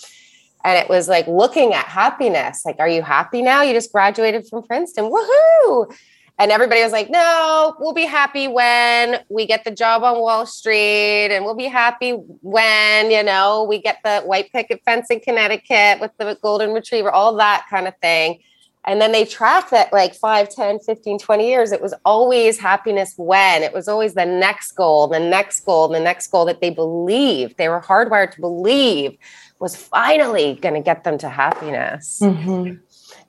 And 0.65 0.79
it 0.79 0.89
was 0.89 1.09
like 1.09 1.27
looking 1.27 1.75
at 1.75 1.87
happiness. 1.87 2.63
Like, 2.65 2.77
are 2.79 2.89
you 2.89 3.03
happy 3.03 3.43
now? 3.43 3.63
You 3.63 3.73
just 3.73 3.93
graduated 3.93 4.49
from 4.49 4.63
Princeton. 4.63 5.11
Woohoo. 5.11 5.95
And 6.39 6.51
everybody 6.51 6.83
was 6.83 6.93
like, 6.93 7.09
no, 7.09 7.75
we'll 7.79 7.95
be 7.95 8.05
happy 8.05 8.47
when 8.47 9.21
we 9.31 9.47
get 9.47 9.65
the 9.65 9.71
job 9.71 10.03
on 10.03 10.21
Wall 10.21 10.45
Street. 10.45 11.35
And 11.35 11.45
we'll 11.45 11.55
be 11.55 11.69
happy 11.69 12.13
when, 12.13 13.11
you 13.11 13.23
know, 13.23 13.65
we 13.65 13.81
get 13.81 13.99
the 14.05 14.21
white 14.21 14.53
picket 14.53 14.83
fence 14.85 15.11
in 15.11 15.21
Connecticut 15.21 16.01
with 16.01 16.11
the 16.19 16.37
golden 16.43 16.73
retriever, 16.73 17.11
all 17.11 17.35
that 17.37 17.67
kind 17.71 17.89
of 17.89 17.95
thing 18.03 18.41
and 18.87 19.01
then 19.01 19.13
they 19.13 19.25
track 19.25 19.71
that 19.71 19.93
like 19.93 20.15
5 20.15 20.49
10 20.49 20.81
15 20.81 21.19
20 21.19 21.49
years 21.49 21.73
it 21.73 21.83
was 21.83 21.95
always 22.05 22.59
happiness 22.59 23.15
when 23.17 23.63
it 23.63 23.73
was 23.73 23.89
always 23.89 24.15
the 24.15 24.25
next 24.27 24.73
goal 24.73 25.09
the 25.09 25.21
next 25.21 25.61
goal 25.61 25.89
the 25.89 26.01
next 26.01 26.29
goal 26.29 26.45
that 26.45 26.61
they 26.61 26.71
believed 26.71 27.57
they 27.57 27.69
were 27.69 27.81
hardwired 27.81 28.33
to 28.33 28.41
believe 28.41 29.17
was 29.59 29.77
finally 29.77 30.55
going 30.61 30.75
to 30.75 30.81
get 30.81 31.05
them 31.05 31.19
to 31.19 31.29
happiness. 31.29 32.21
Mm-hmm. 32.23 32.75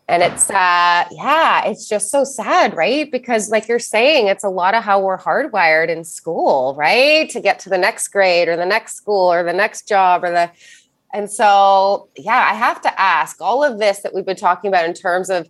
and 0.09 0.23
it's 0.23 0.49
uh 0.49 1.05
yeah 1.11 1.65
it's 1.65 1.87
just 1.87 2.11
so 2.11 2.23
sad 2.23 2.75
right? 2.75 3.11
Because 3.11 3.49
like 3.49 3.67
you're 3.67 3.79
saying 3.79 4.27
it's 4.27 4.43
a 4.43 4.49
lot 4.49 4.73
of 4.73 4.83
how 4.83 5.01
we're 5.01 5.17
hardwired 5.17 5.89
in 5.89 6.03
school 6.03 6.75
right? 6.77 7.29
To 7.29 7.41
get 7.41 7.59
to 7.59 7.69
the 7.69 7.77
next 7.77 8.07
grade 8.09 8.47
or 8.47 8.55
the 8.55 8.65
next 8.65 8.95
school 8.95 9.31
or 9.31 9.43
the 9.43 9.53
next 9.53 9.87
job 9.87 10.23
or 10.23 10.31
the 10.31 10.51
and 11.13 11.29
so, 11.31 12.09
yeah, 12.17 12.47
I 12.51 12.53
have 12.53 12.81
to 12.81 13.01
ask 13.01 13.41
all 13.41 13.63
of 13.63 13.79
this 13.79 13.99
that 13.99 14.13
we've 14.13 14.25
been 14.25 14.35
talking 14.35 14.67
about 14.67 14.85
in 14.85 14.93
terms 14.93 15.29
of 15.29 15.49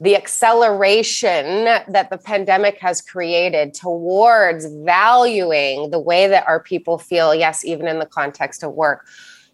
the 0.00 0.16
acceleration 0.16 1.64
that 1.64 2.08
the 2.10 2.18
pandemic 2.18 2.78
has 2.78 3.00
created 3.00 3.72
towards 3.72 4.66
valuing 4.66 5.90
the 5.90 6.00
way 6.00 6.26
that 6.26 6.46
our 6.48 6.60
people 6.60 6.98
feel, 6.98 7.34
yes, 7.34 7.64
even 7.64 7.86
in 7.86 8.00
the 8.00 8.06
context 8.06 8.64
of 8.64 8.72
work. 8.72 9.06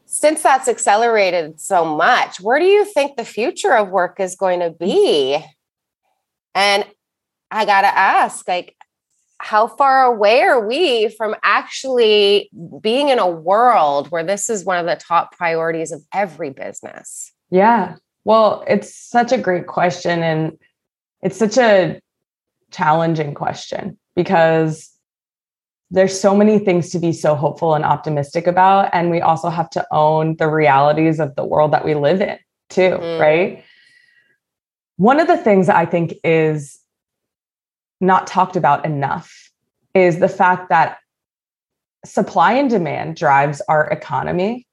Since 0.06 0.42
that's 0.42 0.68
accelerated 0.68 1.60
so 1.60 1.84
much, 1.84 2.40
where 2.40 2.58
do 2.58 2.64
you 2.64 2.86
think 2.86 3.16
the 3.16 3.26
future 3.26 3.76
of 3.76 3.90
work 3.90 4.20
is 4.20 4.36
going 4.36 4.60
to 4.60 4.70
be? 4.70 5.38
And 6.54 6.86
I 7.50 7.66
got 7.66 7.82
to 7.82 7.88
ask, 7.88 8.48
like, 8.48 8.74
how 9.38 9.68
far 9.68 10.04
away 10.04 10.42
are 10.42 10.66
we 10.66 11.08
from 11.10 11.34
actually 11.42 12.50
being 12.80 13.08
in 13.08 13.18
a 13.18 13.28
world 13.28 14.10
where 14.10 14.24
this 14.24 14.50
is 14.50 14.64
one 14.64 14.78
of 14.78 14.86
the 14.86 14.96
top 14.96 15.36
priorities 15.36 15.92
of 15.92 16.02
every 16.12 16.50
business? 16.50 17.32
Yeah. 17.50 17.96
Well, 18.24 18.64
it's 18.66 18.94
such 18.94 19.32
a 19.32 19.38
great 19.38 19.66
question. 19.66 20.22
And 20.22 20.58
it's 21.22 21.36
such 21.36 21.56
a 21.56 22.00
challenging 22.70 23.34
question 23.34 23.96
because 24.16 24.90
there's 25.90 26.18
so 26.18 26.36
many 26.36 26.58
things 26.58 26.90
to 26.90 26.98
be 26.98 27.12
so 27.12 27.34
hopeful 27.34 27.74
and 27.74 27.84
optimistic 27.84 28.46
about. 28.46 28.90
And 28.92 29.10
we 29.10 29.20
also 29.20 29.48
have 29.48 29.70
to 29.70 29.86
own 29.90 30.36
the 30.36 30.48
realities 30.48 31.20
of 31.20 31.34
the 31.36 31.44
world 31.44 31.72
that 31.72 31.84
we 31.84 31.94
live 31.94 32.20
in, 32.20 32.38
too, 32.68 32.98
mm. 33.00 33.20
right? 33.20 33.64
One 34.96 35.20
of 35.20 35.28
the 35.28 35.38
things 35.38 35.68
that 35.68 35.76
I 35.76 35.86
think 35.86 36.14
is 36.24 36.78
not 38.00 38.26
talked 38.26 38.56
about 38.56 38.84
enough 38.84 39.50
is 39.94 40.18
the 40.18 40.28
fact 40.28 40.68
that 40.68 40.98
supply 42.04 42.52
and 42.52 42.70
demand 42.70 43.16
drives 43.16 43.60
our 43.68 43.86
economy, 43.90 44.66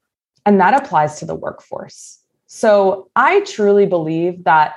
and 0.44 0.60
that 0.60 0.80
applies 0.80 1.18
to 1.18 1.26
the 1.26 1.34
workforce. 1.34 2.20
So 2.46 3.10
I 3.16 3.40
truly 3.40 3.86
believe 3.86 4.44
that 4.44 4.76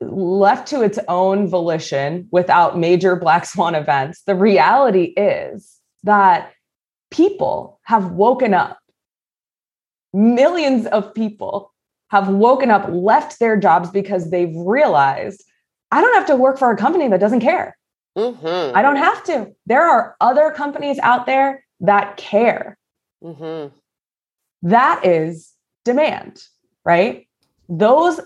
left 0.00 0.66
to 0.68 0.80
its 0.80 0.98
own 1.08 1.46
volition 1.46 2.26
without 2.30 2.78
major 2.78 3.16
black 3.16 3.44
swan 3.44 3.74
events, 3.74 4.22
the 4.22 4.34
reality 4.34 5.12
is 5.16 5.78
that 6.04 6.52
people 7.10 7.78
have 7.82 8.12
woken 8.12 8.54
up. 8.54 8.78
Millions 10.14 10.86
of 10.86 11.12
people 11.12 11.74
have 12.08 12.28
woken 12.28 12.70
up, 12.70 12.88
left 12.88 13.38
their 13.38 13.56
jobs 13.56 13.90
because 13.90 14.30
they've 14.30 14.56
realized 14.56 15.44
I 15.90 16.00
don't 16.00 16.14
have 16.14 16.26
to 16.26 16.36
work 16.36 16.58
for 16.58 16.70
a 16.70 16.76
company 16.76 17.08
that 17.08 17.20
doesn't 17.20 17.40
care. 17.40 17.76
Mm-hmm. 18.16 18.76
I 18.76 18.82
don't 18.82 18.96
have 18.96 19.24
to. 19.24 19.54
There 19.66 19.88
are 19.88 20.16
other 20.20 20.50
companies 20.50 20.98
out 21.00 21.26
there 21.26 21.64
that 21.80 22.16
care. 22.16 22.76
Mm-hmm. 23.22 23.74
That 24.62 25.06
is 25.06 25.52
demand, 25.84 26.42
right? 26.84 27.26
Those 27.68 28.20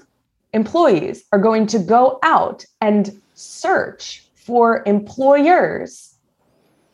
employees 0.53 1.25
are 1.33 1.39
going 1.39 1.67
to 1.69 1.79
go 1.79 2.19
out 2.23 2.65
and 2.81 3.21
search 3.35 4.27
for 4.35 4.83
employers 4.87 6.15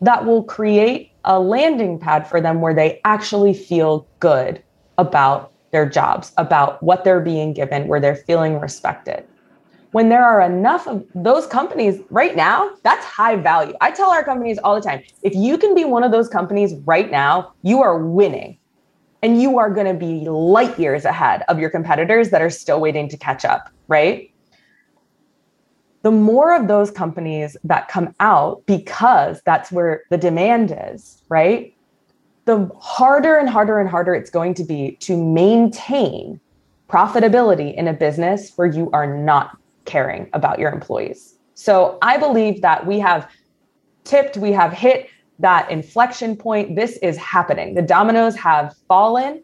that 0.01 0.25
will 0.25 0.43
create 0.43 1.13
a 1.25 1.39
landing 1.39 1.99
pad 1.99 2.27
for 2.27 2.41
them 2.41 2.61
where 2.61 2.75
they 2.75 3.01
actually 3.05 3.53
feel 3.53 4.07
good 4.19 4.63
about 4.99 5.53
their 5.73 5.89
jobs, 5.89 6.33
about 6.37 6.83
what 6.83 7.05
they're 7.05 7.21
being 7.21 7.53
given, 7.53 7.87
where 7.87 8.01
they're 8.01 8.17
feeling 8.17 8.59
respected. 8.59 9.25
When 9.93 10.09
there 10.09 10.25
are 10.25 10.41
enough 10.41 10.87
of 10.87 11.05
those 11.15 11.47
companies 11.47 12.01
right 12.11 12.37
now, 12.37 12.71
that's 12.85 13.05
high 13.05 13.37
value. 13.37 13.75
I 13.81 13.91
tell 13.91 14.11
our 14.11 14.23
companies 14.23 14.59
all 14.59 14.75
the 14.75 14.81
time 14.81 15.03
if 15.23 15.35
you 15.35 15.59
can 15.59 15.75
be 15.75 15.85
one 15.85 16.05
of 16.05 16.13
those 16.13 16.29
companies 16.29 16.75
right 16.85 17.11
now, 17.11 17.53
you 17.63 17.83
are 17.83 17.99
winning 17.99 18.59
and 19.23 19.43
you 19.43 19.59
are 19.59 19.71
going 19.71 19.87
to 19.87 19.95
be 19.95 20.29
light 20.29 20.79
years 20.79 21.05
ahead 21.05 21.43
of 21.49 21.59
your 21.59 21.71
competitors 21.71 22.31
that 22.31 22.41
are 22.41 22.51
still 22.51 22.81
waiting 22.81 23.09
to 23.09 23.17
catch 23.17 23.45
up, 23.45 23.71
right? 23.89 24.33
The 26.03 26.11
more 26.11 26.55
of 26.55 26.69
those 26.69 26.91
companies 26.91 27.57
that 27.65 27.89
come 27.89 28.15
out 28.21 28.65
because 28.67 29.43
that's 29.45 29.71
where 29.71 30.05
the 30.09 30.17
demand 30.17 30.75
is, 30.89 31.23
right? 31.29 31.75
The 32.47 32.71
harder 32.81 33.37
and 33.37 33.49
harder 33.49 33.79
and 33.79 33.89
harder 33.89 34.15
it's 34.15 34.31
going 34.31 34.55
to 34.55 34.65
be 34.65 34.97
to 35.01 35.23
maintain 35.23 36.41
profitability 36.89 37.75
in 37.75 37.87
a 37.87 37.93
business 37.93 38.53
where 38.57 38.67
you 38.67 38.91
are 38.93 39.07
not 39.07 39.60
caring 39.85 40.29
about 40.33 40.59
your 40.59 40.73
employees. 40.73 41.35
So 41.55 41.99
I 42.03 42.17
believe 42.17 42.63
that 42.63 42.87
we 42.87 42.99
have 43.01 43.31
tipped, 44.05 44.37
we 44.37 44.53
have 44.53 44.73
hit 44.73 45.09
that 45.39 45.71
inflection 45.71 46.37
point. 46.37 46.77
This 46.77 46.97
is 46.99 47.17
happening. 47.17 47.75
The 47.75 47.83
dominoes 47.83 48.37
have 48.37 48.75
fallen. 48.89 49.43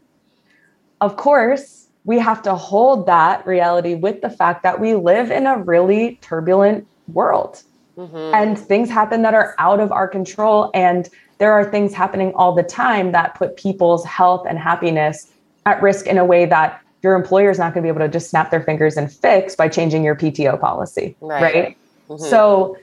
Of 1.01 1.17
course, 1.17 1.89
we 2.05 2.19
have 2.19 2.41
to 2.43 2.55
hold 2.55 3.07
that 3.07 3.47
reality 3.47 3.95
with 3.95 4.21
the 4.21 4.31
fact 4.31 4.63
that 4.63 4.81
we 4.81 4.95
live 4.95 5.31
in 5.31 5.47
a 5.47 5.59
really 5.59 6.17
turbulent 6.23 6.87
world. 7.09 7.63
Mm-hmm. 7.99 8.35
And 8.35 8.59
things 8.59 8.89
happen 8.91 9.23
that 9.23 9.35
are 9.35 9.55
out 9.59 9.81
of 9.81 9.91
our 9.91 10.07
control. 10.07 10.71
And 10.75 11.09
there 11.39 11.53
are 11.53 11.71
things 11.71 11.93
happening 11.93 12.33
all 12.35 12.55
the 12.55 12.63
time 12.63 13.13
that 13.13 13.35
put 13.35 13.57
people's 13.57 14.05
health 14.05 14.47
and 14.49 14.59
happiness 14.59 15.33
at 15.65 15.83
risk 15.83 16.07
in 16.07 16.17
a 16.17 16.25
way 16.25 16.47
that 16.47 16.81
your 17.07 17.15
employer 17.15 17.51
is 17.51 17.59
not 17.59 17.73
going 17.73 17.85
to 17.85 17.87
be 17.87 17.89
able 17.89 18.05
to 18.05 18.13
just 18.13 18.31
snap 18.31 18.51
their 18.51 18.63
fingers 18.63 18.97
and 18.97 19.13
fix 19.13 19.55
by 19.55 19.69
changing 19.69 20.03
your 20.03 20.17
PTO 20.17 20.61
policy. 20.61 21.15
Right. 21.21 21.43
right? 21.43 21.79
Mm-hmm. 22.09 22.25
So 22.25 22.77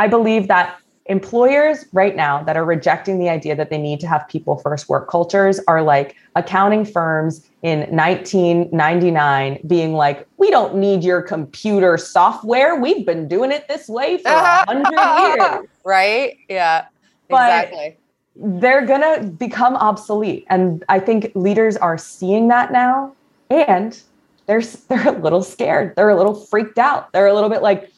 I 0.00 0.08
believe 0.08 0.48
that 0.48 0.80
employers 1.06 1.84
right 1.92 2.16
now 2.16 2.42
that 2.42 2.56
are 2.56 2.64
rejecting 2.64 3.20
the 3.20 3.28
idea 3.28 3.54
that 3.54 3.70
they 3.70 3.78
need 3.78 4.00
to 4.00 4.08
have 4.08 4.26
people 4.28 4.56
first 4.56 4.88
work 4.88 5.08
cultures 5.08 5.60
are 5.68 5.80
like 5.82 6.16
accounting 6.34 6.84
firms 6.84 7.48
in 7.62 7.80
1999 7.96 9.58
being 9.66 9.94
like 9.94 10.26
we 10.38 10.48
don't 10.48 10.76
need 10.76 11.02
your 11.02 11.20
computer 11.20 11.98
software 11.98 12.76
we've 12.76 13.04
been 13.04 13.26
doing 13.26 13.50
it 13.50 13.66
this 13.66 13.88
way 13.88 14.16
for 14.18 14.28
a 14.28 14.64
hundred 14.68 15.40
years 15.40 15.66
right 15.84 16.36
yeah 16.48 16.86
but 17.28 17.64
exactly 17.64 17.96
they're 18.36 18.86
gonna 18.86 19.24
become 19.24 19.74
obsolete 19.74 20.46
and 20.50 20.84
i 20.88 21.00
think 21.00 21.32
leaders 21.34 21.76
are 21.76 21.98
seeing 21.98 22.46
that 22.46 22.70
now 22.70 23.12
and 23.52 24.00
they're 24.46 24.62
they're 24.88 25.08
a 25.08 25.18
little 25.18 25.42
scared 25.42 25.94
they're 25.96 26.10
a 26.10 26.16
little 26.16 26.34
freaked 26.34 26.78
out 26.78 27.12
they're 27.12 27.26
a 27.26 27.34
little 27.34 27.50
bit 27.50 27.62
like 27.62 27.92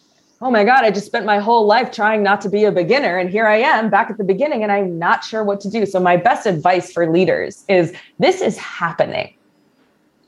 oh 0.44 0.50
my 0.50 0.62
God, 0.62 0.84
I 0.84 0.90
just 0.90 1.06
spent 1.06 1.24
my 1.24 1.38
whole 1.38 1.66
life 1.66 1.90
trying 1.90 2.22
not 2.22 2.42
to 2.42 2.50
be 2.50 2.64
a 2.64 2.70
beginner. 2.70 3.16
And 3.16 3.30
here 3.30 3.46
I 3.46 3.56
am 3.56 3.88
back 3.88 4.10
at 4.10 4.18
the 4.18 4.24
beginning 4.24 4.62
and 4.62 4.70
I'm 4.70 4.98
not 4.98 5.24
sure 5.24 5.42
what 5.42 5.58
to 5.62 5.70
do. 5.70 5.86
So, 5.86 5.98
my 5.98 6.18
best 6.18 6.46
advice 6.46 6.92
for 6.92 7.10
leaders 7.10 7.64
is 7.66 7.94
this 8.18 8.42
is 8.42 8.58
happening. 8.58 9.32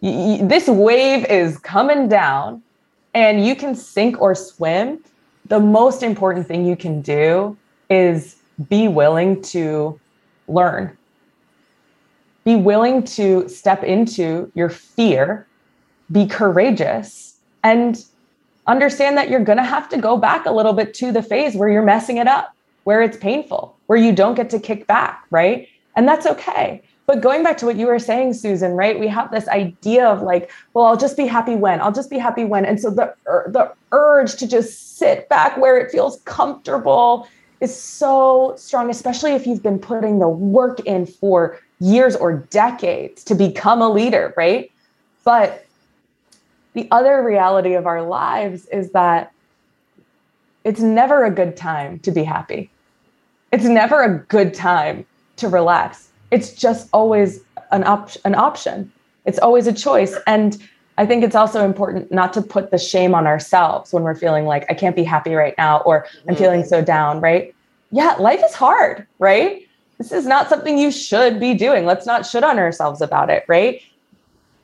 This 0.01 0.68
wave 0.68 1.27
is 1.27 1.59
coming 1.59 2.09
down 2.09 2.62
and 3.12 3.45
you 3.47 3.55
can 3.55 3.74
sink 3.74 4.20
or 4.20 4.35
swim. 4.35 5.05
The 5.47 5.61
most 5.61 6.03
important 6.03 6.47
thing 6.47 6.64
you 6.64 6.77
can 6.77 7.03
do 7.03 7.57
is 7.91 8.37
be 8.68 8.89
willing 8.89 9.43
to 9.43 10.01
learn. 10.49 10.97
Be 12.47 12.55
willing 12.55 13.03
to 13.03 13.49
step 13.49 13.82
into 13.82 14.51
your 14.55 14.70
fear, 14.70 15.47
be 16.12 16.26
courageous, 16.26 17.36
and 17.64 18.03
understand 18.68 19.18
that 19.18 19.28
you're 19.28 19.44
going 19.44 19.59
to 19.59 19.64
have 19.64 19.88
to 19.88 19.99
go 19.99 20.16
back 20.16 20.47
a 20.47 20.53
little 20.53 20.72
bit 20.72 20.94
to 20.94 21.11
the 21.11 21.24
phase 21.24 21.57
where 21.57 21.68
you're 21.68 21.82
messing 21.82 22.18
it 22.18 22.28
up, 22.28 22.55
where 22.84 23.03
it's 23.03 23.16
painful, 23.16 23.76
where 23.86 23.99
you 23.99 24.12
don't 24.12 24.36
get 24.36 24.49
to 24.51 24.61
kick 24.61 24.86
back, 24.86 25.24
right? 25.30 25.68
And 25.97 26.07
that's 26.07 26.24
okay. 26.24 26.82
But 27.07 27.20
going 27.20 27.42
back 27.42 27.57
to 27.59 27.66
what 27.66 27.74
you 27.74 27.86
were 27.86 27.99
saying, 27.99 28.34
Susan, 28.34 28.72
right? 28.72 28.99
We 28.99 29.09
have 29.09 29.32
this 29.32 29.49
idea 29.49 30.07
of 30.07 30.22
like, 30.22 30.49
well, 30.72 30.84
I'll 30.84 30.97
just 30.97 31.16
be 31.16 31.26
happy 31.26 31.57
when, 31.57 31.80
I'll 31.80 31.92
just 31.92 32.11
be 32.11 32.18
happy 32.18 32.44
when. 32.44 32.64
And 32.64 32.80
so 32.80 32.90
the, 32.90 33.12
er, 33.26 33.49
the 33.49 33.72
urge 33.90 34.36
to 34.36 34.47
just 34.47 34.99
sit 34.99 35.28
back 35.28 35.57
where 35.57 35.76
it 35.78 35.90
feels 35.90 36.20
comfortable 36.22 37.28
is 37.61 37.75
so 37.75 38.55
strong, 38.57 38.91
especially 38.91 39.33
if 39.33 39.47
you've 39.47 39.63
been 39.63 39.79
putting 39.79 40.19
the 40.19 40.29
work 40.29 40.81
in 40.81 41.07
for 41.07 41.59
years 41.81 42.17
or 42.17 42.39
decades 42.51 43.25
to 43.25 43.35
become 43.35 43.81
a 43.81 43.89
leader, 43.89 44.35
right? 44.37 44.71
But 45.25 45.67
the 46.75 46.89
other 46.91 47.23
reality 47.23 47.75
of 47.75 47.87
our 47.87 48.03
lives 48.03 48.67
is 48.67 48.93
that 48.93 49.33
it's 50.65 50.81
never 50.81 51.25
a 51.25 51.31
good 51.31 51.57
time 51.57 51.99
to 52.01 52.11
be 52.11 52.25
happy. 52.25 52.71
It's 53.53 53.65
never 53.65 54.03
a 54.03 54.19
good 54.19 54.53
time 54.53 55.07
to 55.37 55.49
relax. 55.49 56.11
It's 56.31 56.53
just 56.53 56.89
always 56.93 57.41
an 57.71 57.85
op- 57.85 58.17
an 58.25 58.35
option. 58.35 58.93
It's 59.25 59.39
always 59.39 59.67
a 59.67 59.73
choice. 59.73 60.17
And 60.27 60.59
I 60.99 61.07
think 61.07 61.24
it's 61.24 61.34
also 61.34 61.64
important 61.64 62.11
not 62.11 62.32
to 62.34 62.42
put 62.42 62.70
the 62.70 62.78
shame 62.78 63.14
on 63.14 63.26
ourselves 63.26 63.92
when 63.92 64.03
we're 64.03 64.14
feeling 64.14 64.47
like 64.47 64.64
I 64.70 64.74
can't 64.74 64.97
be 64.97 65.05
happy 65.05 65.34
right 65.34 65.55
now 65.59 65.80
or 65.80 66.07
I'm 66.26 66.34
mm-hmm. 66.34 66.42
feeling 66.42 66.64
so 66.64 66.82
down, 66.82 67.20
right? 67.20 67.55
Yeah, 67.90 68.14
life 68.18 68.40
is 68.44 68.55
hard, 68.55 69.07
right? 69.18 69.66
This 69.99 70.12
is 70.12 70.26
not 70.26 70.49
something 70.49 70.78
you 70.78 70.90
should 70.90 71.38
be 71.38 71.55
doing. 71.55 71.86
Let's 71.86 72.07
not 72.07 72.26
should 72.26 72.44
on 72.44 72.59
ourselves 72.59 73.01
about 73.01 73.30
it, 73.30 73.44
right? 73.49 73.82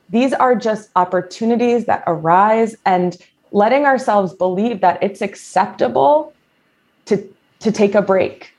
These 0.09 0.33
are 0.33 0.55
just 0.55 0.89
opportunities 0.95 1.85
that 1.85 2.03
arise 2.05 2.75
and 2.85 3.17
letting 3.51 3.85
ourselves 3.85 4.33
believe 4.33 4.81
that 4.81 5.01
it's 5.01 5.21
acceptable 5.21 6.33
to, 7.05 7.27
to 7.59 7.71
take 7.71 7.95
a 7.95 8.01
break 8.01 8.53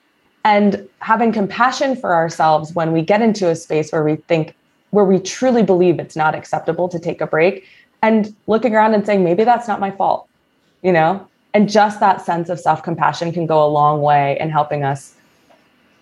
and 0.44 0.88
having 0.98 1.32
compassion 1.32 1.96
for 1.96 2.14
ourselves 2.14 2.74
when 2.74 2.92
we 2.92 3.02
get 3.02 3.22
into 3.22 3.48
a 3.48 3.56
space 3.56 3.90
where 3.90 4.04
we 4.04 4.16
think, 4.16 4.54
where 4.94 5.04
we 5.04 5.18
truly 5.18 5.62
believe 5.62 5.98
it's 5.98 6.16
not 6.16 6.34
acceptable 6.34 6.88
to 6.88 6.98
take 6.98 7.20
a 7.20 7.26
break 7.26 7.66
and 8.02 8.34
looking 8.46 8.74
around 8.74 8.94
and 8.94 9.04
saying, 9.04 9.24
maybe 9.24 9.44
that's 9.44 9.66
not 9.66 9.80
my 9.80 9.90
fault, 9.90 10.28
you 10.82 10.92
know? 10.92 11.26
And 11.52 11.68
just 11.68 12.00
that 12.00 12.20
sense 12.20 12.48
of 12.48 12.60
self 12.60 12.82
compassion 12.82 13.32
can 13.32 13.46
go 13.46 13.64
a 13.64 13.68
long 13.68 14.02
way 14.02 14.36
in 14.40 14.50
helping 14.50 14.84
us 14.84 15.14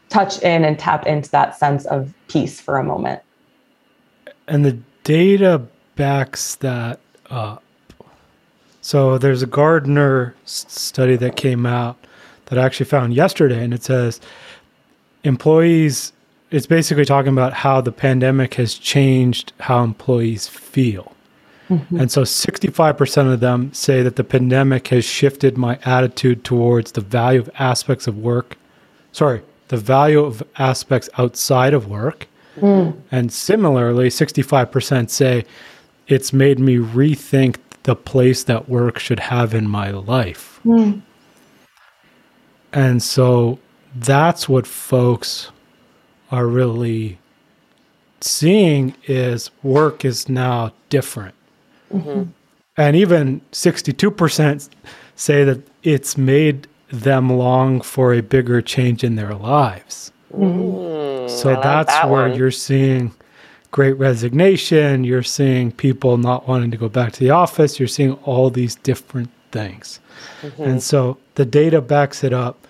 touch 0.09 0.43
in 0.43 0.65
and 0.65 0.79
tap 0.79 1.07
into 1.07 1.31
that 1.31 1.59
sense 1.59 1.87
of 1.87 2.13
peace 2.29 2.61
for 2.61 2.79
a 2.79 2.85
moment. 2.85 3.23
And 4.47 4.65
the 4.65 4.79
data 5.05 5.63
backs 5.97 6.57
that 6.57 7.01
up. 7.31 7.63
So 8.83 9.17
there's 9.17 9.43
a 9.43 9.47
Gartner 9.47 10.35
study 10.45 11.17
that 11.17 11.37
came 11.37 11.65
out 11.65 11.97
that 12.47 12.59
I 12.59 12.65
actually 12.65 12.87
found 12.87 13.15
yesterday, 13.15 13.63
and 13.63 13.73
it 13.73 13.85
says 13.85 14.21
employees, 15.25 16.13
it's 16.53 16.67
basically 16.67 17.05
talking 17.05 17.33
about 17.33 17.53
how 17.53 17.81
the 17.81 17.93
pandemic 17.93 18.55
has 18.55 18.75
changed 18.75 19.53
how 19.61 19.83
employees 19.83 20.47
feel. 20.47 21.13
Mm-hmm. 21.69 22.01
And 22.01 22.11
so 22.13 22.23
65% 22.23 23.33
of 23.33 23.41
them 23.41 23.73
say 23.73 24.03
that 24.03 24.17
the 24.17 24.25
pandemic 24.25 24.89
has 24.89 25.05
shifted 25.05 25.57
my 25.57 25.79
attitude 25.85 26.45
towards 26.45 26.93
the 26.93 27.01
value 27.01 27.41
of 27.41 27.51
aspects 27.59 28.07
of 28.07 28.19
work. 28.19 28.57
Sorry, 29.13 29.43
the 29.69 29.77
value 29.77 30.23
of 30.23 30.43
aspects 30.59 31.09
outside 31.19 31.75
of 31.75 31.89
work 31.89 32.29
Mm. 32.59 33.01
And 33.11 33.33
similarly, 33.33 34.09
65% 34.09 35.11
say 35.11 35.45
it's 36.09 36.33
made 36.33 36.59
me 36.59 36.77
rethink 36.77 37.57
the 37.85 37.97
place 37.97 38.45
that 38.45 38.69
work 38.69 38.99
should 38.99 39.21
have 39.21 39.55
in 39.55 39.69
my 39.69 39.91
life. 39.91 40.61
Mm. 40.65 41.03
And 42.73 43.03
so 43.03 43.59
that's 43.95 44.49
what 44.49 44.67
folks 44.67 45.51
are 46.33 46.47
really 46.47 47.19
seeing 48.21 48.95
is 49.07 49.51
work 49.63 50.05
is 50.05 50.29
now 50.29 50.73
different. 50.89 51.35
Mm-hmm. 51.93 52.31
And 52.77 52.97
even 52.97 53.43
62% 53.53 54.69
say 55.15 55.45
that 55.45 55.61
it's 55.83 56.17
made 56.17 56.67
them 56.89 57.31
long 57.31 57.83
for 57.83 58.15
a 58.15 58.23
bigger 58.23 58.63
change 58.63 59.05
in 59.05 59.17
their 59.17 59.35
lives. 59.35 60.11
Mm, 60.35 61.29
so 61.29 61.61
that's 61.61 61.93
that 61.93 62.09
where 62.09 62.29
one. 62.29 62.39
you're 62.39 62.51
seeing 62.51 63.13
great 63.71 63.93
resignation. 63.95 65.05
You're 65.05 65.23
seeing 65.23 65.71
people 65.71 66.17
not 66.17 66.49
wanting 66.49 66.71
to 66.71 66.77
go 66.79 66.89
back 66.89 67.13
to 67.13 67.21
the 67.21 67.31
office. 67.31 67.79
You're 67.79 67.89
seeing 67.89 68.15
all 68.25 68.49
these 68.49 68.77
different 68.77 69.31
things. 69.51 70.01
Mm-hmm. 70.41 70.63
And 70.63 70.83
so 70.83 71.19
the 71.35 71.45
data 71.45 71.83
backs 71.83 72.25
it 72.25 72.33
up. 72.33 72.67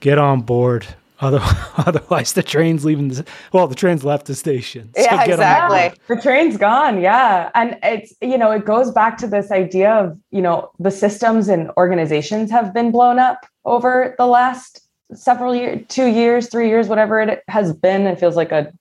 Get 0.00 0.18
on 0.18 0.42
board. 0.42 0.86
Otherwise, 1.20 2.32
the 2.32 2.42
train's 2.42 2.84
leaving. 2.84 3.08
The, 3.08 3.24
well, 3.52 3.68
the 3.68 3.76
train's 3.76 4.04
left 4.04 4.26
the 4.26 4.34
station. 4.34 4.90
So 4.96 5.02
yeah, 5.02 5.22
exactly. 5.22 5.98
The 6.08 6.20
train's 6.20 6.56
gone. 6.56 7.00
Yeah, 7.00 7.50
and 7.54 7.78
it's 7.84 8.14
you 8.20 8.36
know 8.36 8.50
it 8.50 8.64
goes 8.64 8.90
back 8.90 9.16
to 9.18 9.28
this 9.28 9.52
idea 9.52 9.92
of 9.92 10.18
you 10.32 10.42
know 10.42 10.72
the 10.80 10.90
systems 10.90 11.48
and 11.48 11.70
organizations 11.76 12.50
have 12.50 12.74
been 12.74 12.90
blown 12.90 13.20
up 13.20 13.46
over 13.64 14.16
the 14.18 14.26
last 14.26 14.88
several 15.14 15.54
years, 15.54 15.84
two 15.88 16.06
years, 16.06 16.48
three 16.48 16.68
years, 16.68 16.88
whatever 16.88 17.20
it 17.20 17.44
has 17.46 17.72
been. 17.72 18.08
It 18.08 18.18
feels 18.18 18.34
like 18.34 18.50
a 18.50 18.72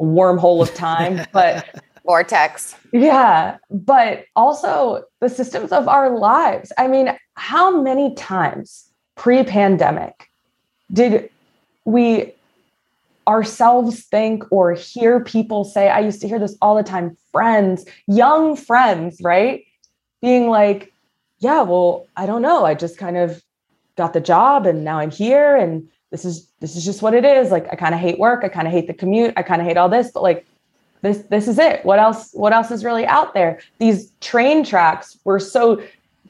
wormhole 0.00 0.62
of 0.62 0.72
time, 0.74 1.26
but 1.32 1.82
vortex. 2.04 2.76
Yeah, 2.92 3.58
but 3.70 4.24
also 4.36 5.02
the 5.20 5.28
systems 5.28 5.72
of 5.72 5.88
our 5.88 6.16
lives. 6.16 6.72
I 6.78 6.86
mean, 6.86 7.16
how 7.34 7.80
many 7.82 8.14
times 8.14 8.88
pre-pandemic 9.16 10.28
did 10.92 11.28
we 11.84 12.32
ourselves 13.26 14.02
think 14.04 14.44
or 14.50 14.72
hear 14.72 15.20
people 15.20 15.64
say, 15.64 15.88
I 15.88 16.00
used 16.00 16.20
to 16.22 16.28
hear 16.28 16.38
this 16.38 16.56
all 16.60 16.76
the 16.76 16.82
time, 16.82 17.16
friends, 17.30 17.84
young 18.06 18.56
friends, 18.56 19.20
right? 19.22 19.64
Being 20.20 20.48
like, 20.48 20.92
yeah, 21.38 21.62
well, 21.62 22.06
I 22.16 22.26
don't 22.26 22.42
know. 22.42 22.64
I 22.64 22.74
just 22.74 22.98
kind 22.98 23.16
of 23.16 23.42
got 23.96 24.12
the 24.12 24.20
job 24.20 24.66
and 24.66 24.84
now 24.84 24.98
I'm 24.98 25.10
here 25.10 25.56
and 25.56 25.88
this 26.10 26.24
is 26.24 26.46
this 26.60 26.76
is 26.76 26.84
just 26.84 27.02
what 27.02 27.14
it 27.14 27.24
is. 27.24 27.50
Like 27.50 27.66
I 27.72 27.76
kind 27.76 27.94
of 27.94 28.00
hate 28.00 28.18
work, 28.18 28.44
I 28.44 28.48
kind 28.48 28.66
of 28.66 28.72
hate 28.72 28.86
the 28.86 28.94
commute, 28.94 29.32
I 29.36 29.42
kind 29.42 29.60
of 29.60 29.66
hate 29.66 29.76
all 29.76 29.88
this, 29.88 30.10
but 30.12 30.22
like 30.22 30.46
this 31.00 31.18
this 31.30 31.48
is 31.48 31.58
it. 31.58 31.84
What 31.84 31.98
else 31.98 32.30
what 32.32 32.52
else 32.52 32.70
is 32.70 32.84
really 32.84 33.06
out 33.06 33.34
there? 33.34 33.60
These 33.78 34.12
train 34.20 34.64
tracks 34.64 35.18
were 35.24 35.40
so 35.40 35.82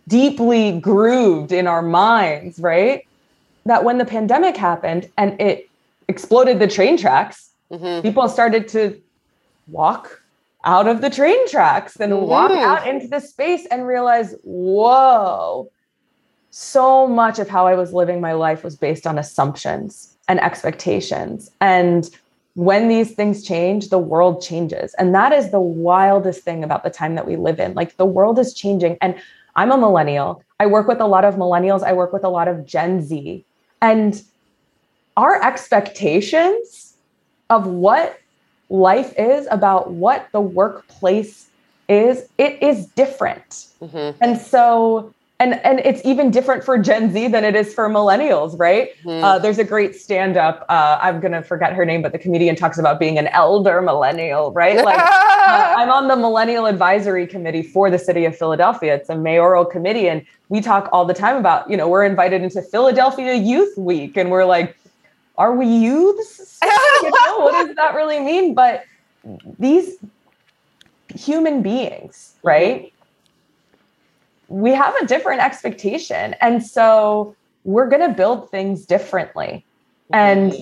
deeply 0.08 0.78
grooved 0.80 1.52
in 1.52 1.66
our 1.66 1.82
minds, 1.82 2.58
right? 2.58 3.06
That 3.64 3.84
when 3.84 3.98
the 3.98 4.04
pandemic 4.04 4.56
happened 4.56 5.08
and 5.16 5.40
it 5.40 5.68
exploded 6.08 6.58
the 6.58 6.66
train 6.66 6.96
tracks, 6.96 7.50
mm-hmm. 7.70 8.02
people 8.02 8.28
started 8.28 8.68
to 8.68 9.00
walk 9.68 10.20
out 10.64 10.86
of 10.86 11.00
the 11.00 11.10
train 11.10 11.48
tracks 11.48 11.96
and 11.96 12.12
mm-hmm. 12.12 12.26
walk 12.26 12.50
out 12.50 12.86
into 12.86 13.08
the 13.08 13.20
space 13.20 13.66
and 13.66 13.86
realize, 13.86 14.34
whoa, 14.42 15.70
so 16.50 17.06
much 17.06 17.38
of 17.38 17.48
how 17.48 17.66
I 17.66 17.74
was 17.74 17.92
living 17.92 18.20
my 18.20 18.32
life 18.32 18.62
was 18.62 18.76
based 18.76 19.06
on 19.06 19.18
assumptions 19.18 20.16
and 20.28 20.40
expectations. 20.40 21.50
And 21.60 22.08
when 22.54 22.88
these 22.88 23.12
things 23.12 23.42
change, 23.42 23.88
the 23.88 23.98
world 23.98 24.42
changes. 24.42 24.94
And 24.94 25.14
that 25.14 25.32
is 25.32 25.50
the 25.50 25.60
wildest 25.60 26.42
thing 26.42 26.62
about 26.62 26.84
the 26.84 26.90
time 26.90 27.14
that 27.14 27.26
we 27.26 27.36
live 27.36 27.58
in. 27.58 27.74
Like 27.74 27.96
the 27.96 28.06
world 28.06 28.38
is 28.38 28.52
changing. 28.52 28.98
And 29.00 29.14
I'm 29.56 29.72
a 29.72 29.78
millennial. 29.78 30.42
I 30.60 30.66
work 30.66 30.86
with 30.86 31.00
a 31.00 31.06
lot 31.06 31.24
of 31.24 31.34
millennials, 31.34 31.82
I 31.82 31.92
work 31.92 32.12
with 32.12 32.24
a 32.24 32.28
lot 32.28 32.48
of 32.48 32.66
Gen 32.66 33.02
Z. 33.02 33.44
And 33.82 34.22
our 35.16 35.42
expectations 35.42 36.94
of 37.50 37.66
what 37.66 38.18
life 38.70 39.12
is, 39.18 39.46
about 39.50 39.90
what 39.90 40.28
the 40.32 40.40
workplace 40.40 41.48
is, 41.88 42.26
it 42.38 42.62
is 42.62 42.86
different. 42.86 43.66
Mm-hmm. 43.82 44.16
And 44.22 44.38
so 44.38 45.12
and 45.42 45.60
and 45.64 45.80
it's 45.80 46.00
even 46.04 46.30
different 46.30 46.62
for 46.62 46.78
Gen 46.78 47.12
Z 47.12 47.28
than 47.28 47.44
it 47.44 47.56
is 47.56 47.74
for 47.74 47.88
millennials, 47.88 48.58
right? 48.58 48.90
Mm. 49.04 49.22
Uh, 49.22 49.38
there's 49.40 49.58
a 49.58 49.64
great 49.64 49.96
stand 49.96 50.36
up. 50.36 50.64
Uh, 50.68 50.98
I'm 51.02 51.20
gonna 51.20 51.42
forget 51.42 51.72
her 51.72 51.84
name, 51.84 52.00
but 52.00 52.12
the 52.12 52.18
comedian 52.18 52.54
talks 52.54 52.78
about 52.78 53.00
being 53.00 53.18
an 53.18 53.26
elder 53.28 53.82
millennial, 53.82 54.52
right? 54.52 54.76
Like 54.76 54.98
uh, 54.98 55.74
I'm 55.78 55.90
on 55.90 56.06
the 56.06 56.16
millennial 56.16 56.66
advisory 56.66 57.26
committee 57.26 57.62
for 57.62 57.90
the 57.90 57.98
city 57.98 58.24
of 58.24 58.36
Philadelphia. 58.36 58.94
It's 58.94 59.08
a 59.08 59.16
mayoral 59.16 59.64
committee, 59.64 60.08
and 60.08 60.24
we 60.48 60.60
talk 60.60 60.88
all 60.92 61.04
the 61.04 61.14
time 61.14 61.36
about 61.36 61.68
you 61.68 61.76
know 61.76 61.88
we're 61.88 62.04
invited 62.04 62.42
into 62.42 62.62
Philadelphia 62.62 63.34
Youth 63.34 63.76
Week, 63.76 64.16
and 64.16 64.30
we're 64.30 64.44
like, 64.44 64.76
are 65.38 65.56
we 65.56 65.66
youths? 65.66 66.60
you 67.02 67.10
know, 67.10 67.38
what 67.40 67.66
does 67.66 67.74
that 67.76 67.94
really 67.96 68.20
mean? 68.20 68.54
But 68.54 68.84
these 69.58 69.96
human 71.14 71.62
beings, 71.62 72.36
right? 72.44 72.92
We 74.52 74.70
have 74.72 74.94
a 74.96 75.06
different 75.06 75.40
expectation. 75.40 76.34
And 76.40 76.64
so 76.64 77.34
we're 77.64 77.88
going 77.88 78.06
to 78.06 78.14
build 78.14 78.50
things 78.50 78.84
differently. 78.84 79.64
Mm-hmm. 80.12 80.14
And 80.14 80.54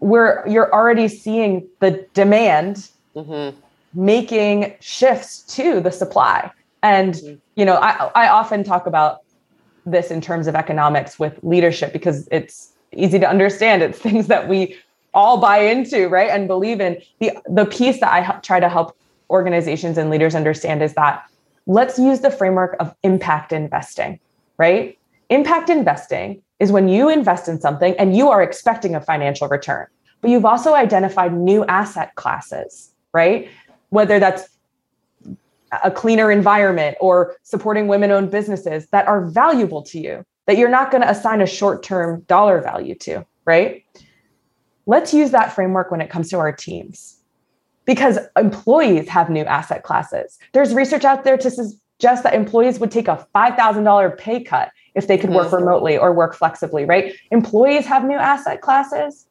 we're 0.00 0.46
you're 0.46 0.72
already 0.74 1.08
seeing 1.08 1.66
the 1.80 2.06
demand 2.12 2.88
mm-hmm. 3.14 3.56
making 3.94 4.74
shifts 4.80 5.42
to 5.54 5.80
the 5.80 5.92
supply. 5.92 6.50
And 6.82 7.14
mm-hmm. 7.14 7.34
you 7.54 7.64
know, 7.64 7.76
I, 7.76 8.10
I 8.14 8.28
often 8.28 8.64
talk 8.64 8.86
about 8.86 9.20
this 9.86 10.10
in 10.10 10.20
terms 10.20 10.48
of 10.48 10.56
economics 10.56 11.18
with 11.18 11.38
leadership 11.42 11.92
because 11.92 12.28
it's 12.32 12.72
easy 12.92 13.20
to 13.20 13.28
understand. 13.28 13.82
It's 13.82 13.98
things 13.98 14.26
that 14.26 14.48
we 14.48 14.76
all 15.14 15.38
buy 15.38 15.58
into, 15.58 16.08
right? 16.08 16.30
And 16.30 16.48
believe 16.48 16.80
in. 16.80 17.00
The 17.20 17.30
the 17.48 17.64
piece 17.64 18.00
that 18.00 18.12
I 18.12 18.38
try 18.40 18.58
to 18.58 18.68
help 18.68 18.96
organizations 19.30 19.98
and 19.98 20.10
leaders 20.10 20.34
understand 20.34 20.82
is 20.82 20.94
that 20.94 21.24
let's 21.66 21.98
use 21.98 22.20
the 22.20 22.30
framework 22.30 22.76
of 22.80 22.94
impact 23.02 23.52
investing, 23.52 24.20
right? 24.56 24.98
Impact 25.30 25.68
investing 25.68 26.42
is 26.60 26.72
when 26.72 26.88
you 26.88 27.08
invest 27.08 27.48
in 27.48 27.60
something 27.60 27.94
and 27.98 28.16
you 28.16 28.28
are 28.28 28.42
expecting 28.42 28.94
a 28.94 29.00
financial 29.00 29.48
return, 29.48 29.86
but 30.20 30.30
you've 30.30 30.44
also 30.44 30.74
identified 30.74 31.34
new 31.34 31.64
asset 31.66 32.14
classes, 32.14 32.92
right? 33.12 33.48
Whether 33.90 34.18
that's 34.18 34.48
a 35.84 35.90
cleaner 35.90 36.30
environment 36.30 36.96
or 37.00 37.36
supporting 37.42 37.88
women 37.88 38.10
owned 38.12 38.30
businesses 38.30 38.86
that 38.88 39.06
are 39.08 39.26
valuable 39.26 39.82
to 39.82 39.98
you, 39.98 40.24
that 40.46 40.56
you're 40.56 40.70
not 40.70 40.92
going 40.92 41.02
to 41.02 41.10
assign 41.10 41.40
a 41.40 41.46
short 41.46 41.82
term 41.82 42.20
dollar 42.28 42.60
value 42.60 42.94
to, 42.94 43.26
right? 43.44 43.84
Let's 44.86 45.12
use 45.12 45.32
that 45.32 45.52
framework 45.52 45.90
when 45.90 46.00
it 46.00 46.08
comes 46.08 46.30
to 46.30 46.38
our 46.38 46.52
teams 46.52 47.15
because 47.86 48.18
employees 48.36 49.08
have 49.08 49.30
new 49.30 49.44
asset 49.44 49.82
classes. 49.82 50.38
There's 50.52 50.74
research 50.74 51.04
out 51.04 51.24
there 51.24 51.38
to 51.38 51.50
suggest 51.50 52.22
that 52.24 52.34
employees 52.34 52.78
would 52.78 52.90
take 52.90 53.08
a 53.08 53.26
$5,000 53.34 54.18
pay 54.18 54.42
cut 54.42 54.70
if 54.94 55.06
they 55.06 55.16
could 55.16 55.30
work 55.30 55.46
mm-hmm. 55.46 55.56
remotely 55.56 55.96
or 55.96 56.12
work 56.12 56.34
flexibly, 56.34 56.84
right? 56.84 57.14
Employees 57.30 57.86
have 57.86 58.04
new 58.04 58.16
asset 58.16 58.60
classes. 58.60 59.26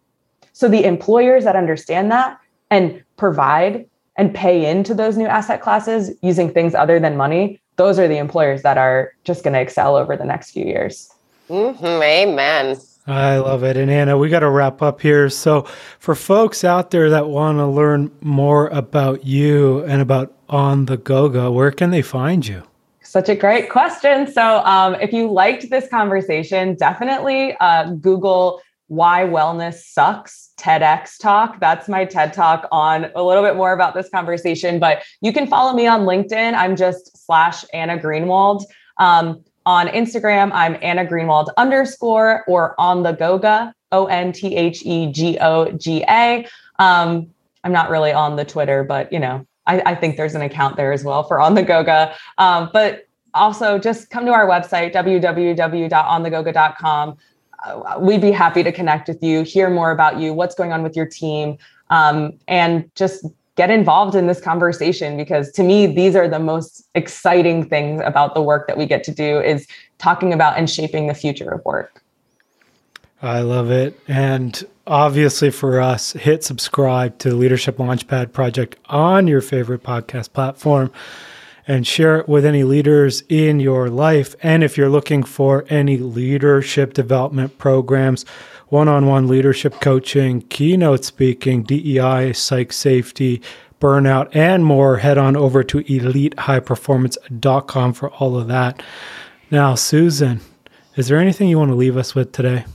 So 0.53 0.67
the 0.67 0.85
employers 0.85 1.43
that 1.43 1.55
understand 1.55 2.11
that 2.11 2.39
and 2.71 3.03
provide 3.17 3.85
and 4.17 4.33
pay 4.33 4.69
into 4.69 4.93
those 4.93 5.17
new 5.17 5.25
asset 5.25 5.61
classes 5.61 6.11
using 6.21 6.51
things 6.51 6.73
other 6.73 6.99
than 6.99 7.17
money, 7.17 7.59
those 7.75 7.99
are 7.99 8.07
the 8.07 8.17
employers 8.17 8.61
that 8.61 8.77
are 8.77 9.11
just 9.25 9.43
going 9.43 9.53
to 9.53 9.59
excel 9.59 9.97
over 9.97 10.15
the 10.15 10.23
next 10.23 10.51
few 10.51 10.65
years. 10.65 11.13
Mm-hmm. 11.49 11.85
Amen. 11.85 12.77
I 13.07 13.37
love 13.37 13.63
it. 13.63 13.77
And 13.77 13.91
Anna, 13.91 14.17
we 14.17 14.29
got 14.29 14.39
to 14.39 14.49
wrap 14.49 14.81
up 14.81 14.99
here. 14.99 15.29
So, 15.29 15.67
for 15.99 16.15
folks 16.15 16.63
out 16.63 16.89
there 16.89 17.09
that 17.11 17.27
want 17.27 17.59
to 17.59 17.67
learn 17.67 18.11
more 18.21 18.67
about 18.69 19.25
you 19.25 19.83
and 19.83 20.01
about 20.01 20.33
On 20.49 20.85
the 20.85 20.97
Goga, 20.97 21.51
where 21.51 21.71
can 21.71 21.91
they 21.91 22.01
find 22.01 22.45
you? 22.47 22.63
Such 23.03 23.29
a 23.29 23.35
great 23.35 23.69
question. 23.69 24.31
So, 24.31 24.59
um, 24.65 24.95
if 24.95 25.13
you 25.13 25.31
liked 25.31 25.69
this 25.69 25.87
conversation, 25.87 26.75
definitely 26.75 27.55
uh, 27.59 27.91
Google 27.91 28.59
Why 28.87 29.21
Wellness 29.21 29.83
Sucks 29.83 30.51
TEDx 30.57 31.19
Talk. 31.19 31.59
That's 31.59 31.87
my 31.87 32.05
TED 32.05 32.33
Talk 32.33 32.67
on 32.71 33.11
a 33.15 33.21
little 33.21 33.43
bit 33.43 33.55
more 33.55 33.73
about 33.73 33.93
this 33.93 34.09
conversation. 34.09 34.79
But 34.79 35.03
you 35.21 35.31
can 35.31 35.45
follow 35.45 35.73
me 35.73 35.85
on 35.85 36.01
LinkedIn. 36.01 36.55
I'm 36.55 36.75
just 36.75 37.23
slash 37.23 37.65
Anna 37.71 37.99
Greenwald. 37.99 38.63
Um, 38.97 39.43
on 39.65 39.87
Instagram, 39.87 40.51
I'm 40.53 40.77
Anna 40.81 41.05
Greenwald 41.05 41.47
underscore 41.57 42.43
or 42.47 42.79
on 42.79 43.03
the 43.03 43.11
Goga, 43.13 43.73
O 43.91 44.05
N 44.05 44.31
T 44.31 44.55
H 44.55 44.83
E 44.85 45.11
G 45.11 45.37
O 45.39 45.71
G 45.71 46.05
A. 46.07 46.47
Um, 46.79 47.29
I'm 47.63 47.71
not 47.71 47.89
really 47.89 48.13
on 48.13 48.35
the 48.35 48.45
Twitter, 48.45 48.83
but 48.83 49.11
you 49.11 49.17
know, 49.19 49.47
I, 49.65 49.81
I, 49.81 49.95
think 49.95 50.17
there's 50.17 50.35
an 50.35 50.43
account 50.43 50.77
there 50.77 50.93
as 50.93 51.03
well 51.03 51.23
for 51.23 51.39
on 51.39 51.55
the 51.55 51.63
Goga. 51.63 52.13
Um, 52.37 52.69
but 52.71 53.07
also 53.33 53.79
just 53.79 54.11
come 54.11 54.25
to 54.25 54.31
our 54.31 54.47
website, 54.47 54.93
www.onthegoga.com. 54.93 57.17
Uh, 57.65 57.97
we'd 57.99 58.21
be 58.21 58.31
happy 58.31 58.61
to 58.61 58.71
connect 58.71 59.07
with 59.07 59.23
you, 59.23 59.41
hear 59.43 59.69
more 59.69 59.91
about 59.91 60.19
you, 60.19 60.33
what's 60.33 60.53
going 60.53 60.71
on 60.71 60.83
with 60.83 60.95
your 60.95 61.07
team, 61.07 61.57
um, 61.89 62.33
and 62.47 62.91
just 62.95 63.25
get 63.55 63.69
involved 63.69 64.15
in 64.15 64.27
this 64.27 64.41
conversation 64.41 65.17
because 65.17 65.51
to 65.51 65.63
me 65.63 65.87
these 65.87 66.15
are 66.15 66.27
the 66.27 66.39
most 66.39 66.87
exciting 66.93 67.67
things 67.67 68.01
about 68.05 68.33
the 68.33 68.41
work 68.41 68.67
that 68.67 68.77
we 68.77 68.85
get 68.85 69.03
to 69.03 69.11
do 69.11 69.39
is 69.39 69.67
talking 69.97 70.33
about 70.33 70.57
and 70.57 70.69
shaping 70.69 71.07
the 71.07 71.13
future 71.13 71.49
of 71.49 71.63
work. 71.65 72.01
I 73.21 73.39
love 73.39 73.71
it. 73.71 73.99
And 74.07 74.61
obviously 74.85 75.49
for 75.49 75.79
us 75.79 76.13
hit 76.13 76.43
subscribe 76.43 77.17
to 77.19 77.29
the 77.29 77.35
leadership 77.35 77.77
launchpad 77.77 78.33
project 78.33 78.77
on 78.85 79.27
your 79.27 79.41
favorite 79.41 79.83
podcast 79.83 80.33
platform 80.33 80.91
and 81.67 81.87
share 81.87 82.19
it 82.19 82.29
with 82.29 82.45
any 82.45 82.63
leaders 82.63 83.23
in 83.27 83.59
your 83.59 83.89
life. 83.89 84.35
And 84.43 84.63
if 84.63 84.77
you're 84.77 84.89
looking 84.89 85.23
for 85.23 85.65
any 85.69 85.97
leadership 85.97 86.93
development 86.93 87.57
programs 87.57 88.25
one 88.75 88.87
on 88.89 89.07
one 89.07 89.25
leadership 89.25 89.79
coaching, 89.79 90.41
keynote 90.41 91.05
speaking, 91.05 91.63
DEI, 91.63 92.33
psych 92.33 92.73
safety, 92.73 93.41
burnout, 93.79 94.27
and 94.35 94.65
more, 94.65 94.97
head 94.97 95.17
on 95.17 95.37
over 95.37 95.63
to 95.63 95.77
elitehighperformance.com 95.77 97.93
for 97.93 98.09
all 98.09 98.37
of 98.37 98.49
that. 98.49 98.83
Now, 99.49 99.75
Susan, 99.75 100.41
is 100.97 101.07
there 101.07 101.19
anything 101.19 101.47
you 101.47 101.57
want 101.57 101.71
to 101.71 101.75
leave 101.75 101.95
us 101.95 102.15
with 102.15 102.33
today? 102.33 102.65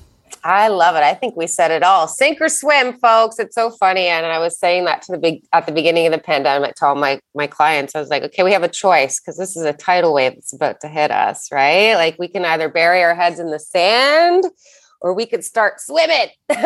I 0.42 0.68
love 0.68 0.96
it. 0.96 1.02
I 1.02 1.12
think 1.12 1.36
we 1.36 1.46
said 1.46 1.70
it 1.70 1.82
all. 1.82 2.08
Sink 2.08 2.40
or 2.40 2.48
swim, 2.48 2.98
folks. 2.98 3.38
It's 3.38 3.54
so 3.54 3.70
funny. 3.70 4.06
And 4.06 4.24
I 4.24 4.38
was 4.38 4.58
saying 4.58 4.86
that 4.86 5.02
to 5.02 5.12
the 5.12 5.18
big 5.18 5.42
at 5.52 5.66
the 5.66 5.72
beginning 5.72 6.06
of 6.06 6.12
the 6.12 6.18
pandemic 6.18 6.76
to 6.76 6.86
all 6.86 6.94
my 6.94 7.20
my 7.34 7.46
clients. 7.46 7.94
I 7.94 8.00
was 8.00 8.08
like, 8.08 8.22
okay, 8.22 8.42
we 8.42 8.52
have 8.52 8.62
a 8.62 8.68
choice 8.68 9.20
because 9.20 9.36
this 9.36 9.54
is 9.54 9.64
a 9.64 9.74
tidal 9.74 10.14
wave 10.14 10.36
that's 10.36 10.54
about 10.54 10.80
to 10.80 10.88
hit 10.88 11.10
us, 11.10 11.52
right? 11.52 11.94
Like 11.94 12.16
we 12.18 12.26
can 12.26 12.46
either 12.46 12.70
bury 12.70 13.02
our 13.02 13.14
heads 13.14 13.38
in 13.38 13.50
the 13.50 13.58
sand 13.58 14.44
or 15.00 15.14
we 15.14 15.26
could 15.26 15.44
start 15.44 15.80
swimming. 15.80 16.28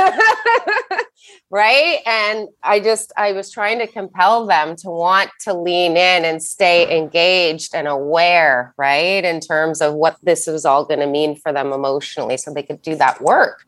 right. 1.51 2.01
And 2.07 2.49
I 2.62 2.80
just, 2.80 3.12
I 3.16 3.32
was 3.32 3.51
trying 3.51 3.78
to 3.78 3.87
compel 3.87 4.47
them 4.47 4.76
to 4.76 4.91
want 4.91 5.30
to 5.43 5.55
lean 5.55 5.93
in 5.93 6.24
and 6.24 6.43
stay 6.43 6.99
engaged 6.99 7.74
and 7.74 7.87
aware, 7.87 8.74
right, 8.76 9.24
in 9.24 9.41
terms 9.41 9.80
of 9.80 9.95
what 9.95 10.16
this 10.22 10.47
was 10.47 10.64
all 10.64 10.85
going 10.85 11.01
to 11.01 11.07
mean 11.07 11.37
for 11.37 11.53
them 11.53 11.72
emotionally 11.72 12.37
so 12.37 12.53
they 12.53 12.62
could 12.62 12.82
do 12.82 12.97
that 12.97 13.20
work. 13.20 13.64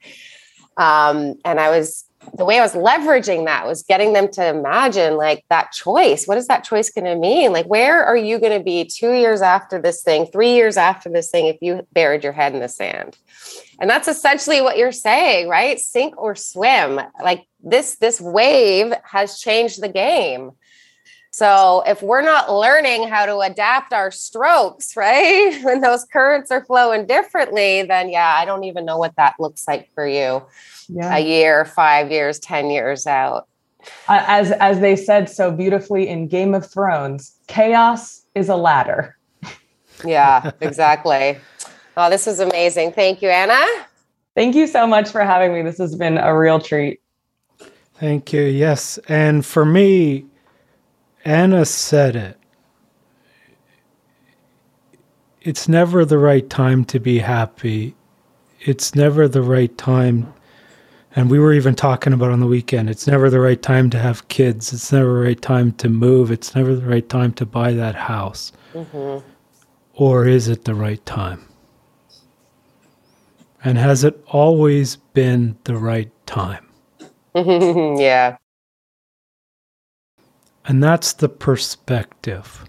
Um, 0.76 1.36
and 1.44 1.60
I 1.60 1.70
was, 1.70 2.05
the 2.34 2.44
way 2.44 2.58
I 2.58 2.62
was 2.62 2.74
leveraging 2.74 3.44
that 3.46 3.66
was 3.66 3.82
getting 3.82 4.12
them 4.12 4.28
to 4.32 4.46
imagine 4.46 5.16
like 5.16 5.44
that 5.48 5.72
choice. 5.72 6.26
What 6.26 6.38
is 6.38 6.48
that 6.48 6.64
choice 6.64 6.90
going 6.90 7.04
to 7.04 7.16
mean? 7.16 7.52
Like, 7.52 7.66
where 7.66 8.04
are 8.04 8.16
you 8.16 8.38
going 8.38 8.56
to 8.56 8.64
be 8.64 8.84
two 8.84 9.12
years 9.12 9.42
after 9.42 9.80
this 9.80 10.02
thing, 10.02 10.26
three 10.26 10.54
years 10.54 10.76
after 10.76 11.08
this 11.08 11.30
thing, 11.30 11.46
if 11.46 11.56
you 11.60 11.86
buried 11.92 12.24
your 12.24 12.32
head 12.32 12.54
in 12.54 12.60
the 12.60 12.68
sand? 12.68 13.16
And 13.78 13.90
that's 13.90 14.08
essentially 14.08 14.60
what 14.60 14.78
you're 14.78 14.92
saying, 14.92 15.48
right? 15.48 15.78
Sink 15.78 16.14
or 16.16 16.34
swim. 16.34 17.00
Like 17.22 17.46
this, 17.62 17.96
this 17.96 18.20
wave 18.20 18.92
has 19.04 19.38
changed 19.38 19.82
the 19.82 19.88
game. 19.88 20.52
So 21.36 21.82
if 21.86 22.02
we're 22.02 22.22
not 22.22 22.50
learning 22.50 23.08
how 23.08 23.26
to 23.26 23.40
adapt 23.40 23.92
our 23.92 24.10
strokes, 24.10 24.96
right? 24.96 25.60
When 25.62 25.82
those 25.82 26.04
currents 26.04 26.50
are 26.50 26.64
flowing 26.64 27.06
differently, 27.06 27.82
then 27.82 28.08
yeah, 28.08 28.34
I 28.34 28.46
don't 28.46 28.64
even 28.64 28.86
know 28.86 28.96
what 28.96 29.14
that 29.16 29.34
looks 29.38 29.68
like 29.68 29.92
for 29.92 30.06
you. 30.06 30.46
Yeah. 30.88 31.16
A 31.16 31.20
year, 31.20 31.64
5 31.64 32.10
years, 32.10 32.38
10 32.38 32.70
years 32.70 33.06
out. 33.06 33.48
As 34.08 34.50
as 34.52 34.80
they 34.80 34.96
said 34.96 35.28
so 35.28 35.52
beautifully 35.52 36.08
in 36.08 36.26
Game 36.26 36.54
of 36.54 36.68
Thrones, 36.68 37.36
chaos 37.46 38.22
is 38.34 38.48
a 38.48 38.56
ladder. 38.56 39.16
Yeah, 40.04 40.50
exactly. 40.60 41.38
Oh, 41.98 42.10
this 42.10 42.26
is 42.26 42.40
amazing. 42.40 42.92
Thank 42.92 43.22
you, 43.22 43.30
Anna. 43.30 43.64
Thank 44.34 44.54
you 44.54 44.66
so 44.66 44.86
much 44.86 45.08
for 45.08 45.22
having 45.22 45.54
me. 45.54 45.62
This 45.62 45.78
has 45.78 45.94
been 45.94 46.18
a 46.18 46.36
real 46.36 46.60
treat. 46.60 47.00
Thank 47.94 48.34
you. 48.34 48.42
Yes. 48.42 48.98
And 49.08 49.46
for 49.46 49.64
me, 49.64 50.26
Anna 51.24 51.64
said 51.64 52.14
it. 52.16 52.38
It's 55.40 55.68
never 55.68 56.04
the 56.04 56.18
right 56.18 56.50
time 56.50 56.84
to 56.84 57.00
be 57.00 57.20
happy. 57.20 57.94
It's 58.60 58.94
never 58.94 59.26
the 59.26 59.40
right 59.40 59.76
time. 59.78 60.34
And 61.16 61.30
we 61.30 61.38
were 61.38 61.54
even 61.54 61.74
talking 61.74 62.12
about 62.12 62.30
on 62.30 62.40
the 62.40 62.46
weekend. 62.46 62.90
It's 62.90 63.06
never 63.06 63.30
the 63.30 63.40
right 63.40 63.60
time 63.60 63.88
to 63.88 63.98
have 63.98 64.28
kids. 64.28 64.74
It's 64.74 64.92
never 64.92 65.14
the 65.14 65.26
right 65.26 65.40
time 65.40 65.72
to 65.72 65.88
move. 65.88 66.30
It's 66.30 66.54
never 66.54 66.76
the 66.76 66.86
right 66.86 67.08
time 67.08 67.32
to 67.34 67.46
buy 67.46 67.72
that 67.72 67.94
house. 67.94 68.52
Mm-hmm. 68.74 69.26
Or 69.94 70.26
is 70.28 70.48
it 70.48 70.66
the 70.66 70.74
right 70.74 71.04
time? 71.06 71.48
And 73.64 73.78
has 73.78 74.04
it 74.04 74.22
always 74.26 74.96
been 74.96 75.56
the 75.64 75.78
right 75.78 76.12
time? 76.26 76.68
yeah. 77.34 78.36
And 80.66 80.84
that's 80.84 81.14
the 81.14 81.30
perspective. 81.30 82.68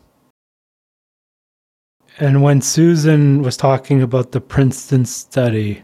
And 2.18 2.42
when 2.42 2.62
Susan 2.62 3.42
was 3.42 3.58
talking 3.58 4.02
about 4.02 4.32
the 4.32 4.42
Princeton 4.42 5.04
study, 5.04 5.84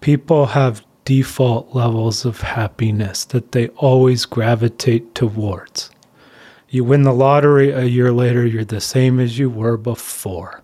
people 0.00 0.46
have 0.46 0.82
default 1.08 1.74
levels 1.74 2.26
of 2.26 2.42
happiness 2.42 3.24
that 3.24 3.52
they 3.52 3.68
always 3.68 4.26
gravitate 4.26 5.14
towards. 5.14 5.88
You 6.68 6.84
win 6.84 7.04
the 7.04 7.14
lottery 7.14 7.70
a 7.70 7.84
year 7.84 8.12
later, 8.12 8.44
you're 8.46 8.62
the 8.62 8.78
same 8.82 9.18
as 9.18 9.38
you 9.38 9.48
were 9.48 9.78
before. 9.78 10.62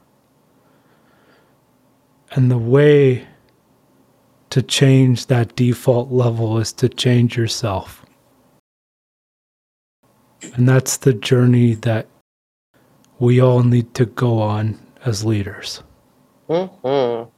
And 2.33 2.51
the 2.51 2.59
way 2.59 3.27
to 4.51 4.61
change 4.61 5.29
that 5.29 5.57
default 5.57 6.13
level 6.13 6.59
is 6.59 6.75
to 6.75 6.91
change 6.91 7.39
yourself. 7.39 8.05
And 10.55 10.69
that's 10.69 10.99
the 10.99 11.15
journey 11.15 11.73
that 11.73 12.07
we 13.19 13.41
all 13.41 13.63
need 13.63 13.95
to 13.95 14.05
go 14.05 14.41
on 14.41 14.79
as 15.07 15.25
leaders. 15.25 15.83
Mm-hmm. 16.51 17.31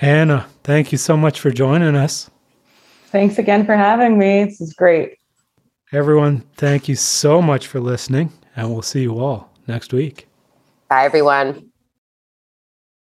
Anna, 0.00 0.46
thank 0.62 0.92
you 0.92 0.98
so 0.98 1.16
much 1.16 1.40
for 1.40 1.50
joining 1.50 1.94
us. 1.94 2.30
Thanks 3.06 3.38
again 3.38 3.64
for 3.64 3.76
having 3.76 4.18
me. 4.18 4.44
This 4.44 4.60
is 4.60 4.74
great. 4.74 5.18
Everyone, 5.92 6.40
thank 6.56 6.88
you 6.88 6.96
so 6.96 7.40
much 7.40 7.68
for 7.68 7.78
listening, 7.78 8.32
and 8.56 8.72
we'll 8.72 8.82
see 8.82 9.02
you 9.02 9.18
all 9.18 9.52
next 9.68 9.92
week. 9.92 10.26
Bye, 10.88 11.04
everyone. 11.04 11.70